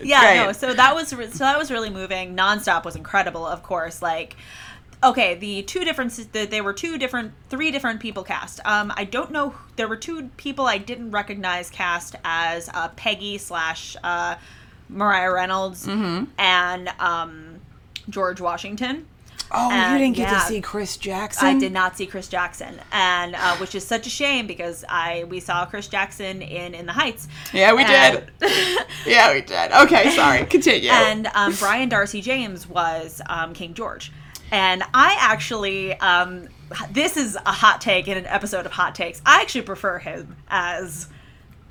yeah 0.03 0.47
no 0.47 0.53
so 0.53 0.75
that 0.75 0.95
was 0.97 1.15
re- 1.15 1.31
so 1.31 1.45
that 1.45 1.59
was 1.59 1.71
really 1.71 1.91
moving 1.91 2.37
nonstop 2.37 2.85
was 2.85 2.97
incredible 2.97 3.47
of 3.47 3.63
course 3.63 4.03
like 4.03 4.37
okay 5.03 5.35
the 5.37 5.63
two 5.63 5.85
differences 5.85 6.27
that 6.29 6.51
there 6.51 6.65
were 6.65 6.73
two 6.73 6.99
different 6.99 7.33
three 7.49 7.71
different 7.71 8.01
people 8.01 8.23
cast 8.25 8.61
um 8.65 8.93
i 8.97 9.05
don't 9.05 9.31
know 9.31 9.55
there 9.77 9.87
were 9.89 9.97
two 9.97 10.29
people 10.37 10.67
i 10.67 10.77
didn't 10.79 11.11
recognize 11.13 11.71
cast 11.71 12.17
as 12.25 12.69
uh, 12.75 12.89
peggy 12.97 13.39
slash 13.39 13.97
uh 14.03 14.35
mariah 14.89 15.33
reynolds 15.33 15.87
Mm-hmm. 15.87 16.25
and 16.39 16.89
um 16.99 17.61
george 18.11 18.41
washington 18.41 19.07
Oh, 19.51 19.71
And, 19.73 19.95
you 19.95 19.99
didn't 20.05 20.17
get 20.17 20.31
yeah. 20.31 20.41
to 20.41 20.45
see 20.45 20.61
Chris 20.61 20.99
Jackson. 20.99 21.47
I 21.49 21.59
did 21.59 21.73
not 21.73 21.97
see 21.97 22.05
Chris 22.05 22.29
Jackson, 22.29 22.79
and 22.93 23.35
uh, 23.35 23.57
which 23.57 23.75
is 23.75 23.83
such 23.83 24.07
a 24.07 24.11
shame 24.11 24.47
because 24.47 24.85
I 24.87 25.25
we 25.31 25.41
saw 25.41 25.65
Chris 25.65 25.89
Jackson 25.89 26.43
in 26.43 26.75
In 26.75 26.85
the 26.85 26.93
Heights. 26.93 27.29
Yeah, 27.55 27.73
we 27.73 27.83
And- 27.83 28.27
did. 28.41 28.51
yeah, 29.07 29.33
we 29.33 29.41
did. 29.41 29.73
Okay, 29.73 30.11
sorry. 30.11 30.45
Continue. 30.45 30.91
and 30.91 31.29
um, 31.35 31.55
Brian 31.59 31.89
Darcy 31.89 32.21
James 32.21 32.69
was 32.69 33.23
um, 33.31 33.55
King 33.55 33.73
George. 33.73 34.13
And 34.51 34.83
I 34.95 35.17
actually, 35.19 35.95
um, 35.95 36.49
this 36.91 37.17
is 37.17 37.37
a 37.37 37.53
hot 37.53 37.81
take 37.81 38.09
in 38.09 38.17
an 38.17 38.27
episode 38.27 38.67
of 38.67 38.73
Hot 38.73 38.95
Takes. 38.95 39.21
I 39.25 39.41
actually 39.41 39.63
prefer 39.63 39.99
him 39.99 40.37
as 40.49 41.09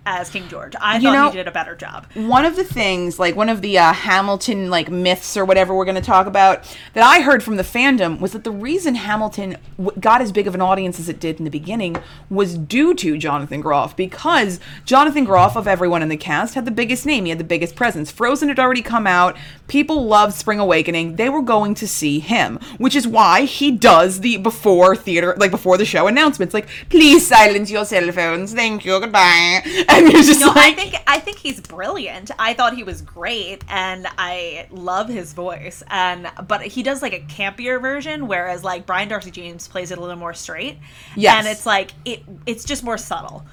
as 0.10 0.30
King 0.30 0.48
George. 0.48 0.74
I 0.80 1.02
thought 1.02 1.14
know- 1.14 1.30
he 1.32 1.36
did 1.36 1.50
a 1.50 1.52
better 1.52 1.76
job. 1.76 2.08
one 2.14 2.46
of 2.46 2.56
the 2.56 2.64
things, 2.64 3.20
like 3.20 3.36
one 3.36 3.50
of 3.50 3.62
the 3.62 3.78
uh, 3.78 3.92
Hamilton 3.92 4.70
like 4.70 4.90
myths 4.90 5.36
or 5.36 5.44
whatever 5.44 5.76
we're 5.76 5.84
going 5.84 5.96
to 5.96 6.02
talk 6.02 6.28
about, 6.28 6.64
that 6.94 7.04
I 7.04 7.20
heard 7.20 7.44
from 7.44 7.58
the 7.58 7.64
fandom 7.64 8.22
was 8.22 8.32
that 8.32 8.46
the 8.46 8.52
reason 8.52 8.96
Hamilton 8.96 9.58
w- 9.78 10.00
got 10.00 10.22
as 10.22 10.32
big 10.32 10.48
of 10.48 10.56
an 10.56 10.62
audience 10.62 10.98
as 10.98 11.10
it 11.10 11.20
did 11.20 11.40
in 11.40 11.44
the 11.44 11.52
beginning 11.52 11.98
was 12.30 12.58
due 12.58 12.94
to 12.94 13.18
Jonathan 13.18 13.60
Groff 13.60 13.98
because 13.98 14.62
Jonathan 14.86 15.26
Groff 15.26 15.58
of 15.58 15.68
everyone 15.68 16.02
in 16.02 16.08
the 16.08 16.16
cast 16.16 16.54
had 16.54 16.64
the 16.64 16.72
biggest 16.72 17.06
name, 17.06 17.26
he 17.26 17.30
had 17.32 17.38
the 17.40 17.44
biggest 17.44 17.76
presence. 17.76 18.10
Frozen 18.10 18.48
had 18.48 18.60
already 18.60 18.82
come 18.82 19.08
out, 19.08 19.36
people 19.68 20.06
loved 20.06 20.34
Spring 20.34 20.60
Awakening, 20.60 21.16
they 21.16 21.30
were 21.30 21.42
going 21.42 21.76
to 21.76 21.88
see 21.88 22.20
him, 22.20 22.60
which 22.78 22.96
is 22.96 23.08
why 23.08 23.42
he 23.44 23.72
does 23.72 24.22
the 24.22 24.38
before 24.38 24.96
theater, 24.96 25.36
like 25.38 25.52
before 25.52 25.78
the 25.78 25.86
show 25.86 26.08
announcements, 26.08 26.54
like 26.54 26.68
please 26.90 27.28
silence 27.28 27.70
your 27.70 27.86
cell 27.86 28.12
phones, 28.12 28.54
thank 28.54 28.86
you, 28.86 29.00
goodbye, 29.00 29.62
and 29.90 30.12
you're 30.12 30.22
just 30.24 30.40
No, 30.40 30.48
like. 30.48 30.58
I 30.58 30.74
think 30.74 30.96
I 31.08 31.20
think 31.20 31.38
he's 31.38 31.60
brilliant. 31.62 32.32
I 32.40 32.54
thought 32.54 32.76
he 32.76 32.84
was 32.84 33.02
great, 33.02 33.64
and 33.70 34.08
I 34.18 34.68
love 34.72 35.10
his 35.10 35.34
voice. 35.34 35.84
And 35.90 36.30
but 36.48 36.62
he 36.62 36.84
does 36.84 37.02
like 37.02 37.14
a 37.14 37.20
campier 37.22 37.82
version, 37.82 38.28
whereas 38.28 38.64
like 38.64 38.86
Brian 38.86 39.10
Darcy 39.10 39.32
James 39.32 39.68
plays 39.68 39.92
it 39.92 39.98
a 39.98 40.02
little 40.02 40.16
more 40.16 40.34
straight. 40.34 40.78
Yes. 41.16 41.38
and 41.38 41.48
it's 41.48 41.66
like 41.66 41.92
it 42.06 42.24
it's 42.46 42.64
just 42.64 42.84
more 42.84 42.98
subtle. 42.98 43.46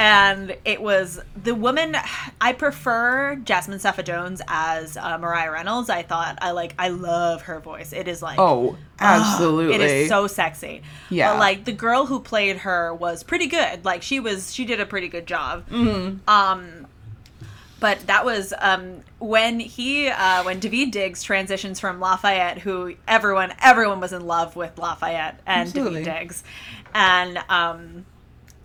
And 0.00 0.56
it 0.64 0.80
was 0.80 1.20
the 1.42 1.54
woman. 1.54 1.94
I 2.40 2.54
prefer 2.54 3.36
Jasmine 3.36 3.78
Cephas 3.80 4.06
Jones 4.06 4.40
as 4.48 4.96
uh, 4.96 5.18
Mariah 5.18 5.50
Reynolds. 5.50 5.90
I 5.90 6.02
thought 6.02 6.38
I 6.40 6.52
like. 6.52 6.74
I 6.78 6.88
love 6.88 7.42
her 7.42 7.60
voice. 7.60 7.92
It 7.92 8.08
is 8.08 8.22
like 8.22 8.38
Oh, 8.38 8.78
absolutely. 8.98 9.74
it 9.74 9.82
is 9.82 10.08
so 10.08 10.26
sexy. 10.26 10.80
Yeah. 11.10 11.32
But 11.34 11.38
like 11.40 11.64
the 11.66 11.72
girl 11.72 12.06
who 12.06 12.18
played 12.20 12.58
her 12.58 12.94
was 12.94 13.22
pretty 13.22 13.46
good. 13.46 13.84
Like 13.84 14.02
she 14.02 14.20
was 14.20 14.54
she 14.54 14.64
did 14.64 14.80
a 14.80 14.86
pretty 14.86 15.08
good 15.08 15.26
job. 15.26 15.68
Mm-hmm. 15.68 16.28
Um 16.28 16.86
but 17.78 18.06
that 18.06 18.24
was 18.24 18.54
um 18.58 19.00
when 19.18 19.60
he 19.60 20.08
uh 20.08 20.42
when 20.44 20.60
David 20.60 20.92
Diggs 20.92 21.22
transitions 21.22 21.78
from 21.78 22.00
Lafayette, 22.00 22.58
who 22.58 22.94
everyone 23.06 23.52
everyone 23.60 24.00
was 24.00 24.14
in 24.14 24.26
love 24.26 24.56
with 24.56 24.78
Lafayette 24.78 25.40
and 25.46 25.68
Absolutely. 25.68 26.04
David 26.04 26.20
Diggs. 26.20 26.44
And 26.94 27.38
um 27.50 28.06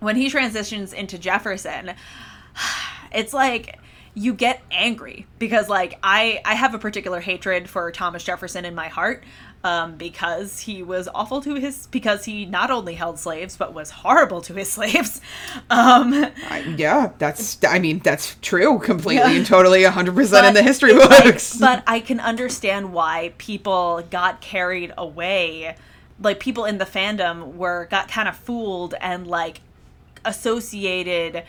when 0.06 0.15
he 0.15 0.30
transitions 0.30 0.94
into 0.94 1.18
Jefferson, 1.18 1.94
it's 3.12 3.34
like 3.34 3.80
you 4.13 4.34
get 4.34 4.62
angry 4.72 5.28
because 5.39 5.68
like 5.68 5.98
I 6.02 6.39
I 6.46 6.54
have 6.56 6.74
a 6.74 6.80
particular 6.80 7.20
hatred 7.20 7.70
for 7.70 7.91
Thomas 7.91 8.24
Jefferson 8.24 8.63
in 8.63 8.74
my 8.74 8.88
heart 8.88 9.24
um, 9.65 9.98
because 9.98 10.60
he 10.60 10.84
was 10.84 11.10
awful 11.13 11.41
to 11.41 11.56
his 11.56 11.88
because 11.88 12.24
he 12.24 12.46
not 12.46 12.72
only 12.72 12.94
held 12.94 13.20
slaves 13.20 13.58
but 13.58 13.74
was 13.74 13.89
horrible 13.89 14.41
to 14.44 14.54
his 14.54 14.72
slaves. 14.78 15.20
Um, 15.70 16.13
I- 16.50 16.76
yeah, 16.78 17.12
that's. 17.18 17.58
I 17.68 17.80
mean, 17.80 18.00
that's 18.00 18.38
true, 18.41 18.80
completely 18.80 19.32
Yeah. 19.32 19.38
and 19.38 19.46
totally, 19.46 19.84
hundred 19.84 20.15
percent 20.15 20.46
in 20.48 20.54
the 20.54 20.63
history 20.63 20.91
it's 20.94 21.10
like- 21.10 21.24
books. 21.26 21.58
but 21.60 21.84
I 21.86 22.00
can 22.00 22.20
understand 22.22 22.94
why 22.94 23.34
people 23.38 24.02
got 24.10 24.39
carried 24.39 24.94
away. 24.98 25.76
Like 26.22 26.39
people 26.39 26.63
in 26.63 26.78
the 26.78 26.86
fandom 26.86 27.56
were 27.56 27.88
got 27.91 28.08
kind 28.08 28.30
of 28.30 28.38
fooled 28.38 28.94
and 29.02 29.28
like 29.28 29.60
associated 30.26 31.44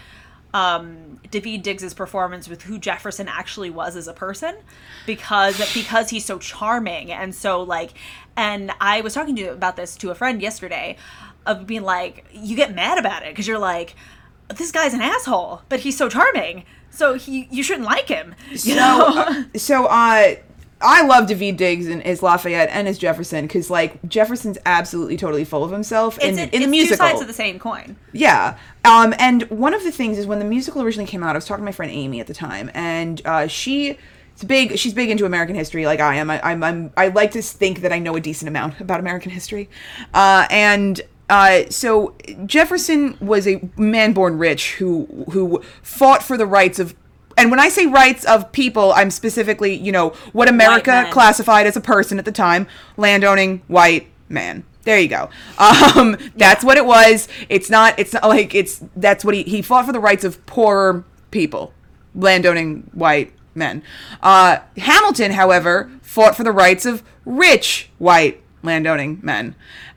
um 0.55 1.21
David 1.31 1.63
Diggs's 1.63 1.93
performance 1.93 2.49
with 2.49 2.63
who 2.63 2.79
Jefferson 2.79 3.29
actually 3.29 3.71
was 3.71 3.97
as 3.97 4.09
a 4.09 4.13
person 4.13 4.57
because 5.05 5.59
because 5.75 6.11
he's 6.11 6.25
so 6.25 6.39
charming. 6.39 7.13
And 7.13 7.35
so 7.35 7.63
like 7.63 7.93
and 8.37 8.73
I 8.81 9.01
was 9.01 9.13
talking 9.15 9.37
to 9.37 9.43
you 9.43 9.51
about 9.51 9.77
this 9.77 9.97
to 9.97 10.11
a 10.11 10.15
friend 10.15 10.41
yesterday 10.41 10.97
of 11.45 11.67
being 11.67 11.83
like 11.83 12.25
you 12.33 12.57
get 12.57 12.75
mad 12.75 12.99
about 12.99 13.23
it 13.23 13.31
because 13.31 13.47
you're 13.47 13.59
like 13.59 13.97
this 14.55 14.71
guy's 14.71 14.95
an 14.95 15.01
asshole 15.01 15.63
but 15.69 15.81
he's 15.81 15.97
so 15.97 16.09
charming. 16.09 16.65
So 16.91 17.15
he 17.15 17.49
you 17.51 17.63
shouldn't 17.63 17.87
like 17.87 18.09
him. 18.09 18.35
You 18.51 18.59
so, 18.59 18.75
know? 18.77 19.07
uh, 19.17 19.59
so 19.59 19.87
uh, 19.87 20.37
I 20.81 21.07
love 21.07 21.27
David 21.27 21.57
Diggs 21.57 21.87
and 21.87 22.05
as 22.05 22.23
Lafayette 22.23 22.69
and 22.71 22.87
as 22.87 22.99
Jefferson 22.99 23.47
because 23.47 23.71
like 23.71 24.07
Jefferson's 24.09 24.59
absolutely 24.67 25.17
totally 25.17 25.45
full 25.45 25.65
of 25.65 25.71
himself 25.71 26.19
in, 26.19 26.39
it's, 26.39 26.55
in 26.55 26.63
the 26.63 26.69
musical. 26.69 26.97
two 26.97 27.11
sides 27.11 27.21
of 27.23 27.27
the 27.27 27.33
same 27.33 27.59
coin. 27.59 27.97
Yeah. 28.13 28.59
Um, 28.85 29.15
and 29.19 29.45
one 29.45 29.73
of 29.73 29.83
the 29.85 29.93
things 29.93 30.19
is 30.19 30.27
when 30.27 30.39
the 30.39 30.45
musical 30.45 30.83
originally 30.83 31.09
came 31.09 31.23
out, 31.23 31.31
I 31.31 31.39
was 31.39 31.47
talking 31.47 31.63
to 31.63 31.65
my 31.65 31.73
friend 31.73 31.91
Amy 31.91 32.21
at 32.21 32.27
the 32.27 32.35
time, 32.35 32.71
and 32.75 33.23
uh, 33.25 33.47
she. 33.47 33.99
It's 34.35 34.45
big. 34.45 34.77
She's 34.79 34.93
big 34.93 35.09
into 35.09 35.25
American 35.25 35.55
history, 35.55 35.87
like 35.87 35.99
I 35.99 36.17
am. 36.17 36.29
I, 36.29 36.39
I'm, 36.47 36.63
I'm. 36.63 36.93
I 36.95 37.09
like 37.09 37.31
to 37.31 37.41
think 37.41 37.81
that 37.81 37.91
I 37.91 37.99
know 37.99 38.17
a 38.17 38.21
decent 38.21 38.51
amount 38.51 38.79
about 38.83 39.01
American 39.01 39.31
history, 39.31 39.71
uh, 40.13 40.47
and 40.51 41.01
uh, 41.31 41.63
so 41.71 42.15
Jefferson 42.45 43.17
was 43.21 43.49
a 43.49 43.67
man 43.79 44.13
born 44.13 44.37
rich 44.37 44.75
who 44.75 45.25
who 45.33 45.63
fought 45.83 46.23
for 46.23 46.37
the 46.37 46.47
rights 46.47 46.79
of. 46.79 46.95
And 47.37 47.51
when 47.51 47.61
I 47.61 47.69
say 47.69 47.87
rights 47.87 48.25
of 48.25 48.51
people, 48.53 48.93
I'm 48.93 49.11
specifically, 49.11 49.75
you 49.75 49.93
know, 49.93 50.11
what 50.33 50.49
America 50.49 51.09
classified 51.11 51.67
as 51.67 51.77
a 51.77 51.81
person 51.81 52.19
at 52.19 52.25
the 52.25 52.33
time, 52.33 52.67
landowning 52.97 53.63
white 53.69 54.09
man. 54.29 54.65
There 54.85 54.99
you 54.99 55.09
go. 55.09 55.31
Um, 55.97 56.17
that's 56.37 56.63
what 56.63 56.77
it 56.77 56.87
was. 56.87 57.29
It's 57.49 57.71
not. 57.71 57.99
It's 57.99 58.13
not 58.13 58.25
like 58.25 58.55
it's. 58.55 58.83
That's 58.95 59.25
what 59.25 59.35
he 59.35 59.43
he 59.43 59.63
fought 59.63 59.87
for 59.87 59.93
the 59.93 60.01
rights 60.01 60.25
of 60.25 60.45
poor 60.47 61.05
people, 61.31 61.73
landowning 62.15 62.91
white 62.93 63.33
men. 63.55 63.83
Uh, 64.23 64.59
Hamilton, 64.77 65.33
however, 65.33 65.91
fought 66.03 66.37
for 66.37 66.45
the 66.45 66.53
rights 66.53 66.85
of 66.85 67.03
rich 67.25 67.91
white 67.99 68.43
landowning 68.63 69.21
men. 69.23 69.55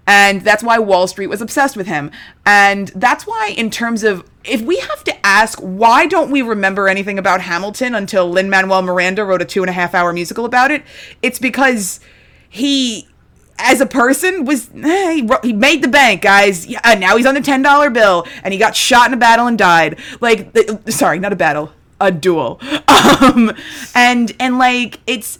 And 0.08 0.42
that's 0.42 0.64
why 0.64 0.80
Wall 0.80 1.08
Street 1.08 1.28
was 1.28 1.42
obsessed 1.42 1.78
with 1.78 1.86
him. 1.86 2.10
And 2.46 2.88
that's 2.96 3.28
why, 3.28 3.54
in 3.56 3.70
terms 3.70 4.04
of 4.04 4.28
if 4.44 4.62
we 4.62 4.78
have 4.80 5.04
to 5.04 5.26
ask, 5.26 5.60
why 5.60 6.06
don't 6.08 6.32
we 6.32 6.42
remember 6.42 6.88
anything 6.88 7.20
about 7.20 7.42
Hamilton 7.42 7.96
until 7.96 8.30
Lin 8.30 8.50
Manuel 8.50 8.82
Miranda 8.82 9.26
wrote 9.26 9.42
a 9.42 9.46
two 9.46 9.62
and 9.62 9.70
a 9.70 9.74
half 9.74 9.94
hour 9.94 10.14
musical 10.14 10.46
about 10.46 10.72
it? 10.72 10.84
It's 11.22 11.40
because 11.40 12.00
he 12.50 13.08
as 13.58 13.82
a 13.82 13.86
person 13.86 14.46
was 14.46 14.70
eh, 14.74 15.14
he, 15.14 15.30
he 15.44 15.54
made 15.54 15.82
the 15.84 15.88
bank 15.88 16.22
guys. 16.22 16.66
Yeah, 16.66 16.80
now 16.98 17.18
he's 17.18 17.26
on 17.26 17.36
the 17.36 17.42
$10 17.42 17.94
bill 17.94 18.26
and 18.44 18.54
he 18.54 18.60
got 18.60 18.76
shot 18.76 19.08
in 19.08 19.14
a 19.14 19.18
battle 19.18 19.48
and 19.48 19.58
died. 19.58 20.00
Like 20.22 20.54
the, 20.54 20.82
sorry 20.88 21.20
not 21.20 21.34
a 21.34 21.36
battle 21.36 21.72
a 22.00 22.12
duel. 22.12 22.60
Um 23.22 23.54
and 23.96 24.36
and 24.40 24.58
like 24.58 25.00
it's 25.08 25.40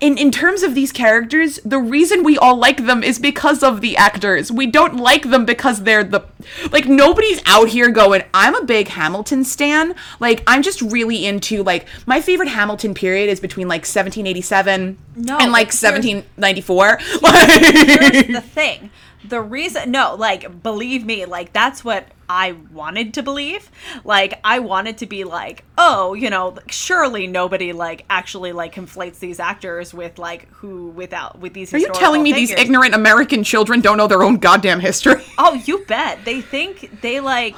in 0.00 0.16
in 0.16 0.30
terms 0.30 0.62
of 0.62 0.74
these 0.76 0.92
characters 0.92 1.58
the 1.64 1.78
reason 1.78 2.22
we 2.22 2.38
all 2.38 2.56
like 2.56 2.86
them 2.86 3.02
is 3.02 3.18
because 3.18 3.62
of 3.64 3.80
the 3.80 3.96
actors. 3.96 4.52
We 4.52 4.66
don't 4.66 4.96
like 4.96 5.30
them 5.30 5.44
because 5.44 5.82
they're 5.82 6.04
the 6.04 6.22
like 6.70 6.86
nobody's 6.86 7.42
out 7.46 7.68
here 7.68 7.90
going 7.90 8.22
i'm 8.32 8.54
a 8.54 8.64
big 8.64 8.88
hamilton 8.88 9.42
stan. 9.44 9.94
Like 10.20 10.42
i'm 10.46 10.62
just 10.62 10.80
really 10.82 11.26
into 11.26 11.62
like 11.64 11.86
my 12.06 12.20
favorite 12.20 12.48
hamilton 12.48 12.94
period 12.94 13.28
is 13.28 13.40
between 13.40 13.66
like 13.66 13.80
1787 13.80 14.96
No, 15.16 15.38
and 15.38 15.50
like 15.52 15.68
but 15.80 16.04
here's- 16.04 16.24
1794 16.24 16.98
Here's 16.98 18.26
the 18.28 18.40
thing. 18.54 18.90
The 19.24 19.40
reason, 19.42 19.90
no, 19.90 20.14
like, 20.14 20.62
believe 20.62 21.04
me, 21.04 21.24
like, 21.26 21.52
that's 21.52 21.84
what 21.84 22.06
I 22.28 22.52
wanted 22.72 23.14
to 23.14 23.22
believe. 23.22 23.70
Like, 24.04 24.38
I 24.44 24.58
wanted 24.58 24.98
to 24.98 25.06
be 25.06 25.24
like, 25.24 25.64
oh, 25.78 26.14
you 26.14 26.28
know, 26.28 26.56
surely 26.68 27.26
nobody, 27.26 27.72
like, 27.72 28.04
actually, 28.10 28.52
like, 28.52 28.74
conflates 28.74 29.18
these 29.18 29.40
actors 29.40 29.94
with, 29.94 30.18
like, 30.18 30.48
who, 30.50 30.88
without, 30.88 31.38
with 31.38 31.54
these 31.54 31.72
Are 31.72 31.78
you 31.78 31.90
telling 31.94 32.22
me 32.22 32.32
these 32.32 32.50
ignorant 32.50 32.94
American 32.94 33.42
children 33.42 33.80
don't 33.80 33.96
know 33.96 34.06
their 34.06 34.22
own 34.22 34.36
goddamn 34.36 34.80
history? 34.80 35.22
Oh, 35.40 35.54
you 35.54 35.84
bet. 35.84 36.24
They 36.24 36.40
think, 36.40 37.00
they, 37.00 37.20
like, 37.20 37.56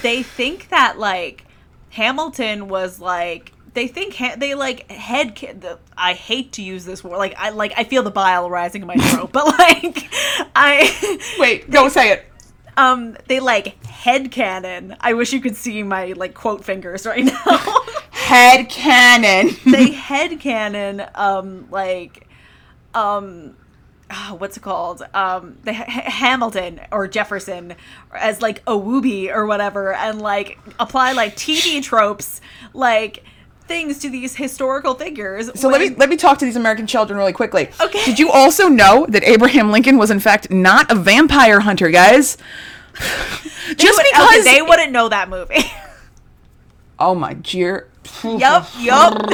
they 0.00 0.22
think 0.22 0.68
that, 0.68 0.96
like, 0.98 1.44
Hamilton 1.90 2.68
was, 2.68 3.00
like, 3.00 3.52
they 3.74 3.86
think 3.86 4.14
ha- 4.14 4.34
they 4.36 4.54
like 4.54 4.90
head 4.90 5.36
ca- 5.36 5.52
the, 5.52 5.78
I 5.96 6.14
hate 6.14 6.52
to 6.52 6.62
use 6.62 6.84
this 6.84 7.04
word 7.04 7.16
like 7.16 7.34
I 7.38 7.50
like 7.50 7.72
I 7.76 7.84
feel 7.84 8.02
the 8.02 8.10
bile 8.10 8.50
rising 8.50 8.82
in 8.82 8.88
my 8.88 8.96
throat 8.96 9.30
but 9.32 9.46
like 9.46 10.08
I 10.56 11.26
Wait, 11.38 11.70
go 11.70 11.88
say 11.88 12.10
it. 12.12 12.29
Um 12.80 13.16
they 13.28 13.40
like 13.40 13.84
head 13.84 14.30
canon. 14.30 14.96
I 15.00 15.12
wish 15.12 15.32
you 15.32 15.40
could 15.40 15.56
see 15.56 15.82
my 15.82 16.12
like 16.12 16.34
quote 16.34 16.64
fingers 16.64 17.06
right 17.06 17.24
now. 17.24 17.34
Head 18.10 18.68
canon. 18.70 19.50
they 19.66 19.90
head 20.08 20.40
canon 20.40 21.04
um 21.14 21.68
like 21.70 22.26
um 22.94 23.56
ah, 24.10 24.34
what's 24.38 24.56
it 24.56 24.62
called? 24.62 25.02
Um 25.14 25.58
the 25.64 25.72
H- 25.72 25.86
hamilton 26.22 26.80
or 26.90 27.06
jefferson 27.06 27.74
as 28.14 28.40
like 28.40 28.58
a 28.66 28.72
woobie 28.72 29.28
or 29.34 29.46
whatever 29.46 29.92
and 29.94 30.20
like 30.22 30.58
apply 30.78 31.12
like 31.12 31.36
tv 31.36 31.82
tropes 31.82 32.40
like 32.72 33.24
things 33.70 33.98
to 34.00 34.10
these 34.10 34.34
historical 34.34 34.94
figures 34.94 35.48
So 35.54 35.68
let 35.68 35.80
me 35.80 35.90
let 35.90 36.08
me 36.08 36.16
talk 36.16 36.38
to 36.38 36.44
these 36.44 36.56
American 36.56 36.88
children 36.88 37.16
really 37.16 37.32
quickly. 37.32 37.70
Okay. 37.80 38.04
Did 38.04 38.18
you 38.18 38.28
also 38.28 38.66
know 38.68 39.06
that 39.08 39.22
Abraham 39.22 39.70
Lincoln 39.70 39.96
was 39.96 40.10
in 40.10 40.18
fact 40.18 40.50
not 40.50 40.90
a 40.90 40.96
vampire 40.96 41.60
hunter, 41.60 41.88
guys? 41.88 42.36
Just 43.76 44.02
because 44.12 44.44
they 44.44 44.60
wouldn't 44.60 44.90
know 44.90 45.08
that 45.08 45.28
movie 45.28 45.62
Oh 46.98 47.14
my 47.14 47.34
dear. 47.34 47.88
Yup 48.24 48.68
yup 48.78 49.26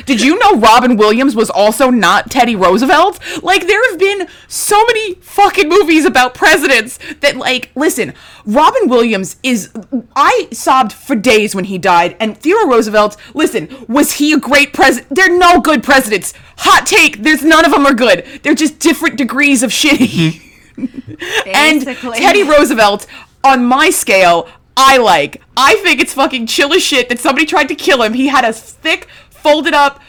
Did 0.06 0.20
you 0.20 0.38
know 0.38 0.56
Robin 0.56 0.96
Williams 0.96 1.36
was 1.36 1.50
also 1.50 1.90
not 1.90 2.30
Teddy 2.30 2.56
Roosevelt? 2.56 3.18
Like, 3.42 3.66
there 3.66 3.90
have 3.90 3.98
been 3.98 4.28
so 4.48 4.84
many 4.86 5.14
fucking 5.14 5.68
movies 5.68 6.04
about 6.04 6.34
presidents 6.34 6.98
that, 7.20 7.36
like, 7.36 7.70
listen, 7.74 8.14
Robin 8.44 8.88
Williams 8.88 9.36
is. 9.42 9.70
I 10.16 10.48
sobbed 10.52 10.92
for 10.92 11.14
days 11.14 11.54
when 11.54 11.64
he 11.64 11.78
died, 11.78 12.16
and 12.18 12.36
Theodore 12.36 12.68
Roosevelt, 12.68 13.16
listen, 13.34 13.68
was 13.88 14.14
he 14.14 14.32
a 14.32 14.38
great 14.38 14.72
president? 14.72 15.14
They're 15.14 15.36
no 15.36 15.60
good 15.60 15.82
presidents. 15.82 16.34
Hot 16.58 16.86
take, 16.86 17.22
there's 17.22 17.44
none 17.44 17.64
of 17.64 17.72
them 17.72 17.86
are 17.86 17.94
good. 17.94 18.26
They're 18.42 18.54
just 18.54 18.78
different 18.78 19.16
degrees 19.16 19.62
of 19.62 19.70
shitty. 19.70 20.06
Mm-hmm. 20.06 20.50
and 21.46 21.82
Teddy 22.16 22.42
Roosevelt, 22.42 23.06
on 23.44 23.64
my 23.64 23.90
scale, 23.90 24.48
I 24.76 24.96
like. 24.98 25.42
I 25.56 25.76
think 25.76 26.00
it's 26.00 26.14
fucking 26.14 26.46
chill 26.46 26.72
as 26.72 26.82
shit 26.82 27.08
that 27.08 27.18
somebody 27.18 27.46
tried 27.46 27.68
to 27.68 27.74
kill 27.74 28.02
him. 28.02 28.14
He 28.14 28.28
had 28.28 28.44
a 28.44 28.52
thick, 28.52 29.08
folded 29.30 29.74
up 29.74 30.00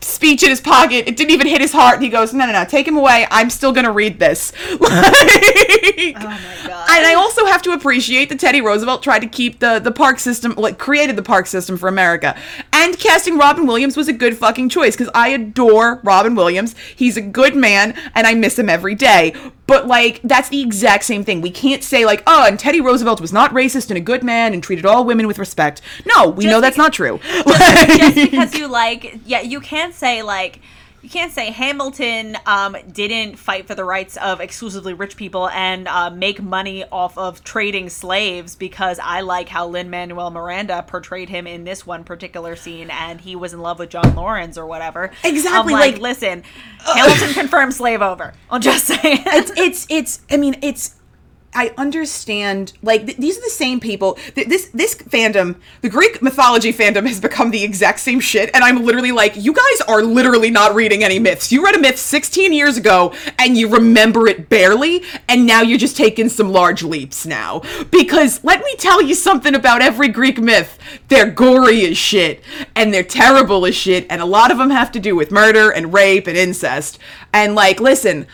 speech 0.00 0.42
in 0.42 0.50
his 0.50 0.60
pocket. 0.60 1.08
It 1.08 1.16
didn't 1.16 1.30
even 1.30 1.46
hit 1.46 1.60
his 1.60 1.72
heart. 1.72 1.96
And 1.96 2.04
he 2.04 2.10
goes, 2.10 2.32
No, 2.32 2.46
no, 2.46 2.52
no, 2.52 2.64
take 2.64 2.86
him 2.86 2.96
away. 2.96 3.26
I'm 3.30 3.50
still 3.50 3.72
gonna 3.72 3.92
read 3.92 4.18
this. 4.18 4.52
Like, 4.70 4.80
oh 4.80 6.20
my 6.22 6.56
god 6.66 6.76
and 6.96 7.06
I 7.06 7.14
also 7.14 7.44
have 7.46 7.62
to 7.62 7.72
appreciate 7.72 8.28
that 8.30 8.40
Teddy 8.40 8.60
Roosevelt 8.60 9.02
tried 9.02 9.20
to 9.20 9.26
keep 9.26 9.58
the, 9.60 9.78
the 9.78 9.90
park 9.90 10.18
system, 10.18 10.54
like 10.56 10.78
created 10.78 11.16
the 11.16 11.22
park 11.22 11.46
system 11.46 11.76
for 11.76 11.88
America. 11.88 12.36
And 12.78 12.98
casting 12.98 13.38
Robin 13.38 13.66
Williams 13.66 13.96
was 13.96 14.06
a 14.06 14.12
good 14.12 14.36
fucking 14.36 14.68
choice 14.68 14.94
because 14.94 15.10
I 15.14 15.28
adore 15.28 15.98
Robin 16.04 16.34
Williams. 16.34 16.74
He's 16.94 17.16
a 17.16 17.22
good 17.22 17.56
man 17.56 17.98
and 18.14 18.26
I 18.26 18.34
miss 18.34 18.58
him 18.58 18.68
every 18.68 18.94
day. 18.94 19.32
But 19.66 19.86
like, 19.86 20.20
that's 20.22 20.50
the 20.50 20.60
exact 20.60 21.04
same 21.04 21.24
thing. 21.24 21.40
We 21.40 21.50
can't 21.50 21.82
say 21.82 22.04
like, 22.04 22.22
oh, 22.26 22.44
and 22.46 22.58
Teddy 22.58 22.82
Roosevelt 22.82 23.18
was 23.18 23.32
not 23.32 23.50
racist 23.52 23.88
and 23.88 23.96
a 23.96 24.00
good 24.00 24.22
man 24.22 24.52
and 24.52 24.62
treated 24.62 24.84
all 24.84 25.06
women 25.06 25.26
with 25.26 25.38
respect. 25.38 25.80
No, 26.04 26.28
we 26.28 26.44
know 26.44 26.60
that's 26.60 26.76
not 26.76 26.92
true. 26.92 27.18
just 27.46 28.14
because 28.14 28.54
you 28.54 28.68
like 28.68 29.20
yeah 29.24 29.40
you 29.40 29.60
can't 29.60 29.94
say 29.94 30.22
like 30.22 30.60
you 31.06 31.10
can't 31.10 31.30
say 31.30 31.52
Hamilton 31.52 32.36
um, 32.46 32.76
didn't 32.90 33.36
fight 33.36 33.68
for 33.68 33.76
the 33.76 33.84
rights 33.84 34.16
of 34.16 34.40
exclusively 34.40 34.92
rich 34.92 35.16
people 35.16 35.48
and 35.50 35.86
uh, 35.86 36.10
make 36.10 36.42
money 36.42 36.82
off 36.90 37.16
of 37.16 37.44
trading 37.44 37.88
slaves 37.90 38.56
because 38.56 38.98
I 39.00 39.20
like 39.20 39.48
how 39.48 39.68
Lin 39.68 39.88
Manuel 39.88 40.32
Miranda 40.32 40.82
portrayed 40.84 41.28
him 41.28 41.46
in 41.46 41.62
this 41.62 41.86
one 41.86 42.02
particular 42.02 42.56
scene 42.56 42.90
and 42.90 43.20
he 43.20 43.36
was 43.36 43.52
in 43.52 43.60
love 43.60 43.78
with 43.78 43.90
John 43.90 44.16
Laurens 44.16 44.58
or 44.58 44.66
whatever. 44.66 45.12
Exactly, 45.22 45.74
I'm 45.74 45.80
like, 45.80 45.92
like- 45.92 46.02
listen, 46.02 46.42
Hamilton 46.80 47.34
confirmed 47.34 47.74
slave 47.74 48.02
over. 48.02 48.34
I'm 48.50 48.60
just 48.60 48.84
saying. 48.86 49.00
it's 49.26 49.52
it's 49.56 49.86
it's 49.88 50.20
i 50.28 50.36
mean 50.36 50.56
it's 50.60 50.95
i 51.56 51.72
understand 51.76 52.72
like 52.82 53.06
th- 53.06 53.18
these 53.18 53.38
are 53.38 53.42
the 53.42 53.50
same 53.50 53.80
people 53.80 54.14
th- 54.34 54.48
this 54.48 54.66
this 54.72 54.94
fandom 54.94 55.56
the 55.80 55.88
greek 55.88 56.22
mythology 56.22 56.72
fandom 56.72 57.06
has 57.06 57.20
become 57.20 57.50
the 57.50 57.64
exact 57.64 58.00
same 58.00 58.20
shit 58.20 58.50
and 58.54 58.62
i'm 58.62 58.84
literally 58.84 59.12
like 59.12 59.34
you 59.36 59.52
guys 59.52 59.80
are 59.88 60.02
literally 60.02 60.50
not 60.50 60.74
reading 60.74 61.04
any 61.04 61.18
myths. 61.18 61.52
You 61.52 61.64
read 61.64 61.74
a 61.74 61.78
myth 61.78 61.98
16 61.98 62.52
years 62.52 62.76
ago 62.76 63.12
and 63.38 63.56
you 63.56 63.68
remember 63.68 64.26
it 64.26 64.48
barely 64.48 65.02
and 65.28 65.46
now 65.46 65.62
you're 65.62 65.78
just 65.78 65.96
taking 65.96 66.28
some 66.28 66.50
large 66.50 66.82
leaps 66.82 67.26
now. 67.26 67.62
Because 67.90 68.42
let 68.44 68.60
me 68.60 68.74
tell 68.76 69.02
you 69.02 69.14
something 69.14 69.54
about 69.54 69.82
every 69.82 70.08
greek 70.08 70.38
myth. 70.38 70.78
They're 71.08 71.30
gory 71.30 71.86
as 71.86 71.96
shit 71.96 72.42
and 72.74 72.92
they're 72.92 73.02
terrible 73.02 73.66
as 73.66 73.74
shit 73.74 74.06
and 74.10 74.20
a 74.20 74.26
lot 74.26 74.50
of 74.50 74.58
them 74.58 74.70
have 74.70 74.92
to 74.92 75.00
do 75.00 75.16
with 75.16 75.30
murder 75.30 75.70
and 75.70 75.92
rape 75.92 76.26
and 76.26 76.36
incest. 76.36 76.98
And 77.32 77.54
like 77.54 77.80
listen 77.80 78.26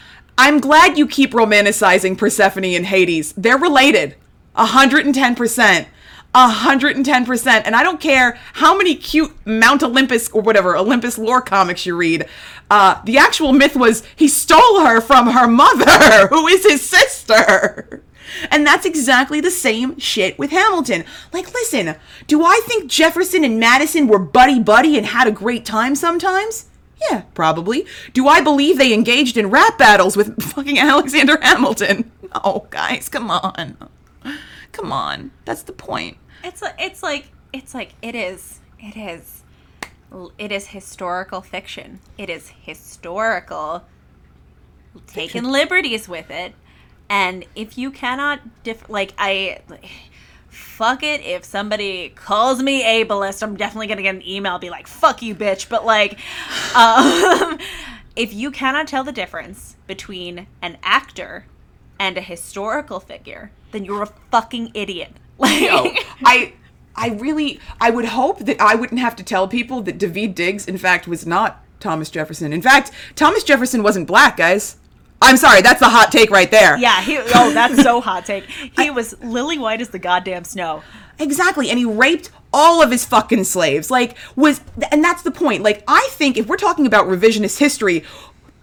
I'm 0.43 0.59
glad 0.59 0.99
you 0.99 1.07
keep 1.07 1.31
romanticizing 1.35 2.19
Persephone 2.19 2.65
and 2.65 2.85
Hades. 2.85 3.33
They're 3.35 3.57
related. 3.57 4.17
110%. 4.57 5.87
110%. 6.35 7.63
And 7.65 7.77
I 7.77 7.83
don't 7.85 8.01
care 8.01 8.37
how 8.55 8.77
many 8.77 8.97
cute 8.97 9.33
Mount 9.47 9.85
Olympus 9.85 10.29
or 10.31 10.43
whatever, 10.43 10.77
Olympus 10.77 11.17
lore 11.17 11.43
comics 11.43 11.87
you 11.87 11.97
read. 11.97 12.27
Uh, 12.69 13.01
the 13.05 13.19
actual 13.19 13.53
myth 13.53 13.77
was 13.77 14.03
he 14.17 14.27
stole 14.27 14.85
her 14.85 15.01
from 15.01 15.29
her 15.29 15.47
mother, 15.47 16.27
who 16.31 16.49
is 16.49 16.65
his 16.65 16.83
sister. 16.83 18.03
And 18.51 18.67
that's 18.67 18.85
exactly 18.85 19.41
the 19.41 19.49
same 19.49 19.97
shit 20.01 20.41
with 20.41 20.51
Hamilton. 20.51 21.05
Like, 21.33 21.55
listen, 21.55 21.95
do 22.27 22.45
I 22.45 22.61
think 22.65 22.91
Jefferson 22.91 23.45
and 23.45 23.61
Madison 23.61 24.09
were 24.09 24.19
buddy 24.19 24.59
buddy 24.59 24.99
and 24.99 25.07
had 25.07 25.29
a 25.29 25.33
great 25.33 25.65
time 25.65 25.95
sometimes? 25.95 26.67
Yeah, 27.11 27.23
probably. 27.35 27.87
Do 28.13 28.29
I 28.29 28.41
believe 28.41 28.79
they 28.79 28.93
engaged 28.93 29.37
in 29.37 29.51
rap 29.51 29.79
battles 29.79 30.17
with 30.17 30.41
fucking 30.53 30.79
Alexander 30.79 31.39
Hamilton? 31.41 32.11
No, 32.45 32.67
guys, 32.71 33.09
come 33.09 33.31
on. 33.31 33.77
Come 34.73 34.93
on. 34.93 35.31
That's 35.45 35.63
the 35.63 35.73
point. 35.73 36.17
It's 36.45 36.63
like 36.63 36.75
it's 36.79 37.03
like 37.03 37.31
it's 37.53 37.75
like 37.75 37.95
it 38.03 38.15
is 38.15 38.61
it 38.79 38.97
is 38.97 39.43
it 40.39 40.53
is 40.53 40.69
historical 40.69 41.41
fiction. 41.41 42.01
It 42.19 42.31
is 42.31 42.49
historical 42.63 43.85
taking 45.07 45.45
liberties 45.45 46.09
with 46.09 46.31
it. 46.31 46.55
And 47.09 47.45
if 47.55 47.77
you 47.77 47.91
cannot 47.91 48.63
dif- 48.63 48.89
like 48.89 49.13
I 49.19 49.61
fuck 50.53 51.03
it 51.03 51.23
if 51.23 51.45
somebody 51.45 52.11
calls 52.11 52.63
me 52.63 52.83
ableist, 52.85 53.43
I'm 53.43 53.57
definitely 53.57 53.89
to 53.89 54.03
get 54.03 54.15
an 54.15 54.27
email 54.27 54.59
be 54.59 54.71
like 54.71 54.87
fuck 54.87 55.23
you 55.23 55.35
bitch, 55.35 55.69
but 55.69 55.85
like 55.85 56.19
um 56.77 57.59
if 58.15 58.35
you 58.35 58.51
cannot 58.51 58.87
tell 58.87 59.05
the 59.05 59.13
difference 59.13 59.77
between 59.87 60.47
an 60.61 60.77
actor 60.83 61.47
and 61.99 62.19
a 62.19 62.21
historical 62.21 63.01
figure, 63.01 63.51
then 63.71 63.85
you're 63.85 64.03
a 64.03 64.13
fucking 64.31 64.71
idiot. 64.75 65.13
Like, 65.39 65.63
No, 65.63 65.93
I 66.25 66.53
I 66.95 67.09
really 67.09 67.59
I 67.81 67.91
would 67.91 68.05
hope 68.05 68.41
that 68.41 68.61
I 68.61 68.75
wouldn't 68.75 69.01
have 69.01 69.17
to 69.17 69.25
tell 69.25 69.49
people 69.49 69.81
that 69.83 69.99
David 69.99 70.35
Diggs 70.35 70.69
in 70.69 70.79
fact 70.79 71.09
was 71.09 71.27
not 71.27 71.65
Thomas 71.81 72.11
Jefferson. 72.11 72.53
In 72.53 72.63
fact, 72.63 72.93
Thomas 73.17 73.43
Jefferson 73.43 73.83
wasn't 73.83 74.07
black, 74.07 74.37
guys. 74.37 74.77
I'm 75.23 75.37
sorry, 75.37 75.63
that's 75.63 75.81
the 75.81 75.89
hot 75.89 76.11
take 76.13 76.31
right 76.31 76.51
there. 76.51 76.77
yeah, 76.79 77.01
he, 77.01 77.19
oh, 77.19 77.53
that's 77.55 77.83
so 77.83 78.01
hot 78.09 78.27
take. 78.27 78.45
He 78.77 78.91
was 78.91 79.19
lily 79.23 79.59
white 79.59 79.81
as 79.81 79.91
the 79.91 79.99
goddamn 79.99 80.45
snow. 80.45 80.83
Exactly, 81.19 81.71
and 81.71 81.79
he 81.79 81.85
raped 81.85 82.31
all 82.53 82.83
of 82.83 82.91
his 82.91 83.05
fucking 83.05 83.45
slaves. 83.45 83.91
Like 83.91 84.17
was 84.37 84.61
and 84.91 85.03
that's 85.03 85.23
the 85.23 85.31
point. 85.31 85.63
Like 85.63 85.85
I 85.87 86.09
think 86.13 86.37
if 86.37 86.47
we're 86.49 86.57
talking 86.57 86.87
about 86.87 87.07
revisionist 87.07 87.59
history, 87.59 88.05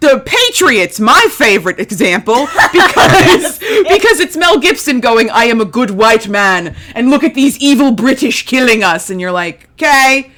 the 0.00 0.22
Patriots, 0.24 0.98
my 1.00 1.26
favorite 1.30 1.78
example, 1.80 2.46
because 2.72 3.58
because 3.58 4.20
it's 4.20 4.36
Mel 4.36 4.58
Gibson 4.58 5.00
going, 5.00 5.30
"I 5.30 5.44
am 5.44 5.60
a 5.60 5.64
good 5.64 5.90
white 5.90 6.28
man," 6.28 6.76
and 6.94 7.10
look 7.10 7.24
at 7.24 7.34
these 7.34 7.58
evil 7.58 7.92
British 7.92 8.46
killing 8.46 8.82
us, 8.82 9.10
and 9.10 9.20
you're 9.20 9.32
like, 9.32 9.68
"Okay, 9.74 10.30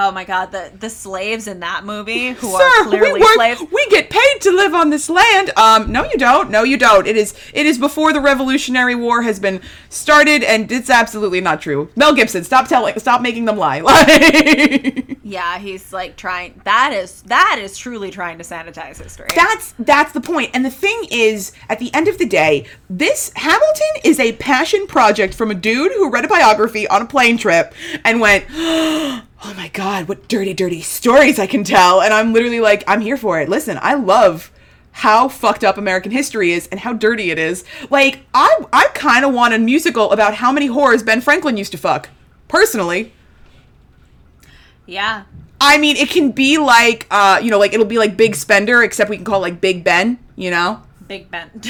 Oh 0.00 0.12
my 0.12 0.24
god, 0.24 0.52
the 0.52 0.70
the 0.78 0.88
slaves 0.88 1.48
in 1.48 1.58
that 1.60 1.84
movie 1.84 2.28
who 2.30 2.56
sir, 2.56 2.62
are 2.62 2.84
clearly 2.84 3.14
we 3.14 3.20
work, 3.20 3.34
slaves. 3.34 3.62
we 3.72 3.86
get 3.88 4.10
paid 4.10 4.40
to 4.42 4.52
live 4.52 4.72
on 4.72 4.90
this 4.90 5.10
land." 5.10 5.50
Um, 5.56 5.90
no, 5.90 6.04
you 6.04 6.16
don't. 6.16 6.50
No, 6.50 6.62
you 6.62 6.76
don't. 6.76 7.04
It 7.06 7.16
is 7.16 7.34
it 7.52 7.66
is 7.66 7.78
before 7.78 8.12
the 8.12 8.20
Revolutionary 8.20 8.94
War 8.94 9.22
has 9.22 9.40
been 9.40 9.60
started, 9.88 10.44
and 10.44 10.70
it's 10.70 10.88
absolutely 10.88 11.40
not 11.40 11.60
true. 11.60 11.90
Mel 11.96 12.14
Gibson, 12.14 12.44
stop 12.44 12.68
telling, 12.68 12.96
stop 13.00 13.22
making 13.22 13.46
them 13.46 13.56
lie. 13.56 13.82
Yeah, 15.28 15.58
he's 15.58 15.92
like 15.92 16.16
trying. 16.16 16.58
That 16.64 16.94
is 16.94 17.20
that 17.22 17.58
is 17.60 17.76
truly 17.76 18.10
trying 18.10 18.38
to 18.38 18.44
sanitize 18.44 19.02
history. 19.02 19.26
that's 19.34 19.74
that's 19.78 20.12
the 20.12 20.20
point. 20.20 20.38
point 20.38 20.50
and 20.54 20.64
the 20.64 20.70
thing 20.70 21.06
is 21.10 21.52
at 21.68 21.78
the 21.78 21.92
end 21.94 22.06
of 22.06 22.18
the 22.18 22.26
day 22.26 22.66
this 22.90 23.32
hamilton 23.34 23.88
is 24.04 24.20
a 24.20 24.32
passion 24.34 24.86
project 24.86 25.34
from 25.34 25.50
a 25.50 25.54
dude 25.54 25.90
who 25.92 26.10
read 26.10 26.24
a 26.24 26.28
biography 26.28 26.86
on 26.88 27.02
a 27.02 27.06
plane 27.06 27.36
trip 27.36 27.74
and 28.04 28.20
went 28.20 28.44
oh 29.44 29.54
my 29.54 29.68
god 29.68 30.08
what 30.08 30.28
dirty 30.28 30.54
dirty 30.54 30.80
stories 30.80 31.38
i 31.38 31.46
can 31.46 31.64
tell 31.64 32.00
and 32.00 32.12
i'm 32.12 32.32
literally 32.32 32.60
like 32.60 32.82
i'm 32.86 33.00
here 33.00 33.16
for 33.16 33.40
it 33.40 33.48
listen 33.48 33.78
i 33.82 33.94
love 33.94 34.50
how 34.90 35.28
fucked 35.28 35.62
up 35.62 35.78
American 35.78 36.10
history 36.10 36.50
is 36.50 36.66
and 36.72 36.80
how 36.80 36.92
dirty 36.92 37.30
it 37.30 37.38
is. 37.38 37.62
Like, 37.88 38.26
I 38.34 38.64
I 38.72 38.88
kind 38.94 39.24
of 39.24 39.32
want 39.32 39.54
a 39.54 39.58
musical 39.58 40.10
about 40.10 40.34
how 40.34 40.50
many 40.50 40.68
whores 40.68 41.06
Ben 41.06 41.20
Franklin 41.20 41.56
used 41.56 41.70
to 41.70 41.78
fuck. 41.78 42.08
Personally, 42.48 43.12
yeah, 44.86 45.22
I 45.60 45.78
mean, 45.78 45.96
it 45.96 46.10
can 46.10 46.30
be 46.30 46.58
like, 46.58 47.06
uh, 47.10 47.40
you 47.42 47.50
know, 47.50 47.58
like 47.58 47.72
it'll 47.74 47.86
be 47.86 47.98
like 47.98 48.16
Big 48.16 48.34
Spender, 48.34 48.82
except 48.82 49.10
we 49.10 49.16
can 49.16 49.24
call 49.24 49.36
it 49.36 49.42
like 49.42 49.60
Big 49.60 49.84
Ben, 49.84 50.18
you 50.34 50.50
know? 50.50 50.82
Big 51.06 51.30
Ben. 51.30 51.50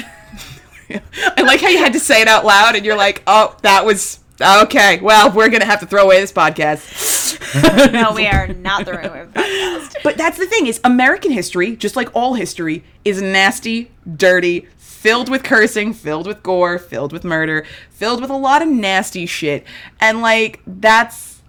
I 1.37 1.41
like 1.43 1.61
how 1.61 1.67
you 1.67 1.77
had 1.77 1.93
to 1.93 1.99
say 1.99 2.21
it 2.21 2.27
out 2.27 2.45
loud 2.45 2.75
and 2.75 2.83
you're 2.83 2.97
like, 2.97 3.21
oh, 3.27 3.55
that 3.61 3.85
was 3.85 4.19
okay. 4.41 4.99
Well, 4.99 5.31
we're 5.31 5.49
going 5.49 5.61
to 5.61 5.65
have 5.65 5.79
to 5.81 5.85
throw 5.85 6.03
away 6.03 6.21
this 6.21 6.31
podcast. 6.31 7.91
no, 7.91 8.13
we 8.13 8.27
are 8.27 8.47
not 8.47 8.85
throwing 8.85 9.05
away 9.05 9.25
the 9.25 9.39
podcast. 9.39 9.95
But 10.03 10.17
that's 10.17 10.37
the 10.37 10.45
thing 10.45 10.67
is 10.67 10.79
American 10.83 11.31
history, 11.31 11.75
just 11.75 11.95
like 11.95 12.09
all 12.15 12.33
history, 12.35 12.83
is 13.03 13.21
nasty, 13.21 13.91
dirty, 14.15 14.67
filled 14.77 15.29
with 15.29 15.43
cursing, 15.43 15.93
filled 15.93 16.27
with 16.27 16.43
gore, 16.43 16.77
filled 16.77 17.13
with 17.13 17.23
murder, 17.23 17.65
filled 17.89 18.21
with 18.21 18.29
a 18.29 18.35
lot 18.35 18.61
of 18.61 18.67
nasty 18.67 19.25
shit. 19.25 19.65
And 19.99 20.21
like 20.21 20.61
that's 20.67 21.41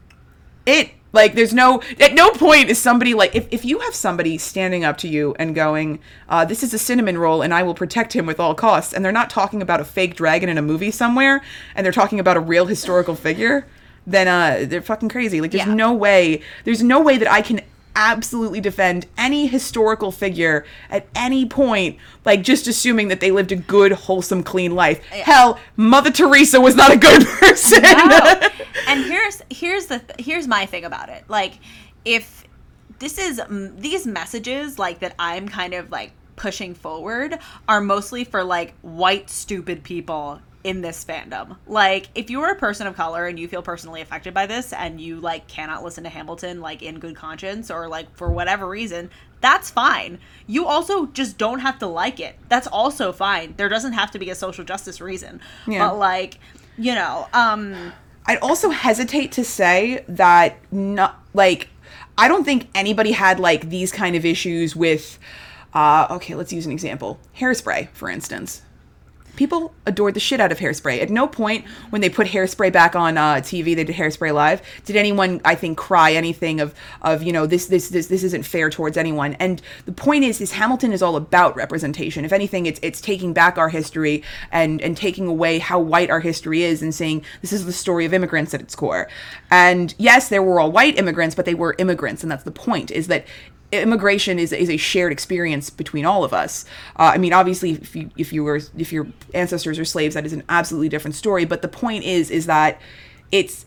it. 0.67 0.91
Like 1.13 1.35
there's 1.35 1.53
no 1.53 1.83
at 1.99 2.15
no 2.15 2.31
point 2.31 2.69
is 2.71 2.79
somebody 2.79 3.15
like 3.15 3.35
if, 3.35 3.49
if 3.51 3.65
you 3.65 3.81
have 3.81 3.95
somebody 3.95 4.39
standing 4.39 4.85
up 4.85 4.97
to 4.99 5.09
you 5.09 5.35
and 5.39 5.55
going, 5.55 5.99
uh, 6.29 6.45
this 6.45 6.63
is 6.63 6.73
a 6.73 6.79
cinnamon 6.79 7.19
roll 7.19 7.43
and 7.43 7.53
I 7.53 7.63
will 7.65 7.75
protect 7.75 8.13
him 8.13 8.27
with 8.27 8.39
all 8.39 8.55
costs, 8.55 8.93
and 8.95 9.05
they're 9.05 9.11
not 9.13 9.29
talking 9.31 9.61
about 9.61 9.81
a 9.81 9.85
fake 9.85 10.15
dragon 10.15 10.49
in 10.49 10.57
a 10.59 10.63
movie 10.63 10.91
somewhere, 10.93 11.43
and 11.75 11.85
they're 11.85 11.93
talking 11.93 12.21
about 12.21 12.37
a 12.37 12.41
real 12.41 12.67
historical 12.67 13.17
figure, 13.17 13.67
then 14.07 14.29
uh 14.29 14.65
they're 14.69 14.83
fucking 14.83 15.09
crazy. 15.09 15.41
Like 15.41 15.51
there's 15.51 15.67
Yeah. 15.67 15.75
no 15.75 15.93
way 15.93 16.43
there's 16.65 16.83
no 16.83 17.01
way 17.01 17.19
that 17.19 17.31
I 17.31 17.43
can 17.43 17.61
absolutely 17.97 18.61
defend 18.61 19.05
any 19.19 19.49
historical 19.49 20.13
figure 20.13 20.65
at 20.91 21.05
any 21.13 21.45
point 21.45 21.99
like 22.25 22.41
just 22.41 22.69
assuming 22.69 23.09
that 23.09 23.19
they 23.19 23.33
lived 23.33 23.51
a 23.51 23.57
good 23.57 23.91
wholesome 23.91 24.45
clean 24.45 24.77
life 24.77 25.05
hell 25.07 25.59
mother 25.77 26.09
teresa 26.11 26.61
was 26.61 26.77
not 26.77 26.93
a 26.93 26.97
good 26.97 27.27
person 27.41 27.83
No. 27.83 28.49
And 28.91 29.05
here's 29.05 29.43
here's 29.51 29.87
the 29.87 30.03
here's 30.19 30.47
my 30.47 30.67
thing 30.67 30.85
about 30.85 31.09
it. 31.09 31.25
Like, 31.29 31.55
if 32.05 32.45
this 32.99 33.19
is 33.19 33.41
these 33.49 34.07
messages 34.07 34.79
like 34.79 35.01
that, 35.01 35.15
I'm 35.19 35.49
kind 35.49 35.75
of 35.75 35.91
like 35.91 36.13
pushing 36.37 36.75
forward 36.75 37.39
are 37.69 37.81
mostly 37.81 38.25
for 38.25 38.43
like 38.43 38.75
white 38.81 39.29
stupid 39.29 39.83
people 39.83 40.41
in 40.63 40.83
this 40.83 41.05
fandom. 41.05 41.57
Like, 41.67 42.09
if 42.15 42.31
you're 42.31 42.51
a 42.51 42.55
person 42.55 42.87
of 42.87 42.95
color 42.95 43.27
and 43.27 43.39
you 43.39 43.49
feel 43.49 43.63
personally 43.63 44.01
affected 44.01 44.35
by 44.35 44.47
this 44.47 44.73
and 44.73 45.01
you 45.01 45.21
like 45.21 45.47
cannot 45.49 45.83
listen 45.83 46.05
to 46.05 46.11
Hamilton 46.11 46.61
like 46.61 46.83
in 46.83 46.99
good 46.99 47.17
conscience 47.17 47.71
or 47.71 47.89
like 47.89 48.15
for 48.15 48.31
whatever 48.31 48.69
reason, 48.69 49.11
that's 49.41 49.71
fine. 49.71 50.19
You 50.47 50.67
also 50.67 51.07
just 51.07 51.39
don't 51.39 51.61
have 51.61 51.79
to 51.79 51.87
like 51.87 52.21
it. 52.21 52.37
That's 52.49 52.67
also 52.67 53.13
fine. 53.13 53.55
There 53.57 53.69
doesn't 53.69 53.93
have 53.95 54.11
to 54.11 54.19
be 54.19 54.31
a 54.31 54.35
social 54.35 54.65
justice 54.65 55.01
reason. 55.01 55.41
Yeah. 55.67 55.89
But 55.89 55.99
like, 55.99 56.39
you 56.77 56.95
know, 56.95 57.29
um 57.33 57.93
I'd 58.31 58.39
also 58.39 58.71
hesitate 58.71 59.33
to 59.33 59.45
say 59.45 60.05
that 60.07 60.57
not 60.71 61.21
like 61.35 61.67
I 62.17 62.29
don't 62.29 62.45
think 62.45 62.69
anybody 62.77 63.11
had 63.11 63.41
like 63.41 63.71
these 63.71 63.91
kind 63.91 64.15
of 64.15 64.25
issues 64.25 64.77
with 64.77 65.19
uh 65.75 66.07
okay, 66.13 66.37
let's 66.37 66.53
use 66.53 66.65
an 66.65 66.71
example. 66.71 67.19
Hairspray, 67.37 67.89
for 67.91 68.09
instance. 68.09 68.63
People 69.41 69.73
adored 69.87 70.13
the 70.13 70.21
shit 70.21 70.39
out 70.39 70.53
of 70.53 70.59
Hairspray. 70.59 71.01
At 71.01 71.09
no 71.09 71.27
point 71.27 71.65
when 71.89 72.03
they 72.03 72.11
put 72.11 72.27
Hairspray 72.27 72.71
back 72.71 72.95
on 72.95 73.17
uh, 73.17 73.37
TV, 73.37 73.75
they 73.75 73.85
did 73.85 73.97
Hairspray 73.97 74.35
live. 74.35 74.61
Did 74.85 74.97
anyone, 74.97 75.41
I 75.47 75.55
think, 75.55 75.79
cry 75.79 76.13
anything 76.13 76.61
of 76.61 76.75
of 77.01 77.23
you 77.23 77.33
know 77.33 77.47
this 77.47 77.65
this 77.65 77.89
this 77.89 78.09
this 78.09 78.23
isn't 78.23 78.45
fair 78.45 78.69
towards 78.69 78.99
anyone? 78.99 79.33
And 79.41 79.63
the 79.87 79.93
point 79.93 80.25
is, 80.25 80.43
is 80.43 80.53
Hamilton 80.53 80.93
is 80.93 81.01
all 81.01 81.17
about 81.17 81.57
representation. 81.57 82.27
If 82.27 82.35
anything, 82.35 82.67
it's 82.67 82.79
it's 82.83 83.01
taking 83.01 83.33
back 83.33 83.57
our 83.57 83.71
history 83.71 84.23
and 84.53 84.79
and 84.83 84.95
taking 84.95 85.27
away 85.27 85.59
how 85.59 85.81
white 85.81 86.11
our 86.11 86.21
history 86.21 86.63
is 86.63 86.83
and 86.83 86.95
saying 86.95 87.25
this 87.41 87.55
is 87.55 87.65
the 87.65 87.73
story 87.73 88.05
of 88.05 88.13
immigrants 88.13 88.53
at 88.53 88.61
its 88.61 88.75
core. 88.75 89.09
And 89.51 89.95
yes, 89.97 90.29
there 90.29 90.43
were 90.43 90.61
all 90.61 90.71
white 90.71 90.99
immigrants, 90.99 91.35
but 91.35 91.47
they 91.47 91.55
were 91.55 91.75
immigrants, 91.79 92.23
and 92.23 92.31
that's 92.31 92.45
the 92.45 92.51
point. 92.51 92.91
Is 92.91 93.07
that 93.07 93.25
immigration 93.73 94.39
is, 94.39 94.53
is 94.53 94.69
a 94.71 94.77
shared 94.77 95.13
experience 95.13 95.71
between 95.71 96.05
all 96.05 96.25
of 96.25 96.33
us. 96.33 96.65
Uh, 96.97 97.13
I 97.15 97.19
mean, 97.19 97.33
obviously, 97.33 97.73
if 97.73 97.95
you 97.95 98.11
if 98.17 98.33
you 98.33 98.45
were 98.45 98.61
if 98.77 98.93
your 98.93 99.07
ancestors 99.35 99.79
are 99.79 99.85
slaves, 99.85 100.15
that 100.15 100.27
is 100.27 100.33
an 100.33 100.43
absolutely 100.49 100.89
different 100.89 101.15
story. 101.15 101.45
But 101.45 101.63
the 101.63 101.69
point 101.69 102.05
is, 102.05 102.31
is 102.31 102.47
that 102.47 102.81
it's 103.31 103.65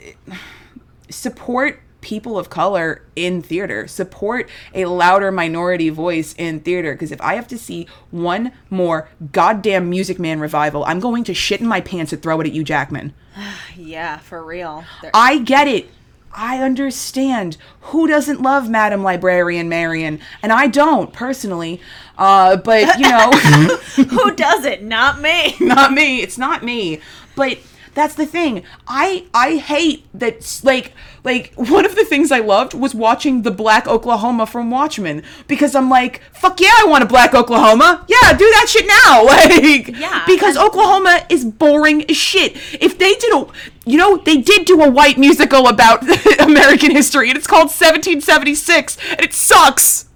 support 1.09 1.81
people 2.01 2.37
of 2.37 2.49
color 2.49 3.01
in 3.15 3.41
theater 3.41 3.87
support 3.87 4.49
a 4.73 4.83
louder 4.83 5.31
minority 5.31 5.87
voice 5.87 6.35
in 6.37 6.59
theater 6.59 6.91
because 6.91 7.13
if 7.13 7.21
i 7.21 7.35
have 7.35 7.47
to 7.47 7.57
see 7.57 7.87
one 8.11 8.51
more 8.69 9.07
goddamn 9.31 9.89
music 9.89 10.19
man 10.19 10.37
revival 10.41 10.83
i'm 10.83 10.99
going 10.99 11.23
to 11.23 11.33
shit 11.33 11.61
in 11.61 11.67
my 11.67 11.79
pants 11.79 12.11
and 12.11 12.21
throw 12.21 12.41
it 12.41 12.47
at 12.47 12.51
you 12.51 12.61
jackman 12.61 13.13
Yeah, 13.75 14.17
for 14.17 14.43
real. 14.43 14.83
There- 15.01 15.11
I 15.13 15.39
get 15.39 15.67
it. 15.67 15.89
I 16.35 16.59
understand. 16.63 17.57
Who 17.81 18.07
doesn't 18.07 18.41
love 18.41 18.69
Madam 18.69 19.03
Librarian 19.03 19.69
Marion? 19.69 20.19
And 20.41 20.51
I 20.51 20.67
don't 20.67 21.13
personally. 21.13 21.79
Uh, 22.17 22.57
but 22.57 22.99
you 22.99 23.09
know, 23.09 23.31
Who 23.95 24.35
does 24.35 24.65
it? 24.65 24.83
Not 24.83 25.21
me. 25.21 25.55
not 25.65 25.91
me. 25.93 26.21
It's 26.21 26.37
not 26.37 26.63
me. 26.63 27.01
But 27.35 27.57
that's 27.93 28.15
the 28.15 28.25
thing. 28.25 28.63
I 28.87 29.25
I 29.33 29.57
hate 29.57 30.05
that. 30.13 30.61
Like 30.63 30.93
like 31.23 31.53
one 31.55 31.85
of 31.85 31.95
the 31.95 32.03
things 32.05 32.31
I 32.31 32.39
loved 32.39 32.73
was 32.73 32.93
watching 32.93 33.43
the 33.43 33.51
Black 33.51 33.87
Oklahoma 33.87 34.45
from 34.45 34.69
Watchmen 34.71 35.23
because 35.47 35.75
I'm 35.75 35.89
like, 35.89 36.21
fuck 36.33 36.59
yeah, 36.59 36.73
I 36.77 36.85
want 36.87 37.03
a 37.03 37.07
Black 37.07 37.33
Oklahoma. 37.33 38.05
Yeah, 38.07 38.33
do 38.33 38.45
that 38.45 38.67
shit 38.69 38.87
now. 38.87 39.23
Like 39.33 39.87
Yeah, 39.87 40.23
because 40.27 40.57
Oklahoma 40.57 41.25
is 41.29 41.45
boring 41.45 42.09
as 42.09 42.17
shit. 42.17 42.55
If 42.79 42.97
they 42.97 43.13
did 43.15 43.33
a, 43.33 43.47
you 43.85 43.97
know, 43.97 44.17
they 44.17 44.37
did 44.37 44.65
do 44.65 44.81
a 44.81 44.89
white 44.89 45.17
musical 45.17 45.67
about 45.67 46.03
American 46.39 46.91
history, 46.91 47.29
and 47.29 47.37
it's 47.37 47.47
called 47.47 47.67
1776, 47.67 48.97
and 49.11 49.21
it 49.21 49.33
sucks. 49.33 50.09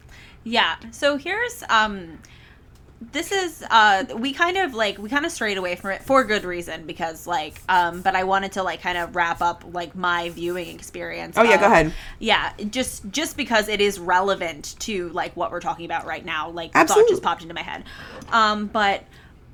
Yeah. 0.43 0.75
So 0.91 1.17
here's 1.17 1.63
um 1.69 2.19
this 2.99 3.31
is 3.31 3.63
uh 3.69 4.05
we 4.17 4.33
kind 4.33 4.57
of 4.57 4.73
like 4.73 4.97
we 4.97 5.07
kind 5.09 5.25
of 5.25 5.31
strayed 5.31 5.57
away 5.57 5.75
from 5.75 5.91
it 5.91 6.03
for 6.03 6.23
good 6.23 6.43
reason 6.43 6.85
because 6.87 7.27
like 7.27 7.61
um 7.69 8.01
but 8.01 8.15
I 8.15 8.23
wanted 8.23 8.53
to 8.53 8.63
like 8.63 8.81
kind 8.81 8.97
of 8.97 9.15
wrap 9.15 9.41
up 9.41 9.63
like 9.71 9.95
my 9.95 10.29
viewing 10.29 10.69
experience. 10.69 11.37
Oh, 11.37 11.43
yeah, 11.43 11.55
of- 11.55 11.59
go 11.61 11.65
ahead. 11.67 11.93
Yeah, 12.19 12.51
just 12.71 13.09
just 13.11 13.37
because 13.37 13.67
it 13.69 13.81
is 13.81 13.99
relevant 13.99 14.75
to 14.79 15.09
like 15.09 15.35
what 15.35 15.51
we're 15.51 15.59
talking 15.59 15.85
about 15.85 16.05
right 16.05 16.25
now. 16.25 16.49
Like 16.49 16.71
the 16.71 16.79
thought 16.79 16.81
Absolutely. 16.89 17.11
just 17.11 17.23
popped 17.23 17.41
into 17.43 17.53
my 17.53 17.61
head. 17.61 17.83
Um 18.31 18.65
but 18.67 19.03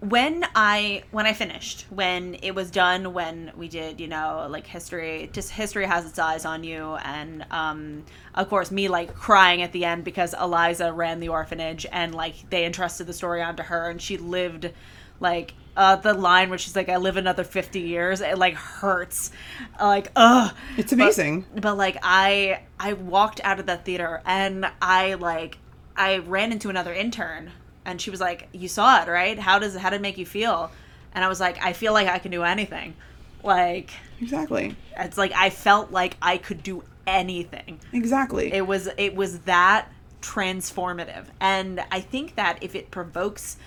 when 0.10 0.46
I 0.54 1.04
when 1.12 1.26
I 1.26 1.34
finished, 1.34 1.86
when 1.90 2.36
it 2.42 2.54
was 2.54 2.70
done, 2.72 3.14
when 3.14 3.52
we 3.56 3.70
did, 3.70 4.02
you 4.02 4.08
know, 4.08 4.48
like 4.50 4.68
history, 4.68 5.30
just 5.32 5.50
history 5.52 5.86
has 5.86 6.06
its 6.06 6.20
eyes 6.20 6.44
on 6.44 6.66
you, 6.66 6.96
and 6.96 7.46
um, 7.52 8.04
of 8.36 8.50
course, 8.50 8.70
me 8.70 8.90
like 8.90 9.16
crying 9.16 9.62
at 9.62 9.72
the 9.72 9.86
end 9.86 10.04
because 10.04 10.36
Eliza 10.40 10.92
ran 10.92 11.22
the 11.22 11.30
orphanage 11.30 11.86
and 11.92 12.14
like 12.14 12.50
they 12.50 12.66
entrusted 12.66 13.08
the 13.08 13.14
story 13.14 13.42
onto 13.42 13.64
her, 13.64 13.90
and 13.90 14.02
she 14.02 14.18
lived 14.18 14.72
Like 15.20 15.54
uh, 15.78 15.96
the 15.96 16.14
line 16.14 16.50
where 16.50 16.58
she's 16.58 16.76
like, 16.76 16.90
"I 16.90 16.98
live 16.98 17.18
another 17.18 17.44
fifty 17.44 17.82
years," 17.82 18.20
it 18.22 18.38
like 18.38 18.56
hurts. 18.56 19.32
Like, 19.80 20.12
ugh. 20.16 20.54
It's 20.78 20.92
amazing. 20.92 21.46
But, 21.54 21.64
but 21.64 21.78
like, 21.78 21.98
I 22.04 22.64
I 22.80 22.94
walked 22.94 23.40
out 23.44 23.60
of 23.60 23.68
that 23.68 23.86
theater 23.86 24.22
and 24.26 24.66
I 24.82 25.14
like 25.14 25.58
I 25.96 26.18
ran 26.18 26.52
into 26.52 26.70
another 26.70 26.94
intern 26.94 27.52
and 27.86 28.00
she 28.02 28.10
was 28.10 28.20
like, 28.20 28.48
"You 28.52 28.68
saw 28.68 29.02
it, 29.02 29.08
right? 29.08 29.38
How 29.38 29.60
does 29.60 29.76
how 29.76 29.90
did 29.90 29.98
it 29.98 30.02
make 30.02 30.18
you 30.18 30.26
feel?" 30.26 30.72
And 31.14 31.24
I 31.24 31.28
was 31.28 31.40
like, 31.40 31.64
"I 31.64 31.74
feel 31.74 31.94
like 31.94 32.08
I 32.08 32.20
can 32.20 32.32
do 32.32 32.44
anything." 32.44 32.96
Like 33.44 33.92
exactly. 34.22 34.76
it's 34.98 35.18
like 35.18 35.34
I 35.34 35.50
felt 35.50 35.92
like 35.92 36.16
I 36.22 36.38
could 36.38 36.64
do 36.64 36.84
anything. 37.06 37.80
Exactly. 37.92 38.54
It 38.54 38.66
was 38.66 38.90
it 38.98 39.16
was 39.16 39.40
that 39.40 39.90
transformative. 40.22 41.26
And 41.40 41.84
I 41.92 42.00
think 42.00 42.36
that 42.36 42.58
if 42.62 42.76
it 42.76 42.90
provokes 42.90 43.58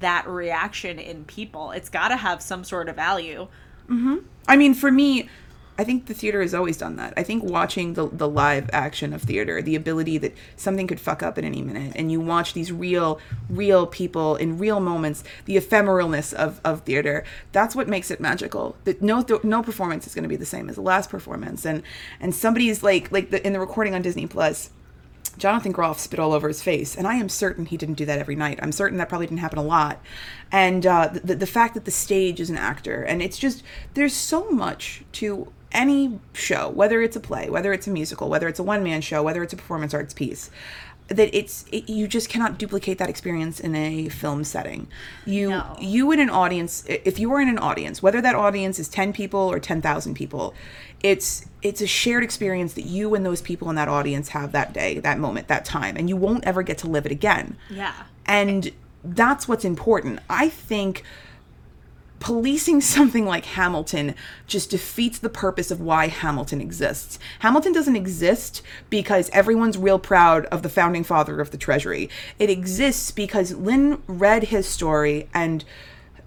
that 0.00 0.28
reaction 0.28 0.98
in 0.98 1.24
people, 1.24 1.72
it's 1.72 1.88
got 1.88 2.08
to 2.08 2.16
have 2.16 2.42
some 2.42 2.62
sort 2.62 2.88
of 2.88 2.96
value. 2.96 3.48
Mm-hmm. 3.88 4.18
I 4.46 4.56
mean, 4.56 4.74
for 4.74 4.92
me, 4.92 5.28
I 5.78 5.84
think 5.84 6.06
the 6.06 6.14
theater 6.14 6.40
has 6.40 6.54
always 6.54 6.78
done 6.78 6.96
that. 6.96 7.12
I 7.16 7.22
think 7.22 7.44
watching 7.44 7.94
the, 7.94 8.08
the 8.08 8.28
live 8.28 8.70
action 8.72 9.12
of 9.12 9.22
theater, 9.22 9.60
the 9.60 9.76
ability 9.76 10.16
that 10.18 10.34
something 10.56 10.86
could 10.86 11.00
fuck 11.00 11.22
up 11.22 11.36
at 11.36 11.44
any 11.44 11.60
minute, 11.60 11.92
and 11.96 12.10
you 12.10 12.18
watch 12.18 12.54
these 12.54 12.72
real, 12.72 13.20
real 13.50 13.86
people 13.86 14.36
in 14.36 14.58
real 14.58 14.80
moments, 14.80 15.22
the 15.44 15.56
ephemeralness 15.56 16.32
of, 16.32 16.60
of 16.64 16.80
theater, 16.82 17.24
that's 17.52 17.76
what 17.76 17.88
makes 17.88 18.10
it 18.10 18.20
magical. 18.20 18.76
That 18.84 19.02
no 19.02 19.24
no 19.42 19.62
performance 19.62 20.06
is 20.06 20.14
going 20.14 20.22
to 20.22 20.28
be 20.28 20.36
the 20.36 20.46
same 20.46 20.70
as 20.70 20.76
the 20.76 20.82
last 20.82 21.10
performance, 21.10 21.66
and 21.66 21.82
and 22.20 22.34
somebody's 22.34 22.82
like 22.82 23.12
like 23.12 23.30
the, 23.30 23.46
in 23.46 23.52
the 23.52 23.60
recording 23.60 23.94
on 23.94 24.02
Disney 24.02 24.26
Plus. 24.26 24.70
Jonathan 25.38 25.72
Groff 25.72 26.00
spit 26.00 26.18
all 26.18 26.32
over 26.32 26.48
his 26.48 26.62
face, 26.62 26.96
and 26.96 27.06
I 27.06 27.16
am 27.16 27.28
certain 27.28 27.66
he 27.66 27.76
didn't 27.76 27.96
do 27.96 28.06
that 28.06 28.18
every 28.18 28.36
night. 28.36 28.58
I'm 28.62 28.72
certain 28.72 28.96
that 28.96 29.10
probably 29.10 29.26
didn't 29.26 29.40
happen 29.40 29.58
a 29.58 29.62
lot. 29.62 30.00
And 30.50 30.86
uh, 30.86 31.10
the, 31.12 31.34
the 31.34 31.46
fact 31.46 31.74
that 31.74 31.84
the 31.84 31.90
stage 31.90 32.40
is 32.40 32.48
an 32.48 32.56
actor, 32.56 33.02
and 33.02 33.20
it's 33.20 33.36
just, 33.36 33.62
there's 33.92 34.14
so 34.14 34.48
much 34.50 35.04
to 35.12 35.52
any 35.76 36.18
show, 36.32 36.70
whether 36.70 37.00
it's 37.02 37.16
a 37.16 37.20
play, 37.20 37.48
whether 37.48 37.72
it's 37.72 37.86
a 37.86 37.90
musical, 37.90 38.28
whether 38.28 38.48
it's 38.48 38.58
a 38.58 38.64
one 38.64 38.82
man 38.82 39.00
show, 39.00 39.22
whether 39.22 39.42
it's 39.42 39.52
a 39.52 39.56
performance 39.56 39.94
arts 39.94 40.14
piece. 40.14 40.50
That 41.08 41.32
it's 41.32 41.64
it, 41.70 41.88
you 41.88 42.08
just 42.08 42.28
cannot 42.28 42.58
duplicate 42.58 42.98
that 42.98 43.08
experience 43.08 43.60
in 43.60 43.76
a 43.76 44.08
film 44.08 44.42
setting. 44.42 44.88
You 45.24 45.50
No. 45.50 45.76
you 45.80 46.10
in 46.10 46.18
an 46.18 46.30
audience, 46.30 46.84
if 46.88 47.20
you 47.20 47.32
are 47.32 47.40
in 47.40 47.48
an 47.48 47.58
audience, 47.58 48.02
whether 48.02 48.20
that 48.20 48.34
audience 48.34 48.80
is 48.80 48.88
ten 48.88 49.12
people 49.12 49.38
or 49.38 49.60
ten 49.60 49.80
thousand 49.80 50.14
people, 50.14 50.52
it's 51.04 51.46
it's 51.62 51.80
a 51.80 51.86
shared 51.86 52.24
experience 52.24 52.74
that 52.74 52.86
you 52.86 53.14
and 53.14 53.24
those 53.24 53.40
people 53.40 53.70
in 53.70 53.76
that 53.76 53.86
audience 53.88 54.30
have 54.30 54.50
that 54.50 54.72
day, 54.72 54.98
that 54.98 55.20
moment, 55.20 55.46
that 55.46 55.64
time, 55.64 55.96
and 55.96 56.08
you 56.08 56.16
won't 56.16 56.44
ever 56.44 56.64
get 56.64 56.76
to 56.78 56.88
live 56.88 57.06
it 57.06 57.12
again. 57.12 57.56
Yeah. 57.70 57.94
And 58.26 58.72
that's 59.04 59.46
what's 59.46 59.64
important. 59.64 60.18
I 60.28 60.48
think 60.48 61.04
policing 62.26 62.80
something 62.96 63.24
like 63.24 63.44
Hamilton 63.44 64.12
just 64.48 64.70
defeats 64.70 65.16
the 65.16 65.28
purpose 65.28 65.70
of 65.70 65.80
why 65.80 66.08
Hamilton 66.08 66.60
exists. 66.60 67.20
Hamilton 67.38 67.72
doesn't 67.72 67.94
exist 67.94 68.62
because 68.90 69.30
everyone's 69.32 69.78
real 69.78 70.00
proud 70.00 70.44
of 70.46 70.64
the 70.64 70.68
founding 70.68 71.04
father 71.04 71.40
of 71.40 71.52
the 71.52 71.56
Treasury. 71.56 72.10
It 72.40 72.50
exists 72.50 73.12
because 73.12 73.54
Lin 73.54 74.02
read 74.08 74.44
his 74.44 74.66
story 74.66 75.28
and 75.32 75.64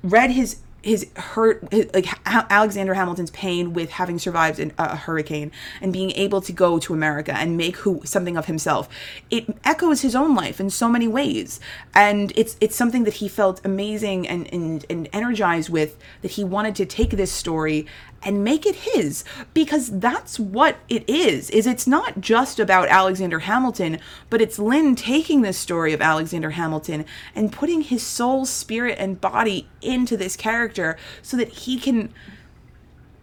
read 0.02 0.32
his 0.32 0.62
his 0.82 1.08
hurt 1.16 1.68
his, 1.72 1.90
like 1.94 2.08
Alexander 2.26 2.94
Hamilton's 2.94 3.32
pain 3.32 3.74
with 3.74 3.92
having 3.92 4.20
survived 4.20 4.60
an, 4.60 4.74
a 4.78 4.96
hurricane 4.96 5.52
and 5.82 5.92
being 5.92 6.12
able 6.12 6.42
to 6.42 6.52
go 6.52 6.80
to 6.80 6.94
America 6.94 7.34
and 7.34 7.58
make 7.58 7.78
who 7.78 8.02
something 8.06 8.38
of 8.38 8.46
himself. 8.46 8.88
It 9.30 9.58
echoes 9.64 10.02
his 10.02 10.16
own 10.16 10.36
life 10.36 10.60
in 10.60 10.70
so 10.70 10.88
many 10.88 11.08
ways, 11.08 11.60
and 11.94 12.32
it's 12.36 12.56
it's 12.62 12.76
something 12.76 13.04
that 13.04 13.16
he 13.16 13.28
felt 13.28 13.62
amazing 13.66 14.28
and 14.28 14.52
and, 14.54 14.86
and 14.90 15.10
energized 15.14 15.70
with. 15.70 15.98
That 16.22 16.32
he 16.32 16.44
wanted 16.44 16.76
to 16.76 16.86
take 16.86 17.12
this 17.12 17.32
story 17.32 17.86
and 18.24 18.44
make 18.44 18.66
it 18.66 18.76
his 18.76 19.24
because 19.54 20.00
that's 20.00 20.40
what 20.40 20.78
it 20.90 21.08
is 21.10 21.50
is 21.52 21.66
it's 21.66 21.88
not 21.88 22.20
just 22.20 22.60
about 22.60 22.88
Alexander 22.90 23.40
Hamilton 23.40 23.98
but 24.30 24.42
it's 24.42 24.60
Lin 24.60 24.96
taking 24.96 25.42
this 25.42 25.58
story 25.58 25.94
of 25.94 26.02
Alexander 26.02 26.50
Hamilton 26.52 27.06
and 27.34 27.52
putting 27.52 27.82
his 27.82 28.04
soul 28.04 28.46
spirit 28.46 28.98
and 29.00 29.22
body 29.22 29.68
into 29.82 30.18
this 30.18 30.36
character 30.36 30.98
so 31.22 31.38
that 31.38 31.50
he 31.50 31.80
can 31.80 32.14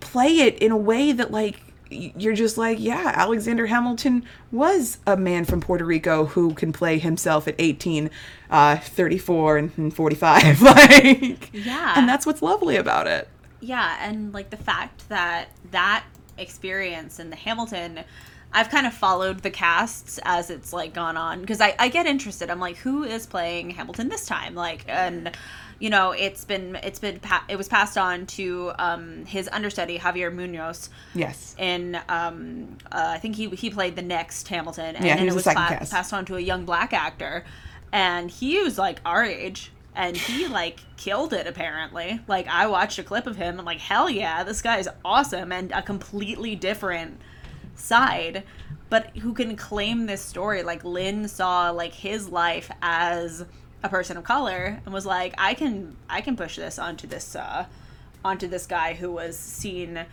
play 0.00 0.38
it 0.38 0.58
in 0.60 0.70
a 0.72 0.76
way 0.76 1.12
that 1.12 1.30
like 1.30 1.60
you're 1.88 2.34
just 2.34 2.58
like 2.58 2.78
yeah 2.80 3.12
Alexander 3.14 3.66
Hamilton 3.66 4.24
was 4.50 4.98
a 5.06 5.16
man 5.16 5.44
from 5.44 5.60
Puerto 5.60 5.84
Rico 5.84 6.26
who 6.26 6.52
can 6.54 6.72
play 6.72 6.98
himself 6.98 7.46
at 7.46 7.54
18 7.58 8.10
uh 8.50 8.76
34 8.76 9.58
and, 9.58 9.72
and 9.76 9.94
45 9.94 10.62
like 10.62 11.50
Yeah. 11.52 11.94
and 11.96 12.08
that's 12.08 12.26
what's 12.26 12.42
lovely 12.42 12.76
about 12.76 13.06
it 13.06 13.28
Yeah, 13.60 13.96
and 14.00 14.32
like 14.34 14.50
the 14.50 14.56
fact 14.56 15.08
that 15.08 15.48
that 15.70 16.04
experience 16.38 17.18
in 17.18 17.30
the 17.30 17.36
Hamilton, 17.36 18.00
I've 18.52 18.68
kind 18.70 18.86
of 18.86 18.94
followed 18.94 19.42
the 19.42 19.50
casts 19.50 20.18
as 20.24 20.50
it's 20.50 20.72
like 20.72 20.92
gone 20.94 21.16
on 21.16 21.40
because 21.40 21.60
I, 21.60 21.74
I 21.78 21.88
get 21.88 22.06
interested. 22.06 22.50
I'm 22.50 22.60
like, 22.60 22.76
who 22.78 23.02
is 23.04 23.26
playing 23.26 23.70
Hamilton 23.70 24.08
this 24.08 24.26
time? 24.26 24.54
Like, 24.54 24.84
and 24.88 25.30
you 25.78 25.90
know, 25.90 26.12
it's 26.12 26.44
been 26.44 26.76
it's 26.82 26.98
been 26.98 27.20
pa- 27.20 27.44
it 27.48 27.56
was 27.56 27.68
passed 27.68 27.98
on 27.98 28.26
to 28.26 28.72
um, 28.78 29.24
his 29.26 29.48
understudy 29.52 29.98
Javier 29.98 30.32
Munoz. 30.32 30.90
yes 31.14 31.56
In 31.56 31.98
um, 32.08 32.76
uh, 32.92 33.12
I 33.14 33.18
think 33.18 33.36
he 33.36 33.48
he 33.50 33.70
played 33.70 33.96
the 33.96 34.02
next 34.02 34.48
Hamilton, 34.48 34.96
and 34.96 35.06
Yeah, 35.06 35.16
then 35.16 35.28
it 35.28 35.34
was 35.34 35.34
was 35.34 35.44
the 35.44 35.50
second 35.50 35.66
pa- 35.66 35.66
cast. 35.66 35.90
passed 35.90 36.12
on 36.12 36.24
to 36.26 36.36
a 36.36 36.40
young 36.40 36.64
black 36.66 36.92
actor, 36.92 37.44
and 37.92 38.30
he 38.30 38.60
was 38.62 38.78
like 38.78 39.00
our 39.06 39.24
age, 39.24 39.72
and 39.96 40.16
he 40.16 40.46
like 40.46 40.80
killed 40.96 41.32
it. 41.32 41.46
Apparently, 41.46 42.20
like 42.28 42.46
I 42.46 42.66
watched 42.66 42.98
a 42.98 43.02
clip 43.02 43.26
of 43.26 43.36
him, 43.36 43.58
I'm 43.58 43.64
like, 43.64 43.80
hell 43.80 44.08
yeah, 44.08 44.44
this 44.44 44.62
guy 44.62 44.78
is 44.78 44.88
awesome, 45.04 45.50
and 45.50 45.72
a 45.72 45.82
completely 45.82 46.54
different 46.54 47.20
side. 47.74 48.44
But 48.88 49.16
who 49.16 49.32
can 49.32 49.56
claim 49.56 50.06
this 50.06 50.22
story? 50.22 50.62
Like 50.62 50.84
Lin 50.84 51.26
saw 51.26 51.70
like 51.70 51.94
his 51.94 52.28
life 52.28 52.70
as 52.82 53.44
a 53.82 53.88
person 53.88 54.16
of 54.16 54.24
color 54.24 54.80
and 54.84 54.94
was 54.94 55.06
like, 55.06 55.34
I 55.38 55.54
can 55.54 55.96
I 56.08 56.20
can 56.20 56.36
push 56.36 56.56
this 56.56 56.78
onto 56.78 57.06
this 57.06 57.34
uh 57.34 57.66
onto 58.24 58.46
this 58.46 58.66
guy 58.66 58.94
who 58.94 59.12
was 59.12 59.38
seen 59.38 60.04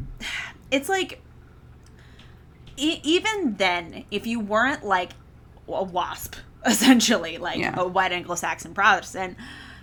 it's 0.70 0.88
like 0.88 1.20
e- 2.76 3.00
even 3.02 3.54
then 3.56 4.04
if 4.10 4.26
you 4.26 4.40
weren't 4.40 4.84
like 4.84 5.12
a 5.68 5.82
wasp 5.82 6.36
essentially 6.66 7.38
like 7.38 7.58
Yeah. 7.58 7.74
a 7.78 7.86
white 7.86 8.12
anglo-saxon 8.12 8.74
protestant 8.74 9.36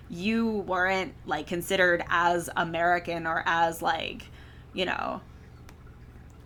you 0.10 0.48
weren't 0.48 1.14
like 1.26 1.46
considered 1.48 2.04
as 2.10 2.50
american 2.56 3.28
or 3.28 3.44
as 3.46 3.82
like 3.82 4.28
you 4.74 4.86
know 4.86 5.22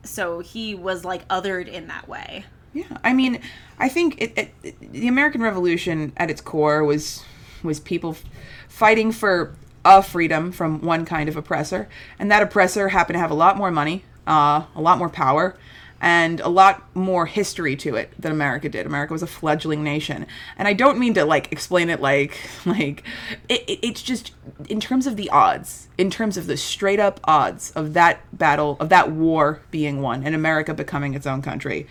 so 0.03 0.39
he 0.39 0.75
was 0.75 1.05
like 1.05 1.27
othered 1.29 1.67
in 1.67 1.87
that 1.87 2.07
way 2.07 2.45
Yeah, 2.73 2.97
I 3.03 3.13
mean, 3.13 3.39
I 3.79 3.87
think 3.89 4.19
it, 4.21 4.33
it, 4.37 4.53
it- 4.63 4.91
the 4.93 5.07
American 5.07 5.41
Revolution 5.41 6.11
at 6.17 6.29
its 6.31 6.41
core 6.41 6.83
was 6.83 7.23
was 7.61 7.79
people 7.79 8.11
f- 8.11 8.23
fighting 8.67 9.11
for 9.11 9.55
a 9.85 10.01
freedom 10.01 10.51
from 10.51 10.81
one 10.81 11.05
kind 11.05 11.29
of 11.29 11.37
oppressor, 11.37 11.87
and 12.19 12.31
that 12.31 12.41
oppressor 12.41 12.89
happened 12.89 13.15
to 13.15 13.19
have 13.19 13.31
a 13.31 13.35
lot 13.35 13.55
more 13.57 13.69
money, 13.71 14.03
uh, 14.27 14.63
a 14.75 14.81
lot 14.81 14.97
more 14.97 15.07
power, 15.09 15.55
and 16.03 16.41
a 16.41 16.49
lot 16.49 16.83
more 16.93 17.25
history 17.25 17.77
to 17.77 17.95
it 17.95 18.13
than 18.19 18.31
America 18.31 18.67
did. 18.67 18.85
America 18.85 19.13
was 19.13 19.23
a 19.23 19.27
fledgling 19.27 19.83
nation, 19.83 20.27
and 20.57 20.67
I 20.67 20.73
don't 20.73 20.99
mean 20.99 21.13
to 21.13 21.23
like 21.23 21.49
explain 21.51 21.89
it 21.89 22.01
like 22.01 22.37
like 22.65 23.03
it, 23.47 23.61
it, 23.67 23.79
it's 23.81 24.03
just 24.03 24.33
in 24.69 24.79
terms 24.79 25.07
of 25.07 25.15
the 25.15 25.29
odds, 25.29 25.87
in 25.97 26.11
terms 26.11 26.35
of 26.35 26.45
the 26.45 26.57
straight 26.57 26.99
up 26.99 27.21
odds 27.23 27.71
of 27.71 27.93
that 27.93 28.19
battle 28.37 28.75
of 28.81 28.89
that 28.89 29.11
war 29.11 29.61
being 29.71 30.01
won 30.01 30.23
and 30.23 30.35
America 30.35 30.73
becoming 30.73 31.13
its 31.13 31.25
own 31.25 31.41
country 31.41 31.87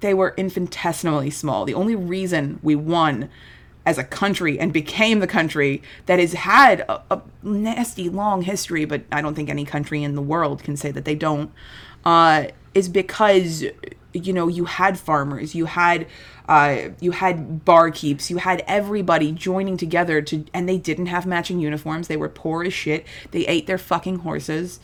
they 0.00 0.12
were 0.12 0.34
infinitesimally 0.36 1.30
small. 1.30 1.64
The 1.64 1.74
only 1.74 1.94
reason 1.94 2.58
we 2.60 2.74
won 2.74 3.30
as 3.86 3.98
a 3.98 4.04
country 4.04 4.58
and 4.58 4.72
became 4.72 5.20
the 5.20 5.26
country 5.28 5.80
that 6.06 6.18
has 6.18 6.32
had 6.32 6.80
a, 6.80 7.00
a 7.08 7.22
nasty 7.42 8.08
long 8.08 8.42
history, 8.42 8.84
but 8.84 9.02
I 9.12 9.22
don't 9.22 9.34
think 9.34 9.48
any 9.48 9.64
country 9.64 10.02
in 10.02 10.16
the 10.16 10.22
world 10.22 10.64
can 10.64 10.76
say 10.76 10.90
that 10.90 11.04
they 11.04 11.14
don't, 11.14 11.52
uh, 12.04 12.46
is 12.74 12.88
because 12.88 13.64
you 14.12 14.32
know 14.32 14.48
you 14.48 14.64
had 14.64 14.98
farmers, 14.98 15.54
you 15.54 15.66
had 15.66 16.06
uh, 16.48 16.90
you 17.00 17.12
had 17.12 17.64
barkeeps, 17.64 18.30
you 18.30 18.38
had 18.38 18.64
everybody 18.66 19.32
joining 19.32 19.76
together 19.76 20.20
to, 20.22 20.44
and 20.52 20.68
they 20.68 20.78
didn't 20.78 21.06
have 21.06 21.24
matching 21.24 21.60
uniforms. 21.60 22.08
They 22.08 22.16
were 22.16 22.28
poor 22.28 22.64
as 22.64 22.74
shit. 22.74 23.06
They 23.30 23.46
ate 23.46 23.66
their 23.66 23.78
fucking 23.78 24.20
horses 24.20 24.80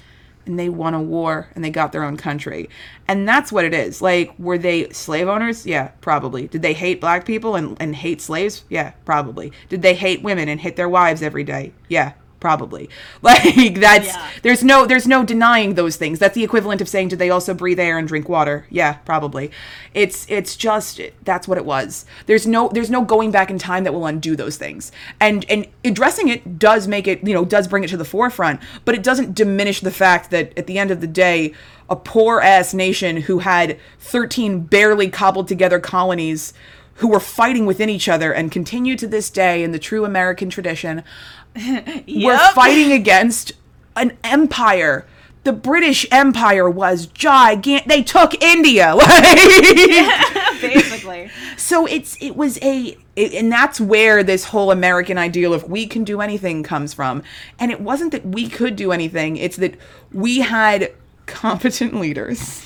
and 0.48 0.58
they 0.58 0.68
won 0.68 0.94
a 0.94 1.02
war 1.02 1.48
and 1.54 1.62
they 1.62 1.70
got 1.70 1.92
their 1.92 2.02
own 2.02 2.16
country. 2.16 2.68
And 3.06 3.28
that's 3.28 3.52
what 3.52 3.64
it 3.64 3.74
is. 3.74 4.02
Like, 4.02 4.36
were 4.38 4.58
they 4.58 4.88
slave 4.90 5.28
owners? 5.28 5.66
Yeah, 5.66 5.88
probably. 6.00 6.48
Did 6.48 6.62
they 6.62 6.72
hate 6.72 7.00
black 7.00 7.24
people 7.24 7.54
and, 7.54 7.76
and 7.80 7.94
hate 7.94 8.20
slaves? 8.20 8.64
Yeah, 8.68 8.92
probably. 9.04 9.52
Did 9.68 9.82
they 9.82 9.94
hate 9.94 10.22
women 10.22 10.48
and 10.48 10.60
hit 10.60 10.76
their 10.76 10.88
wives 10.88 11.22
every 11.22 11.44
day? 11.44 11.72
Yeah, 11.88 12.14
probably. 12.40 12.88
Like 13.22 13.80
that's 13.80 14.06
Yeah. 14.08 14.28
there's 14.42 14.62
no 14.64 14.86
there's 14.86 15.06
no 15.06 15.24
denying 15.24 15.74
those 15.74 15.96
things. 15.96 16.18
That's 16.18 16.34
the 16.34 16.44
equivalent 16.44 16.80
of 16.80 16.88
saying 16.88 17.08
did 17.08 17.18
they 17.18 17.30
also 17.30 17.52
breathe 17.54 17.80
air 17.80 17.98
and 17.98 18.06
drink 18.06 18.28
water? 18.28 18.66
Yeah, 18.70 18.94
probably. 19.04 19.50
It's 19.94 20.24
it's 20.28 20.56
just 20.56 21.00
that's 21.24 21.48
what 21.48 21.58
it 21.58 21.64
was. 21.64 22.04
There's 22.26 22.46
no 22.46 22.68
there's 22.68 22.90
no 22.90 23.02
going 23.02 23.30
back 23.30 23.50
in 23.50 23.58
time 23.58 23.84
that 23.84 23.92
will 23.92 24.06
undo 24.06 24.36
those 24.36 24.56
things. 24.56 24.92
And 25.20 25.44
and 25.50 25.66
addressing 25.84 26.28
it 26.28 26.58
does 26.58 26.86
make 26.88 27.08
it, 27.08 27.26
you 27.26 27.34
know, 27.34 27.44
does 27.44 27.66
bring 27.68 27.84
it 27.84 27.88
to 27.90 27.96
the 27.96 28.04
forefront, 28.04 28.60
but 28.84 28.94
it 28.94 29.02
doesn't 29.02 29.34
diminish 29.34 29.80
the 29.80 29.90
fact 29.90 30.30
that 30.30 30.56
at 30.56 30.66
the 30.66 30.78
end 30.78 30.90
of 30.90 31.00
the 31.00 31.06
day 31.06 31.52
a 31.90 31.96
poor 31.96 32.40
ass 32.40 32.74
nation 32.74 33.16
who 33.22 33.38
had 33.38 33.78
13 33.98 34.60
barely 34.60 35.08
cobbled 35.08 35.48
together 35.48 35.80
colonies 35.80 36.52
who 36.98 37.08
were 37.08 37.20
fighting 37.20 37.66
within 37.66 37.88
each 37.88 38.08
other 38.08 38.32
and 38.32 38.52
continue 38.52 38.96
to 38.96 39.06
this 39.06 39.30
day 39.30 39.62
in 39.62 39.72
the 39.72 39.78
true 39.78 40.04
American 40.04 40.50
tradition 40.50 41.02
were 41.56 41.82
Yep. 42.06 42.52
fighting 42.54 42.92
against 42.92 43.52
an 43.96 44.16
empire. 44.22 45.06
The 45.44 45.52
British 45.52 46.06
Empire 46.12 46.68
was 46.68 47.06
gigantic. 47.06 47.88
They 47.88 48.02
took 48.02 48.40
India. 48.42 48.94
Basically. 50.60 51.30
so 51.56 51.86
it's 51.86 52.16
it 52.20 52.36
was 52.36 52.58
a 52.62 52.96
it, 53.16 53.32
and 53.34 53.50
that's 53.50 53.80
where 53.80 54.22
this 54.22 54.44
whole 54.44 54.70
American 54.70 55.16
ideal 55.18 55.54
of 55.54 55.64
we 55.70 55.86
can 55.86 56.04
do 56.04 56.20
anything 56.20 56.62
comes 56.62 56.92
from. 56.94 57.22
And 57.58 57.70
it 57.70 57.80
wasn't 57.80 58.12
that 58.12 58.26
we 58.26 58.48
could 58.48 58.76
do 58.76 58.92
anything; 58.92 59.36
it's 59.36 59.56
that 59.56 59.74
we 60.12 60.40
had 60.40 60.92
competent 61.26 61.94
leaders. 61.94 62.62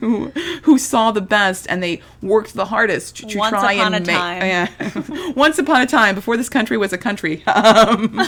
Who, 0.00 0.28
who 0.62 0.78
saw 0.78 1.12
the 1.12 1.20
best 1.20 1.66
and 1.68 1.82
they 1.82 2.00
worked 2.22 2.54
the 2.54 2.64
hardest 2.64 3.16
to, 3.18 3.26
to 3.26 3.38
Once 3.38 3.50
try 3.50 3.74
upon 3.74 3.94
and 3.94 4.04
a 4.04 4.06
make 4.06 4.16
time. 4.16 4.42
yeah. 4.42 5.32
once 5.36 5.58
upon 5.58 5.82
a 5.82 5.86
time 5.86 6.14
before 6.14 6.36
this 6.36 6.48
country 6.48 6.76
was 6.78 6.92
a 6.92 6.98
country 6.98 7.44
um, 7.46 8.18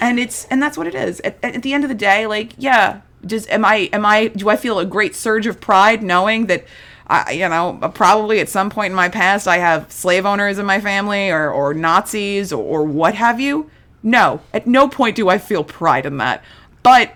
and 0.00 0.18
it's 0.20 0.44
and 0.46 0.62
that's 0.62 0.78
what 0.78 0.86
it 0.86 0.94
is 0.94 1.20
at, 1.20 1.36
at 1.42 1.62
the 1.62 1.72
end 1.72 1.84
of 1.84 1.88
the 1.90 1.96
day 1.96 2.26
like 2.26 2.52
yeah 2.58 3.00
does 3.26 3.46
am 3.48 3.64
i 3.64 3.90
am 3.92 4.06
i 4.06 4.28
do 4.28 4.48
i 4.48 4.56
feel 4.56 4.78
a 4.78 4.86
great 4.86 5.16
surge 5.16 5.46
of 5.46 5.60
pride 5.60 6.02
knowing 6.02 6.46
that 6.46 6.64
I, 7.10 7.32
you 7.32 7.48
know, 7.48 7.78
probably 7.94 8.38
at 8.40 8.50
some 8.50 8.68
point 8.68 8.90
in 8.90 8.94
my 8.94 9.08
past, 9.08 9.48
I 9.48 9.56
have 9.56 9.90
slave 9.90 10.26
owners 10.26 10.58
in 10.58 10.66
my 10.66 10.78
family 10.78 11.30
or, 11.30 11.50
or 11.50 11.72
Nazis 11.72 12.52
or, 12.52 12.62
or 12.62 12.84
what 12.84 13.14
have 13.14 13.40
you. 13.40 13.70
No, 14.02 14.42
at 14.52 14.66
no 14.66 14.88
point 14.88 15.16
do 15.16 15.30
I 15.30 15.38
feel 15.38 15.64
pride 15.64 16.04
in 16.04 16.18
that. 16.18 16.44
But 16.82 17.14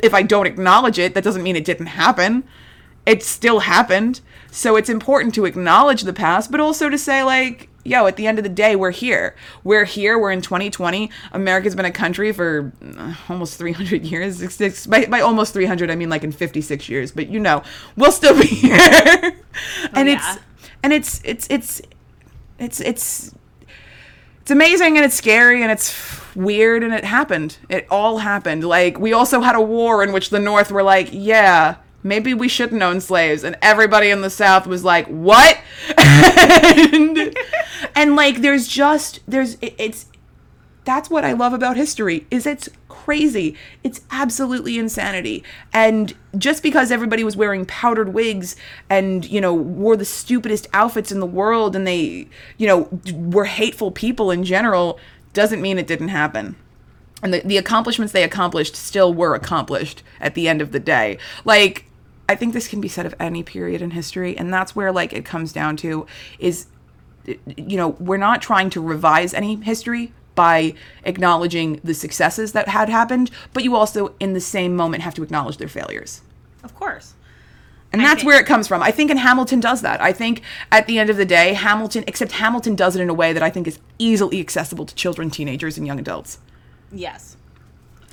if 0.00 0.14
I 0.14 0.22
don't 0.22 0.46
acknowledge 0.46 0.98
it, 0.98 1.14
that 1.14 1.24
doesn't 1.24 1.42
mean 1.42 1.56
it 1.56 1.64
didn't 1.64 1.86
happen. 1.86 2.44
It 3.06 3.22
still 3.22 3.60
happened. 3.60 4.20
So 4.50 4.76
it's 4.76 4.88
important 4.88 5.34
to 5.36 5.44
acknowledge 5.44 6.02
the 6.02 6.12
past, 6.12 6.50
but 6.50 6.60
also 6.60 6.88
to 6.88 6.98
say, 6.98 7.22
like, 7.22 7.68
yo, 7.84 8.06
at 8.06 8.16
the 8.16 8.26
end 8.26 8.38
of 8.38 8.44
the 8.44 8.50
day, 8.50 8.76
we're 8.76 8.90
here. 8.90 9.34
We're 9.64 9.84
here. 9.84 10.18
We're 10.18 10.30
in 10.30 10.42
2020. 10.42 11.10
America's 11.32 11.74
been 11.74 11.84
a 11.84 11.90
country 11.90 12.32
for 12.32 12.72
uh, 12.96 13.14
almost 13.28 13.58
300 13.58 14.04
years. 14.04 14.86
By, 14.86 15.06
by 15.06 15.20
almost 15.20 15.52
300, 15.52 15.90
I 15.90 15.96
mean 15.96 16.10
like 16.10 16.22
in 16.22 16.32
56 16.32 16.88
years. 16.88 17.12
But 17.12 17.28
you 17.28 17.40
know, 17.40 17.62
we'll 17.96 18.12
still 18.12 18.38
be 18.38 18.46
here. 18.46 19.36
and 19.94 20.08
yeah. 20.08 20.14
it's 20.14 20.42
and 20.82 20.92
it's 20.92 21.20
it's 21.24 21.46
it's 21.48 21.82
it's 22.58 22.80
it's 22.80 23.34
it's 24.42 24.50
amazing 24.50 24.96
and 24.96 25.04
it's 25.04 25.14
scary 25.14 25.62
and 25.62 25.70
it's 25.70 26.20
weird 26.34 26.82
and 26.82 26.92
it 26.92 27.04
happened. 27.04 27.58
It 27.68 27.86
all 27.90 28.18
happened. 28.18 28.64
Like 28.64 28.98
we 28.98 29.12
also 29.12 29.40
had 29.40 29.54
a 29.54 29.60
war 29.60 30.02
in 30.02 30.12
which 30.12 30.30
the 30.30 30.40
North 30.40 30.70
were 30.70 30.82
like, 30.82 31.08
yeah, 31.12 31.76
maybe 32.02 32.34
we 32.34 32.48
shouldn't 32.48 32.82
own 32.82 33.00
slaves, 33.00 33.44
and 33.44 33.56
everybody 33.62 34.10
in 34.10 34.22
the 34.22 34.30
South 34.30 34.66
was 34.66 34.84
like, 34.84 35.06
what? 35.06 35.58
and, 35.96 37.36
and 37.94 38.16
like, 38.16 38.40
there's 38.42 38.68
just 38.68 39.20
there's 39.26 39.54
it, 39.54 39.74
it's 39.78 40.06
that's 40.84 41.08
what 41.08 41.24
I 41.24 41.32
love 41.32 41.52
about 41.52 41.76
history 41.76 42.26
is 42.30 42.46
it's 42.46 42.68
crazy. 42.88 43.56
It's 43.84 44.00
absolutely 44.10 44.78
insanity. 44.78 45.44
And 45.72 46.14
just 46.36 46.62
because 46.62 46.90
everybody 46.90 47.22
was 47.22 47.36
wearing 47.36 47.66
powdered 47.66 48.12
wigs 48.12 48.56
and, 48.90 49.24
you 49.24 49.40
know, 49.40 49.54
wore 49.54 49.96
the 49.96 50.04
stupidest 50.04 50.68
outfits 50.72 51.12
in 51.12 51.20
the 51.20 51.26
world 51.26 51.76
and 51.76 51.86
they, 51.86 52.28
you 52.58 52.66
know, 52.66 52.88
were 53.14 53.44
hateful 53.44 53.90
people 53.92 54.30
in 54.30 54.44
general 54.44 54.98
doesn't 55.32 55.62
mean 55.62 55.78
it 55.78 55.86
didn't 55.86 56.08
happen. 56.08 56.56
And 57.22 57.32
the, 57.32 57.40
the 57.44 57.56
accomplishments 57.56 58.12
they 58.12 58.24
accomplished 58.24 58.74
still 58.74 59.14
were 59.14 59.34
accomplished 59.34 60.02
at 60.20 60.34
the 60.34 60.48
end 60.48 60.60
of 60.60 60.72
the 60.72 60.80
day. 60.80 61.18
Like, 61.44 61.86
I 62.28 62.34
think 62.36 62.54
this 62.54 62.68
can 62.68 62.80
be 62.80 62.88
said 62.88 63.06
of 63.06 63.14
any 63.20 63.42
period 63.42 63.82
in 63.82 63.90
history. 63.90 64.36
And 64.36 64.52
that's 64.52 64.74
where, 64.74 64.92
like, 64.92 65.12
it 65.12 65.24
comes 65.24 65.52
down 65.52 65.76
to 65.78 66.06
is 66.38 66.66
you 67.24 67.76
know, 67.76 67.90
we're 68.00 68.16
not 68.16 68.42
trying 68.42 68.70
to 68.70 68.80
revise 68.80 69.34
any 69.34 69.56
history 69.56 70.12
by 70.34 70.74
acknowledging 71.04 71.80
the 71.84 71.94
successes 71.94 72.52
that 72.52 72.68
had 72.68 72.88
happened, 72.88 73.30
but 73.52 73.62
you 73.62 73.76
also, 73.76 74.14
in 74.18 74.32
the 74.32 74.40
same 74.40 74.74
moment, 74.74 75.02
have 75.02 75.14
to 75.14 75.22
acknowledge 75.22 75.58
their 75.58 75.68
failures. 75.68 76.22
Of 76.64 76.74
course. 76.74 77.14
And 77.92 78.00
I 78.00 78.06
that's 78.06 78.20
think- 78.20 78.26
where 78.28 78.40
it 78.40 78.46
comes 78.46 78.66
from. 78.66 78.82
I 78.82 78.90
think, 78.90 79.10
and 79.10 79.20
Hamilton 79.20 79.60
does 79.60 79.82
that. 79.82 80.00
I 80.00 80.12
think 80.12 80.42
at 80.70 80.86
the 80.86 80.98
end 80.98 81.10
of 81.10 81.16
the 81.16 81.26
day, 81.26 81.52
Hamilton, 81.52 82.04
except 82.06 82.32
Hamilton 82.32 82.74
does 82.74 82.96
it 82.96 83.02
in 83.02 83.10
a 83.10 83.14
way 83.14 83.32
that 83.34 83.42
I 83.42 83.50
think 83.50 83.66
is 83.66 83.78
easily 83.98 84.40
accessible 84.40 84.86
to 84.86 84.94
children, 84.94 85.30
teenagers, 85.30 85.76
and 85.76 85.86
young 85.86 85.98
adults. 85.98 86.38
Yes. 86.90 87.36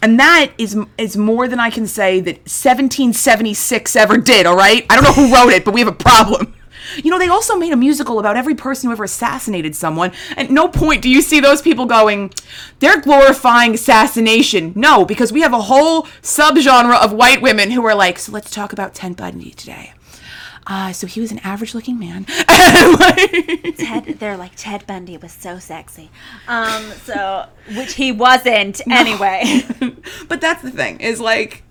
And 0.01 0.19
that 0.19 0.51
is 0.57 0.77
is 0.97 1.17
more 1.17 1.47
than 1.47 1.59
I 1.59 1.69
can 1.69 1.87
say 1.87 2.19
that 2.21 2.37
1776 2.37 3.95
ever 3.95 4.17
did, 4.17 4.45
all 4.45 4.55
right? 4.55 4.85
I 4.89 4.95
don't 4.95 5.03
know 5.03 5.13
who 5.13 5.33
wrote 5.33 5.51
it, 5.51 5.65
but 5.65 5.73
we 5.73 5.81
have 5.81 5.89
a 5.89 5.91
problem. 5.91 6.55
You 7.03 7.11
know, 7.11 7.19
they 7.19 7.27
also 7.27 7.55
made 7.55 7.71
a 7.71 7.75
musical 7.75 8.19
about 8.19 8.35
every 8.35 8.55
person 8.55 8.87
who 8.87 8.93
ever 8.93 9.03
assassinated 9.03 9.75
someone. 9.75 10.11
At 10.35 10.49
no 10.49 10.67
point 10.67 11.03
do 11.03 11.09
you 11.09 11.21
see 11.21 11.39
those 11.39 11.61
people 11.61 11.85
going, 11.85 12.33
they're 12.79 12.99
glorifying 12.99 13.75
assassination. 13.75 14.73
No, 14.75 15.05
because 15.05 15.31
we 15.31 15.41
have 15.41 15.53
a 15.53 15.61
whole 15.61 16.03
subgenre 16.23 16.99
of 16.99 17.13
white 17.13 17.43
women 17.43 17.69
who 17.69 17.85
are 17.85 17.93
like, 17.93 18.17
so 18.17 18.31
let's 18.31 18.49
talk 18.49 18.73
about 18.73 18.95
Ted 18.95 19.15
Bundy 19.15 19.51
today. 19.51 19.93
Uh, 20.69 20.93
so 20.93 21.07
he 21.07 21.19
was 21.19 21.31
an 21.31 21.39
average 21.39 21.73
looking 21.73 21.97
man. 21.99 22.25
Like- 22.29 23.75
Ted, 23.77 24.17
they're 24.19 24.37
like 24.37 24.51
Ted 24.55 24.85
Bundy 24.85 25.17
was 25.17 25.31
so 25.31 25.57
sexy. 25.57 26.11
Um, 26.47 26.83
so 27.03 27.47
which 27.75 27.95
he 27.95 28.11
wasn't 28.11 28.79
anyway. 28.91 29.63
but 30.27 30.39
that's 30.39 30.61
the 30.61 30.71
thing 30.71 31.01
is 31.01 31.19
like 31.19 31.63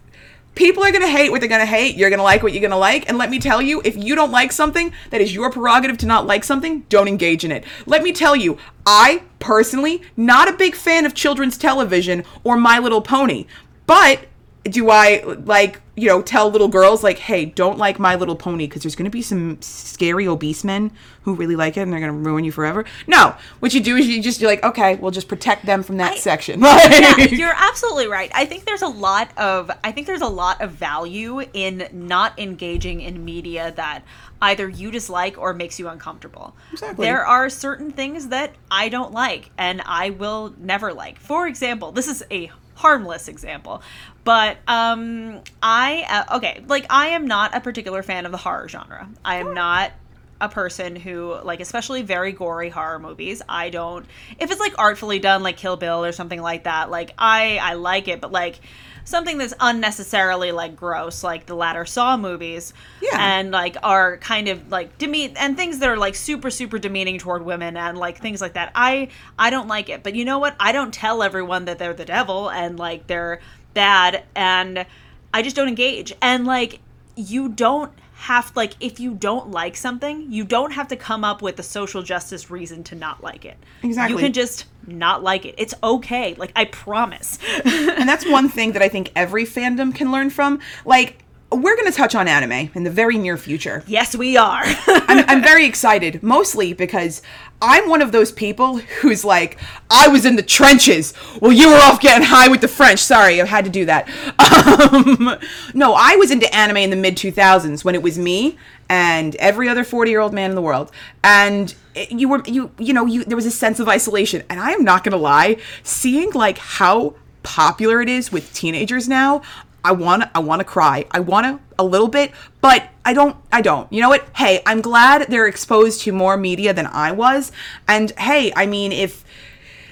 people 0.57 0.83
are 0.83 0.91
going 0.91 1.03
to 1.03 1.09
hate 1.09 1.31
what 1.31 1.39
they're 1.41 1.49
going 1.49 1.61
to 1.61 1.67
hate 1.67 1.97
you're 1.97 2.11
going 2.11 2.19
to 2.19 2.25
like 2.25 2.43
what 2.43 2.53
you're 2.53 2.61
going 2.61 2.73
to 2.73 2.77
like 2.77 3.09
and 3.09 3.17
let 3.17 3.31
me 3.31 3.39
tell 3.39 3.63
you 3.63 3.81
if 3.85 3.97
you 3.97 4.17
don't 4.17 4.33
like 4.33 4.51
something 4.51 4.93
that 5.11 5.21
is 5.21 5.33
your 5.33 5.53
prerogative 5.53 5.97
to 5.97 6.05
not 6.07 6.27
like 6.27 6.43
something 6.43 6.81
don't 6.89 7.07
engage 7.07 7.45
in 7.45 7.53
it 7.53 7.63
let 7.87 8.03
me 8.03 8.11
tell 8.11 8.35
you 8.35 8.59
i 8.85 9.23
personally 9.39 10.03
not 10.17 10.49
a 10.49 10.53
big 10.53 10.75
fan 10.75 11.07
of 11.07 11.15
children's 11.15 11.57
television 11.57 12.25
or 12.43 12.57
my 12.57 12.77
little 12.77 13.01
pony 13.01 13.47
but 13.87 14.27
do 14.65 14.91
i 14.91 15.23
like 15.45 15.81
you 15.99 16.09
know 16.09 16.23
tell 16.23 16.51
little 16.51 16.69
girls 16.69 17.03
like 17.03 17.19
hey 17.19 17.45
don't 17.45 17.79
like 17.79 17.99
my 17.99 18.15
little 18.15 18.37
pony 18.37 18.67
because 18.67 18.83
there's 18.83 18.95
going 18.97 19.05
to 19.05 19.11
be 19.11 19.23
some 19.23 19.61
scary 19.61 20.27
obese 20.27 20.65
men 20.65 20.91
who 21.23 21.35
really 21.35 21.57
like 21.57 21.77
it 21.77 21.81
and 21.81 21.93
they're 21.93 22.01
going 22.01 22.13
to 22.13 22.29
ruin 22.29 22.45
you 22.45 22.53
forever 22.53 22.85
no 23.07 23.35
what 23.59 23.75
you 23.75 23.81
do 23.81 23.97
is 23.97 24.07
you 24.07 24.23
just 24.23 24.41
you're 24.41 24.51
like 24.51 24.63
okay 24.65 24.97
we'll 24.97 25.11
just 25.11 25.29
protect 25.29 25.67
them 25.67 25.83
from 25.83 25.97
that 25.99 26.13
I- 26.13 26.17
section 26.17 26.61
yeah, 26.63 27.17
you're 27.19 27.55
absolutely 27.57 28.09
right. 28.09 28.31
I 28.35 28.45
think 28.45 28.65
there's 28.65 28.83
a 28.83 28.89
lot 28.89 29.37
of 29.37 29.71
I 29.85 29.93
think 29.93 30.07
there's 30.07 30.21
a 30.21 30.29
lot 30.29 30.61
of 30.61 30.73
value 30.73 31.41
in 31.53 31.89
not 31.93 32.39
engaging 32.39 33.01
in 33.01 33.25
media 33.25 33.73
that 33.77 34.03
either 34.41 34.69
you 34.69 34.91
dislike 34.91 35.37
or 35.39 35.53
makes 35.55 35.79
you 35.79 35.89
uncomfortable. 35.89 36.57
Exactly. 36.73 37.07
There 37.07 37.27
are 37.27 37.49
certain 37.51 37.91
things 37.91 38.29
that 38.29 38.55
I 38.71 38.89
don't 38.89 39.13
like 39.13 39.51
and 39.59 39.83
I 39.85 40.11
will 40.11 40.55
never 40.59 40.93
like. 40.93 41.19
For 41.19 41.47
example, 41.47 41.93
this 41.93 42.09
is 42.09 42.25
a 42.31 42.51
harmless 42.75 43.29
example, 43.29 43.83
but 44.29 44.59
um 44.69 45.41
I 45.63 46.05
uh, 46.29 46.37
okay, 46.37 46.63
like 46.69 46.85
I 46.91 47.09
am 47.09 47.27
not 47.27 47.55
a 47.57 47.61
particular 47.61 48.03
fan 48.03 48.27
of 48.27 48.33
the 48.33 48.37
horror 48.37 48.69
genre. 48.69 49.09
I 49.25 49.37
am 49.37 49.55
not 49.55 49.93
a 50.39 50.51
person 50.51 50.95
who 50.97 51.35
like 51.43 51.61
especially 51.61 52.03
very 52.03 52.31
gory 52.31 52.69
horror 52.69 53.01
movies 53.01 53.43
i 53.49 53.71
don't 53.71 54.07
if 54.39 54.53
it's 54.53 54.61
like 54.61 54.73
artfully 54.79 55.19
done 55.19 55.43
like 55.43 55.57
kill 55.57 55.77
bill 55.77 56.05
or 56.05 56.13
something 56.13 56.41
like 56.41 56.63
that 56.63 56.91
like 56.91 57.13
i 57.19 57.59
i 57.61 57.75
like 57.75 58.07
it 58.07 58.21
but 58.21 58.31
like 58.31 58.61
something 59.05 59.37
that's 59.39 59.55
unnecessarily 59.59 60.53
like 60.53 60.77
gross 60.77 61.25
like 61.25 61.47
the 61.47 61.57
latter 61.57 61.85
saw 61.85 62.17
movies 62.17 62.73
Yeah. 63.01 63.17
and 63.19 63.51
like 63.51 63.79
are 63.83 64.19
kind 64.19 64.47
of 64.47 64.71
like 64.71 64.97
demean 64.97 65.35
and 65.37 65.57
things 65.57 65.81
that 65.81 65.89
are 65.89 65.97
like 65.97 66.15
super 66.15 66.51
super 66.53 66.79
demeaning 66.79 67.19
toward 67.19 67.45
women 67.45 67.77
and 67.77 67.99
like 67.99 68.19
things 68.19 68.41
like 68.41 68.53
that 68.53 68.71
i 68.77 69.09
i 69.37 69.51
don't 69.51 69.67
like 69.67 69.89
it 69.89 70.05
but 70.05 70.15
you 70.15 70.25
know 70.25 70.39
what 70.39 70.55
i 70.61 70.71
don't 70.71 70.95
tell 70.95 71.25
everyone 71.25 71.65
that 71.65 71.81
they're 71.81 71.95
the 71.95 72.05
devil 72.05 72.49
and 72.49 72.79
like 72.79 73.09
they're 73.09 73.41
bad 73.75 74.25
and 74.35 74.87
i 75.33 75.43
just 75.43 75.57
don't 75.57 75.69
engage. 75.69 76.13
And 76.21 76.47
like 76.47 76.81
you 77.17 77.49
don't 77.49 77.93
have 78.15 78.55
like 78.57 78.75
if 78.81 78.99
you 78.99 79.15
don't 79.15 79.53
like 79.53 79.77
something 79.77 80.27
you 80.29 80.43
don't 80.43 80.73
have 80.73 80.89
to 80.89 80.97
come 80.97 81.23
up 81.23 81.41
with 81.41 81.57
a 81.61 81.63
social 81.63 82.03
justice 82.03 82.51
reason 82.51 82.83
to 82.85 82.95
not 82.95 83.23
like 83.23 83.45
it. 83.45 83.57
Exactly. 83.83 84.17
you 84.17 84.21
can 84.21 84.33
just 84.33 84.67
not 84.87 85.23
like 85.23 85.45
it. 85.45 85.55
It's 85.59 85.75
okay. 85.83 86.35
Like 86.35 86.53
i 86.57 86.65
promise. 86.65 87.39
And 87.65 88.09
that's 88.09 88.29
one 88.29 88.49
thing 88.49 88.73
that 88.73 88.83
I 88.83 88.89
think 88.89 89.13
every 89.15 89.45
fandom 89.45 89.95
can 89.95 90.11
learn 90.11 90.31
from. 90.31 90.61
Like, 90.85 91.25
we're 91.51 91.77
going 91.77 91.91
to 91.91 91.97
touch 91.97 92.15
on 92.15 92.29
anime 92.29 92.71
in 92.75 92.85
the 92.85 92.91
very 92.91 93.17
near 93.17 93.39
future. 93.39 93.83
Yes, 93.87 94.15
we 94.15 94.37
are. 94.37 94.63
I'm, 94.87 95.25
I'm 95.29 95.43
very 95.43 95.65
excited, 95.65 96.23
mostly 96.23 96.75
because 96.75 97.23
I'm 97.63 97.89
one 97.89 98.03
of 98.03 98.13
those 98.13 98.31
people 98.31 98.79
who's 98.79 99.25
like, 99.25 99.59
I 99.89 100.09
was 100.09 100.27
in 100.27 100.37
the 100.37 100.43
trenches. 100.43 101.15
Well, 101.41 101.53
you 101.53 101.71
were 101.71 101.77
off 101.77 102.01
getting 102.01 102.27
high 102.27 102.49
with 102.49 102.61
the 102.61 102.69
French. 102.69 103.01
Sorry, 103.01 103.41
I 103.41 103.47
had 103.47 103.65
to 103.65 103.71
do 103.71 103.87
that. 103.87 104.09
Um, 104.69 105.39
no, 105.75 105.95
I 105.95 106.17
was 106.17 106.31
into 106.31 106.53
anime 106.55 106.79
in 106.79 106.91
the 106.91 106.97
mid 106.97 107.17
2000s 107.17 107.85
when 107.85 107.95
it 107.95 108.03
was 108.03 108.19
me 108.19 108.57
and 108.89 109.35
every 109.37 109.69
other 109.69 109.85
40 109.85 110.11
year 110.11 110.21
old 110.21 110.33
man 110.33 110.51
in 110.51 110.57
the 110.57 110.63
world. 110.63 110.91
And 111.23 111.75
you 111.95 112.29
were, 112.29 112.43
you, 112.47 112.71
you 112.79 112.93
know, 112.93 113.07
you, 113.07 113.25
there 113.25 113.37
was 113.37 113.47
a 113.47 113.51
sense 113.51 113.81
of 113.81 113.89
isolation. 113.89 114.43
And 114.49 114.61
I 114.61 114.73
am 114.73 114.85
not 114.85 115.05
going 115.05 115.13
to 115.13 115.19
lie, 115.19 115.59
seeing 115.83 116.33
like 116.33 116.59
how 116.59 117.15
popular 117.43 118.01
it 118.01 118.09
is 118.09 118.31
with 118.31 118.53
teenagers 118.53 119.09
now, 119.09 119.43
I 119.89 119.93
want 119.93 120.25
I 120.35 120.41
want 120.41 120.61
to 120.61 120.67
cry. 120.67 121.07
I 121.13 121.21
want 121.21 121.47
to 121.47 121.65
a 121.79 121.85
little 121.85 122.09
bit, 122.09 122.33
but 122.61 122.91
I 123.07 123.15
don't 123.15 123.37
I 123.51 123.63
don't. 123.63 123.91
You 123.91 124.03
know 124.03 124.11
what? 124.11 124.29
Hey, 124.37 124.61
I'm 124.67 124.83
glad 124.83 125.31
they're 125.31 125.47
exposed 125.47 126.03
to 126.03 126.13
more 126.13 126.37
media 126.37 126.75
than 126.75 126.87
I 126.87 127.11
was. 127.13 127.53
And 127.89 128.11
hey, 128.19 128.53
I 128.55 128.67
mean 128.67 128.93
if 128.93 129.25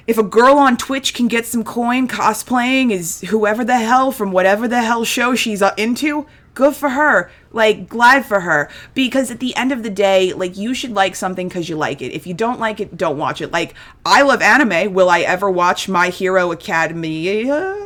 if 0.07 0.19
a 0.19 0.23
girl 0.23 0.59
on 0.59 0.77
Twitch 0.77 1.15
can 1.15 1.29
get 1.29 1.47
some 1.47 1.65
coin 1.65 2.09
cosplaying 2.09 2.93
is 2.93 3.23
whoever 3.23 3.65
the 3.65 3.79
hell 3.79 4.13
from 4.13 4.33
whatever 4.33 4.69
the 4.69 4.83
hell 4.83 5.03
show 5.05 5.35
she's 5.35 5.63
uh, 5.63 5.73
into, 5.79 6.27
good 6.53 6.77
for 6.77 6.91
her. 6.91 7.31
Like 7.51 7.89
glad 7.89 8.27
for 8.27 8.41
her 8.41 8.69
because 8.93 9.31
at 9.31 9.41
the 9.41 9.57
end 9.57 9.73
of 9.73 9.83
the 9.83 9.89
day, 9.89 10.35
like 10.35 10.59
you 10.59 10.75
should 10.75 10.93
like 10.93 11.17
something 11.17 11.49
cuz 11.49 11.71
you 11.71 11.77
like 11.77 12.03
it. 12.03 12.13
If 12.13 12.27
you 12.27 12.35
don't 12.35 12.61
like 12.61 12.81
it, 12.81 12.99
don't 12.99 13.17
watch 13.17 13.41
it. 13.41 13.51
Like 13.51 13.73
I 14.05 14.21
love 14.21 14.43
anime. 14.43 14.93
Will 14.93 15.09
I 15.09 15.21
ever 15.21 15.51
watch 15.51 15.89
My 15.89 16.11
Hero 16.11 16.53
Academy? 16.53 17.51
Uh, 17.51 17.77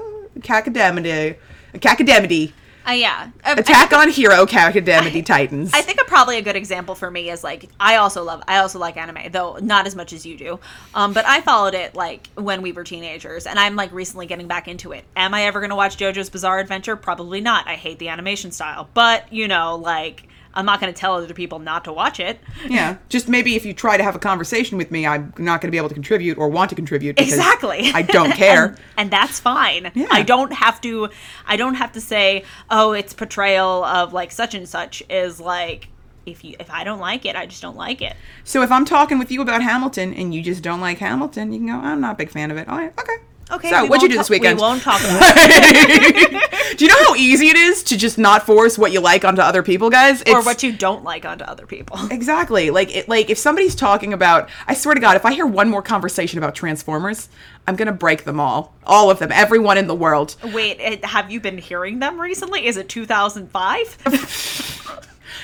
Academy. 1.75 2.53
Uh, 2.89 2.93
yeah. 2.93 3.31
I 3.45 3.53
Attack 3.53 3.93
on 3.93 4.09
Hero 4.09 4.43
Academy 4.43 5.23
Titans. 5.23 5.71
I 5.73 5.83
think 5.83 6.01
a, 6.01 6.05
probably 6.05 6.39
a 6.39 6.43
good 6.43 6.57
example 6.57 6.95
for 6.95 7.11
me 7.11 7.31
is 7.31 7.45
like 7.45 7.69
I 7.79 7.97
also 7.97 8.25
love 8.25 8.43
I 8.49 8.59
also 8.59 8.79
like 8.79 8.97
anime 8.97 9.31
though 9.31 9.59
not 9.61 9.87
as 9.87 9.95
much 9.95 10.13
as 10.13 10.25
you 10.25 10.37
do, 10.37 10.61
um, 10.95 11.13
but 11.13 11.27
I 11.27 11.41
followed 11.41 11.75
it 11.75 11.95
like 11.95 12.29
when 12.35 12.63
we 12.63 12.73
were 12.73 12.85
teenagers 12.85 13.47
and 13.47 13.59
I'm 13.59 13.77
like 13.77 13.93
recently 13.93 14.27
getting 14.27 14.49
back 14.49 14.67
into 14.67 14.93
it. 14.93 15.05
Am 15.15 15.35
I 15.35 15.45
ever 15.45 15.61
gonna 15.61 15.77
watch 15.77 15.99
JoJo's 15.99 16.31
Bizarre 16.31 16.59
Adventure? 16.59 16.97
Probably 16.97 17.41
not. 17.41 17.69
I 17.69 17.75
hate 17.75 17.99
the 17.99 18.09
animation 18.09 18.51
style, 18.51 18.89
but 18.95 19.31
you 19.33 19.47
know 19.47 19.77
like 19.77 20.27
I'm 20.55 20.67
not 20.67 20.81
gonna 20.81 20.93
tell 20.93 21.15
other 21.15 21.33
people 21.35 21.59
not 21.59 21.85
to 21.85 21.93
watch 21.93 22.21
it. 22.21 22.41
yeah, 22.69 22.97
just 23.09 23.29
maybe 23.29 23.57
if 23.57 23.65
you 23.65 23.73
try 23.73 23.97
to 23.97 24.03
have 24.03 24.15
a 24.15 24.19
conversation 24.19 24.79
with 24.79 24.91
me, 24.91 25.07
I'm 25.07 25.33
not 25.39 25.61
going 25.61 25.69
to 25.69 25.71
be 25.71 25.77
able 25.79 25.89
to 25.89 25.95
contribute 25.95 26.39
or 26.39 26.49
want 26.49 26.71
to 26.71 26.77
contribute. 26.77 27.21
Exactly. 27.21 27.91
I 27.95 28.03
don't 28.03 28.33
care. 28.33 28.67
and, 28.67 28.79
and 28.97 29.11
that's 29.11 29.41
fine. 29.41 29.91
Yeah. 29.95 30.09
I 30.11 30.23
don't 30.23 30.53
have 30.53 30.81
to 30.83 31.09
I 31.47 31.57
don't 31.57 31.75
have 31.75 31.93
to 31.93 32.01
say, 32.01 32.45
"Oh, 32.71 32.93
it's 32.93 33.13
portrayal 33.13 33.85
of 33.85 34.13
like 34.13 34.33
such 34.33 34.55
and 34.55 34.69
such" 34.69 35.03
is 35.09 35.41
like 35.41 35.89
if 36.27 36.45
you 36.45 36.57
if 36.59 36.71
I 36.71 36.85
don't 36.85 37.01
like 37.01 37.25
it, 37.25 37.37
I 37.37 37.47
just 37.47 37.63
don't 37.63 37.77
like 37.77 38.03
it. 38.03 38.17
so 38.45 38.63
if 38.63 38.71
I'm 38.71 38.85
talking 38.85 39.19
with 39.19 39.31
you 39.31 39.41
about 39.43 39.63
Hamilton 39.63 40.15
and 40.15 40.35
you 40.35 40.43
just 40.43 40.63
don't 40.63 40.81
like 40.81 40.99
Hamilton, 40.99 41.53
you 41.53 41.59
can 41.59 41.69
go, 41.69 41.75
I'm 41.75 42.01
not 42.01 42.15
a 42.15 42.17
big 42.17 42.31
fan 42.31 42.51
of 42.51 42.57
it. 42.57 42.69
All 42.69 42.79
right, 42.79 42.93
okay. 42.99 43.17
Okay. 43.53 43.71
So 43.71 43.85
what'd 43.87 44.03
you 44.03 44.09
do 44.09 44.19
this 44.19 44.31
weekend? 44.31 44.59
We 44.59 44.63
won't 44.63 44.83
talk 44.83 45.01
about 45.01 45.21
it. 45.23 46.79
do 46.79 46.85
you 46.85 46.91
know 46.91 47.05
how 47.05 47.15
easy 47.15 47.49
it 47.49 47.57
is 47.57 47.83
to 47.85 47.97
just 47.97 48.19
not 48.19 48.47
force 48.47 48.79
what 48.79 48.93
you 48.93 49.01
like 49.01 49.25
onto 49.25 49.43
other 49.43 49.63
people, 49.63 49.91
guys? 49.91 50.23
or 50.27 50.43
what 50.43 50.63
you 50.63 50.73
don't 50.73 51.05
like 51.05 51.25
onto 51.25 51.45
other 51.45 51.67
people. 51.67 51.99
Exactly. 52.11 52.71
Like 52.71 52.95
it, 52.95 53.09
like 53.09 53.31
if 53.31 53.39
somebody's 53.39 53.75
talking 53.75 54.13
about 54.13 54.51
I 54.67 54.75
swear 54.75 54.95
to 54.95 55.01
god 55.01 55.17
if 55.17 55.25
I 55.25 55.33
hear 55.33 55.47
one 55.47 55.71
more 55.71 55.83
conversation 55.83 56.39
about 56.39 56.55
Transformers, 56.55 57.29
I'm 57.67 57.77
going 57.77 57.87
to 57.87 57.93
break 57.93 58.25
them 58.25 58.41
all. 58.41 58.75
All 58.85 59.11
of 59.11 59.19
them. 59.19 59.31
Everyone 59.33 59.79
in 59.79 59.87
the 59.87 59.95
world. 59.95 60.37
Wait, 60.53 60.79
eh, 60.81 61.07
have 61.07 61.31
you 61.31 61.41
been 61.41 61.59
hearing 61.59 61.99
them 61.99 62.21
recently? 62.21 62.67
Is 62.67 62.77
it 62.77 62.89
2005? 62.89 63.99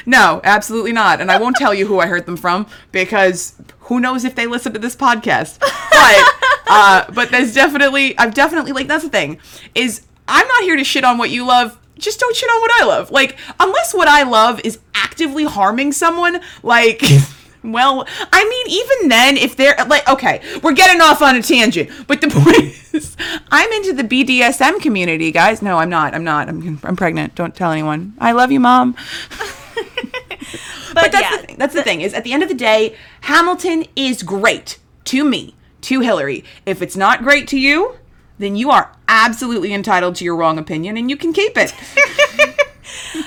No, 0.08 0.40
absolutely 0.44 0.92
not. 0.92 1.20
And 1.20 1.32
I 1.32 1.38
won't 1.38 1.56
tell 1.56 1.74
you 1.74 1.86
who 1.86 1.98
I 1.98 2.06
heard 2.06 2.26
them 2.26 2.36
from 2.36 2.66
because 2.92 3.54
who 3.80 3.98
knows 3.98 4.24
if 4.24 4.36
they 4.36 4.46
listen 4.46 4.72
to 4.74 4.78
this 4.78 4.94
podcast. 4.94 5.58
But 5.58 6.24
uh 6.70 7.10
but 7.12 7.30
there's 7.30 7.54
definitely 7.54 8.16
I've 8.18 8.34
definitely 8.34 8.72
like 8.72 8.88
that's 8.88 9.04
the 9.04 9.10
thing 9.10 9.38
is 9.74 10.02
I'm 10.28 10.46
not 10.46 10.62
here 10.62 10.76
to 10.76 10.84
shit 10.84 11.04
on 11.04 11.18
what 11.18 11.30
you 11.30 11.46
love. 11.46 11.78
Just 11.98 12.20
don't 12.20 12.34
shit 12.36 12.48
on 12.48 12.60
what 12.60 12.82
I 12.82 12.84
love. 12.84 13.10
Like 13.10 13.38
unless 13.60 13.94
what 13.94 14.08
I 14.08 14.24
love 14.24 14.60
is 14.64 14.78
actively 14.94 15.44
harming 15.44 15.92
someone, 15.92 16.40
like 16.62 17.02
well, 17.66 18.06
I 18.32 18.44
mean, 18.48 18.66
even 18.68 19.08
then, 19.08 19.36
if 19.36 19.56
they're 19.56 19.76
like, 19.88 20.08
okay, 20.08 20.40
we're 20.62 20.72
getting 20.72 21.00
off 21.00 21.20
on 21.22 21.36
a 21.36 21.42
tangent, 21.42 21.90
but 22.06 22.20
the 22.20 22.28
point 22.30 22.94
is, 22.94 23.16
I'm 23.50 23.70
into 23.72 23.92
the 23.92 24.04
BDSM 24.04 24.80
community, 24.80 25.32
guys. 25.32 25.62
No, 25.62 25.78
I'm 25.78 25.90
not. 25.90 26.14
I'm 26.14 26.24
not. 26.24 26.48
I'm, 26.48 26.80
I'm 26.84 26.96
pregnant. 26.96 27.34
Don't 27.34 27.54
tell 27.54 27.72
anyone. 27.72 28.14
I 28.18 28.32
love 28.32 28.52
you, 28.52 28.60
mom. 28.60 28.96
but, 29.30 30.94
But 30.94 31.12
that's 31.12 31.30
yeah, 31.30 31.36
the 31.36 31.46
thing. 31.46 31.56
That's 31.58 31.74
the 31.74 31.82
thing 31.82 32.00
is 32.00 32.14
at 32.14 32.24
the 32.24 32.32
end 32.32 32.42
of 32.42 32.48
the 32.48 32.54
day, 32.54 32.96
Hamilton 33.22 33.84
is 33.96 34.22
great 34.22 34.78
to 35.06 35.24
me, 35.24 35.54
to 35.86 36.00
Hillary. 36.00 36.44
If 36.66 36.82
it's 36.82 36.96
not 36.96 37.22
great 37.22 37.46
to 37.48 37.58
you, 37.58 37.96
then 38.38 38.56
you 38.56 38.70
are 38.70 38.92
absolutely 39.06 39.72
entitled 39.72 40.16
to 40.16 40.24
your 40.24 40.34
wrong 40.34 40.58
opinion, 40.58 40.96
and 40.96 41.08
you 41.08 41.16
can 41.16 41.32
keep 41.32 41.52
it. 41.56 41.72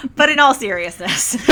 but 0.16 0.30
in 0.30 0.40
all 0.40 0.54
seriousness. 0.54 1.38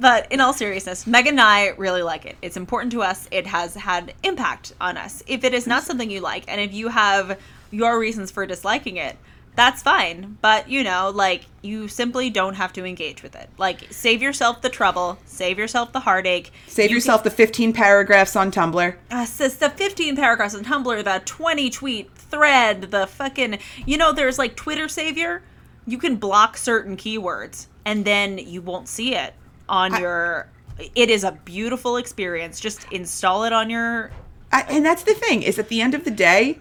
but 0.00 0.30
in 0.32 0.40
all 0.40 0.52
seriousness, 0.52 1.06
Megan 1.06 1.34
and 1.34 1.40
I 1.40 1.68
really 1.78 2.02
like 2.02 2.26
it. 2.26 2.36
It's 2.42 2.56
important 2.56 2.90
to 2.92 3.02
us. 3.02 3.28
It 3.30 3.46
has 3.46 3.76
had 3.76 4.12
impact 4.24 4.72
on 4.80 4.96
us. 4.96 5.22
If 5.28 5.44
it 5.44 5.54
is 5.54 5.68
not 5.68 5.84
something 5.84 6.10
you 6.10 6.20
like, 6.20 6.42
and 6.48 6.60
if 6.60 6.74
you 6.74 6.88
have 6.88 7.38
your 7.70 8.00
reasons 8.00 8.32
for 8.32 8.46
disliking 8.46 8.96
it, 8.96 9.16
that's 9.58 9.82
fine. 9.82 10.38
But 10.40 10.70
you 10.70 10.84
know, 10.84 11.10
like 11.12 11.46
you 11.62 11.88
simply 11.88 12.30
don't 12.30 12.54
have 12.54 12.72
to 12.74 12.84
engage 12.84 13.24
with 13.24 13.34
it. 13.34 13.50
Like 13.58 13.88
save 13.90 14.22
yourself 14.22 14.62
the 14.62 14.68
trouble, 14.68 15.18
save 15.26 15.58
yourself 15.58 15.92
the 15.92 15.98
heartache. 15.98 16.52
Save 16.68 16.90
You 16.90 16.96
yourself 16.96 17.24
the 17.24 17.30
15 17.30 17.72
paragraphs 17.72 18.36
on 18.36 18.52
Tumblr. 18.52 18.96
uh, 19.10 19.24
says 19.24 19.56
the 19.56 19.68
15 19.68 20.14
paragraphs 20.14 20.54
on 20.54 20.62
Tumblr, 20.64 21.02
the 21.02 21.22
20 21.24 21.70
tweet 21.70 22.14
thread, 22.14 22.82
the 22.92 23.08
fucking, 23.08 23.58
you 23.84 23.96
know, 23.96 24.12
there's 24.12 24.38
like 24.38 24.54
Twitter 24.54 24.86
Savior. 24.88 25.42
You 25.88 25.98
can 25.98 26.16
block 26.16 26.56
certain 26.56 26.96
keywords 26.96 27.66
and 27.84 28.04
then 28.04 28.38
you 28.38 28.62
won't 28.62 28.86
see 28.86 29.16
it 29.16 29.34
on 29.68 29.98
your. 30.00 30.48
It 30.94 31.10
is 31.10 31.24
a 31.24 31.32
beautiful 31.32 31.96
experience. 31.96 32.60
Just 32.60 32.86
install 32.92 33.42
it 33.42 33.52
on 33.52 33.70
your. 33.70 34.12
I, 34.52 34.62
and 34.68 34.86
that's 34.86 35.02
the 35.02 35.14
thing 35.14 35.42
is 35.42 35.58
at 35.58 35.68
the 35.68 35.80
end 35.80 35.94
of 35.94 36.04
the 36.04 36.12
day 36.12 36.60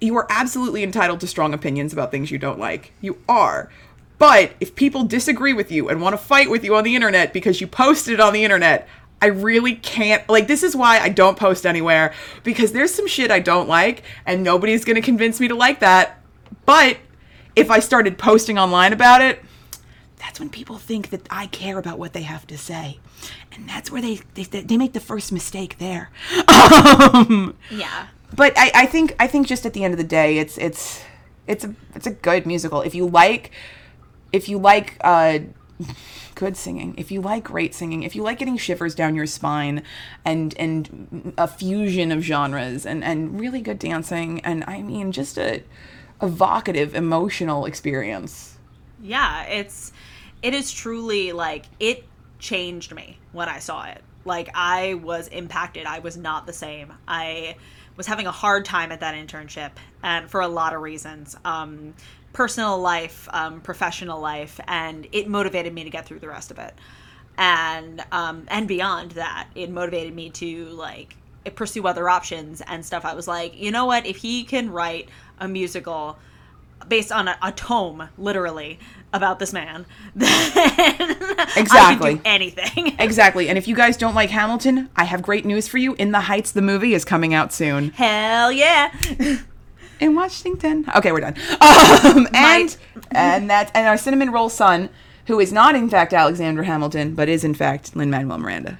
you 0.00 0.16
are 0.16 0.26
absolutely 0.30 0.82
entitled 0.82 1.20
to 1.20 1.26
strong 1.26 1.54
opinions 1.54 1.92
about 1.92 2.10
things 2.10 2.30
you 2.30 2.38
don't 2.38 2.58
like 2.58 2.92
you 3.00 3.18
are 3.28 3.70
but 4.18 4.52
if 4.60 4.74
people 4.74 5.04
disagree 5.04 5.52
with 5.52 5.72
you 5.72 5.88
and 5.88 6.00
want 6.00 6.12
to 6.12 6.18
fight 6.18 6.48
with 6.50 6.64
you 6.64 6.74
on 6.76 6.84
the 6.84 6.94
internet 6.94 7.32
because 7.32 7.60
you 7.60 7.66
posted 7.66 8.20
on 8.20 8.32
the 8.32 8.44
internet 8.44 8.88
i 9.20 9.26
really 9.26 9.74
can't 9.74 10.28
like 10.28 10.46
this 10.46 10.62
is 10.62 10.76
why 10.76 10.98
i 10.98 11.08
don't 11.08 11.38
post 11.38 11.66
anywhere 11.66 12.12
because 12.42 12.72
there's 12.72 12.92
some 12.92 13.06
shit 13.06 13.30
i 13.30 13.38
don't 13.38 13.68
like 13.68 14.02
and 14.26 14.42
nobody's 14.42 14.84
going 14.84 14.96
to 14.96 15.02
convince 15.02 15.40
me 15.40 15.48
to 15.48 15.54
like 15.54 15.80
that 15.80 16.20
but 16.66 16.98
if 17.56 17.70
i 17.70 17.78
started 17.78 18.18
posting 18.18 18.58
online 18.58 18.92
about 18.92 19.20
it 19.20 19.42
that's 20.22 20.38
when 20.38 20.50
people 20.50 20.78
think 20.78 21.10
that 21.10 21.26
I 21.30 21.46
care 21.48 21.78
about 21.78 21.98
what 21.98 22.12
they 22.12 22.22
have 22.22 22.46
to 22.46 22.56
say. 22.56 23.00
And 23.50 23.68
that's 23.68 23.90
where 23.90 24.00
they 24.00 24.20
they, 24.34 24.44
they 24.44 24.76
make 24.76 24.92
the 24.92 25.00
first 25.00 25.32
mistake 25.32 25.78
there. 25.78 26.10
Um, 26.48 27.56
Yeah. 27.70 28.06
But 28.34 28.52
I, 28.56 28.70
I 28.74 28.86
think 28.86 29.14
I 29.18 29.26
think 29.26 29.46
just 29.46 29.66
at 29.66 29.72
the 29.72 29.84
end 29.84 29.94
of 29.94 29.98
the 29.98 30.04
day, 30.04 30.38
it's 30.38 30.58
it's 30.58 31.02
it's 31.46 31.64
a 31.64 31.74
it's 31.94 32.06
a 32.06 32.12
good 32.12 32.46
musical. 32.46 32.80
If 32.80 32.94
you 32.94 33.06
like 33.06 33.50
if 34.32 34.48
you 34.48 34.58
like 34.58 34.96
uh, 35.02 35.40
good 36.34 36.56
singing, 36.56 36.94
if 36.96 37.10
you 37.10 37.20
like 37.20 37.44
great 37.44 37.74
singing, 37.74 38.02
if 38.02 38.16
you 38.16 38.22
like 38.22 38.38
getting 38.38 38.56
shivers 38.56 38.94
down 38.94 39.14
your 39.14 39.26
spine, 39.26 39.82
and 40.24 40.54
and 40.58 41.32
a 41.36 41.46
fusion 41.46 42.12
of 42.12 42.22
genres, 42.22 42.86
and 42.86 43.04
and 43.04 43.38
really 43.38 43.60
good 43.60 43.78
dancing, 43.78 44.40
and 44.40 44.64
I 44.66 44.82
mean 44.82 45.12
just 45.12 45.38
a 45.38 45.62
evocative, 46.22 46.94
emotional 46.94 47.66
experience. 47.66 48.56
Yeah. 49.02 49.44
It's. 49.44 49.92
It 50.42 50.54
is 50.54 50.72
truly 50.72 51.32
like. 51.32 51.66
It 51.78 52.04
changed 52.38 52.94
me 52.94 53.18
when 53.32 53.48
I 53.48 53.58
saw 53.58 53.84
it. 53.84 54.02
Like, 54.24 54.50
I 54.54 54.94
was 54.94 55.26
impacted. 55.28 55.84
I 55.84 55.98
was 55.98 56.16
not 56.16 56.46
the 56.46 56.52
same. 56.52 56.92
I 57.08 57.56
was 57.96 58.06
having 58.06 58.26
a 58.26 58.32
hard 58.32 58.64
time 58.64 58.92
at 58.92 59.00
that 59.00 59.14
internship, 59.14 59.72
and 60.02 60.30
for 60.30 60.40
a 60.40 60.48
lot 60.48 60.74
of 60.74 60.80
reasons. 60.80 61.36
Um, 61.44 61.94
personal 62.32 62.78
life, 62.78 63.28
um, 63.32 63.60
professional 63.60 64.20
life, 64.20 64.58
and 64.66 65.06
it 65.12 65.28
motivated 65.28 65.72
me 65.72 65.84
to 65.84 65.90
get 65.90 66.06
through 66.06 66.18
the 66.18 66.28
rest 66.28 66.50
of 66.50 66.58
it. 66.58 66.74
And 67.38 68.04
um, 68.12 68.44
and 68.48 68.68
beyond 68.68 69.12
that, 69.12 69.48
it 69.54 69.70
motivated 69.70 70.14
me 70.14 70.30
to 70.30 70.66
like 70.66 71.16
pursue 71.54 71.86
other 71.86 72.08
options 72.08 72.60
and 72.62 72.84
stuff. 72.84 73.04
I 73.04 73.14
was 73.14 73.26
like, 73.26 73.58
you 73.58 73.70
know 73.70 73.86
what? 73.86 74.06
If 74.06 74.16
he 74.16 74.44
can 74.44 74.70
write 74.70 75.08
a 75.38 75.48
musical 75.48 76.18
based 76.88 77.12
on 77.12 77.28
a, 77.28 77.38
a 77.42 77.52
tome, 77.52 78.08
literally, 78.18 78.78
about 79.12 79.38
this 79.38 79.52
man, 79.52 79.84
Exactly. 81.56 82.20
anything. 82.24 82.96
Exactly. 83.02 83.48
And 83.48 83.58
if 83.58 83.66
you 83.68 83.74
guys 83.74 83.96
don't 83.96 84.14
like 84.14 84.30
Hamilton, 84.30 84.88
I 84.96 85.04
have 85.04 85.22
great 85.22 85.44
news 85.44 85.66
for 85.68 85.78
you. 85.78 85.94
In 85.94 86.12
the 86.12 86.20
Heights, 86.22 86.52
the 86.52 86.62
movie 86.62 86.94
is 86.94 87.04
coming 87.04 87.34
out 87.34 87.52
soon. 87.52 87.90
Hell 87.90 88.52
yeah! 88.52 88.92
In 90.00 90.14
Washington. 90.14 90.84
Okay, 90.96 91.12
we're 91.12 91.20
done. 91.20 91.34
Um, 91.60 92.28
and 92.34 92.76
and 93.10 93.50
that 93.50 93.70
and 93.74 93.86
our 93.86 93.96
cinnamon 93.96 94.30
roll 94.30 94.48
son, 94.48 94.88
who 95.26 95.38
is 95.40 95.52
not 95.52 95.74
in 95.74 95.88
fact 95.90 96.12
Alexander 96.12 96.62
Hamilton, 96.64 97.14
but 97.14 97.28
is 97.28 97.44
in 97.44 97.54
fact 97.54 97.94
Lin 97.94 98.10
Manuel 98.10 98.38
Miranda. 98.38 98.78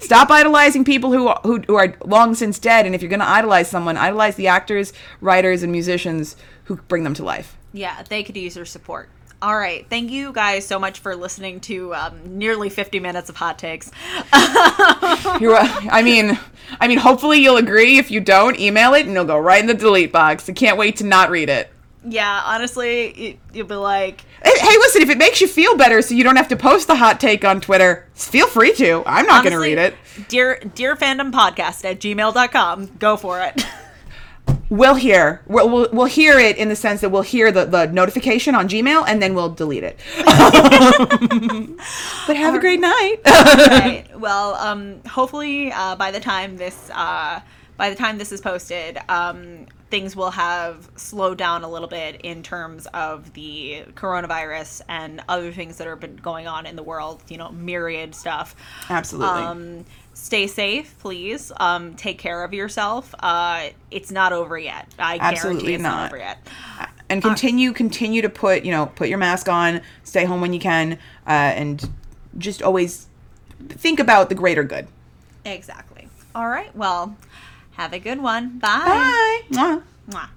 Stop 0.00 0.30
idolizing 0.30 0.84
people 0.84 1.12
who, 1.12 1.28
who 1.44 1.60
who 1.66 1.74
are 1.76 1.94
long 2.04 2.34
since 2.34 2.58
dead, 2.58 2.86
and 2.86 2.94
if 2.94 3.02
you're 3.02 3.10
going 3.10 3.20
to 3.20 3.28
idolize 3.28 3.68
someone, 3.68 3.96
idolize 3.96 4.36
the 4.36 4.46
actors, 4.46 4.92
writers, 5.20 5.62
and 5.62 5.70
musicians 5.70 6.36
who 6.64 6.76
bring 6.88 7.04
them 7.04 7.14
to 7.14 7.24
life. 7.24 7.57
Yeah, 7.78 8.02
they 8.02 8.22
could 8.24 8.36
use 8.36 8.56
your 8.56 8.64
support. 8.64 9.08
All 9.40 9.56
right. 9.56 9.86
Thank 9.88 10.10
you 10.10 10.32
guys 10.32 10.66
so 10.66 10.80
much 10.80 10.98
for 10.98 11.14
listening 11.14 11.60
to 11.60 11.94
um, 11.94 12.38
nearly 12.38 12.68
50 12.70 12.98
minutes 12.98 13.28
of 13.28 13.36
hot 13.36 13.56
takes. 13.56 13.88
You're, 15.40 15.54
I 15.56 16.02
mean, 16.02 16.36
I 16.80 16.88
mean, 16.88 16.98
hopefully 16.98 17.38
you'll 17.38 17.56
agree. 17.56 17.98
If 17.98 18.10
you 18.10 18.18
don't, 18.20 18.58
email 18.58 18.94
it 18.94 19.02
and 19.06 19.12
it'll 19.12 19.24
go 19.24 19.38
right 19.38 19.60
in 19.60 19.66
the 19.68 19.74
delete 19.74 20.10
box. 20.12 20.48
I 20.48 20.54
can't 20.54 20.76
wait 20.76 20.96
to 20.96 21.04
not 21.04 21.30
read 21.30 21.48
it. 21.48 21.70
yeah, 22.04 22.42
honestly, 22.46 23.38
you'll 23.52 23.68
be 23.68 23.74
like, 23.76 24.22
Hey, 24.42 24.58
hey, 24.58 24.76
listen, 24.78 25.02
if 25.02 25.10
it 25.10 25.18
makes 25.18 25.40
you 25.40 25.46
feel 25.46 25.76
better 25.76 26.02
so 26.02 26.14
you 26.14 26.24
don't 26.24 26.36
have 26.36 26.48
to 26.48 26.56
post 26.56 26.88
the 26.88 26.96
hot 26.96 27.20
take 27.20 27.44
on 27.44 27.60
Twitter, 27.60 28.08
feel 28.14 28.48
free 28.48 28.74
to. 28.74 29.04
I'm 29.06 29.26
not 29.26 29.44
going 29.44 29.52
to 29.52 29.58
read 29.60 29.78
it. 29.78 29.94
Dear, 30.28 30.58
dear 30.74 30.96
fandom 30.96 31.30
podcast 31.32 31.84
at 31.84 32.00
gmail.com. 32.00 32.96
Go 32.98 33.16
for 33.16 33.40
it. 33.40 33.64
We'll 34.70 34.96
hear. 34.96 35.42
We'll, 35.46 35.68
we'll, 35.68 35.88
we'll 35.92 36.06
hear 36.06 36.38
it 36.38 36.56
in 36.56 36.68
the 36.68 36.76
sense 36.76 37.00
that 37.00 37.10
we'll 37.10 37.22
hear 37.22 37.50
the, 37.50 37.64
the 37.64 37.86
notification 37.86 38.54
on 38.54 38.68
Gmail 38.68 39.04
and 39.08 39.22
then 39.22 39.34
we'll 39.34 39.48
delete 39.48 39.84
it. 39.84 39.98
but 42.26 42.36
have 42.36 42.54
a 42.54 42.58
great 42.58 42.80
night. 42.80 43.16
right. 43.26 44.04
Well, 44.18 44.54
um, 44.54 45.02
hopefully 45.04 45.72
uh, 45.72 45.96
by 45.96 46.10
the 46.10 46.20
time 46.20 46.56
this 46.56 46.90
uh, 46.94 47.40
by 47.78 47.90
the 47.90 47.96
time 47.96 48.18
this 48.18 48.32
is 48.32 48.40
posted, 48.40 48.98
um, 49.08 49.66
things 49.88 50.16
will 50.16 50.32
have 50.32 50.90
slowed 50.96 51.38
down 51.38 51.62
a 51.62 51.70
little 51.70 51.88
bit 51.88 52.20
in 52.22 52.42
terms 52.42 52.86
of 52.92 53.32
the 53.34 53.84
coronavirus 53.94 54.82
and 54.88 55.22
other 55.28 55.52
things 55.52 55.78
that 55.78 55.86
have 55.86 56.00
been 56.00 56.16
going 56.16 56.46
on 56.46 56.66
in 56.66 56.76
the 56.76 56.82
world. 56.82 57.22
You 57.28 57.38
know, 57.38 57.50
myriad 57.52 58.14
stuff. 58.14 58.54
Absolutely. 58.90 59.28
Um, 59.28 59.84
stay 60.18 60.46
safe, 60.46 60.94
please. 60.98 61.52
Um, 61.58 61.94
take 61.94 62.18
care 62.18 62.44
of 62.44 62.52
yourself. 62.52 63.14
Uh, 63.18 63.68
it's 63.90 64.10
not 64.10 64.32
over 64.32 64.58
yet. 64.58 64.86
I 64.98 65.18
Absolutely 65.20 65.60
guarantee 65.60 65.74
it's 65.74 65.82
not. 65.82 65.96
not. 65.96 66.06
over 66.10 66.18
yet. 66.18 66.38
and 67.08 67.22
continue 67.22 67.72
continue 67.72 68.20
to 68.20 68.28
put 68.28 68.64
you 68.64 68.70
know 68.70 68.86
put 68.86 69.08
your 69.08 69.16
mask 69.16 69.48
on 69.48 69.80
stay 70.04 70.26
home 70.26 70.42
when 70.42 70.52
you 70.52 70.60
can 70.60 70.92
uh, 71.26 71.30
and 71.30 71.88
just 72.36 72.62
always 72.62 73.06
think 73.70 73.98
about 73.98 74.28
the 74.28 74.34
greater 74.34 74.62
good 74.62 74.86
Exactly. 75.44 76.08
All 76.34 76.48
right. 76.48 76.74
Well, 76.76 77.16
have 77.72 77.92
a 77.94 77.98
good 77.98 78.20
one. 78.20 78.58
Bye. 78.58 78.68
bye 78.84 79.42
Mwah. 79.50 79.82
Mwah. 80.10 80.28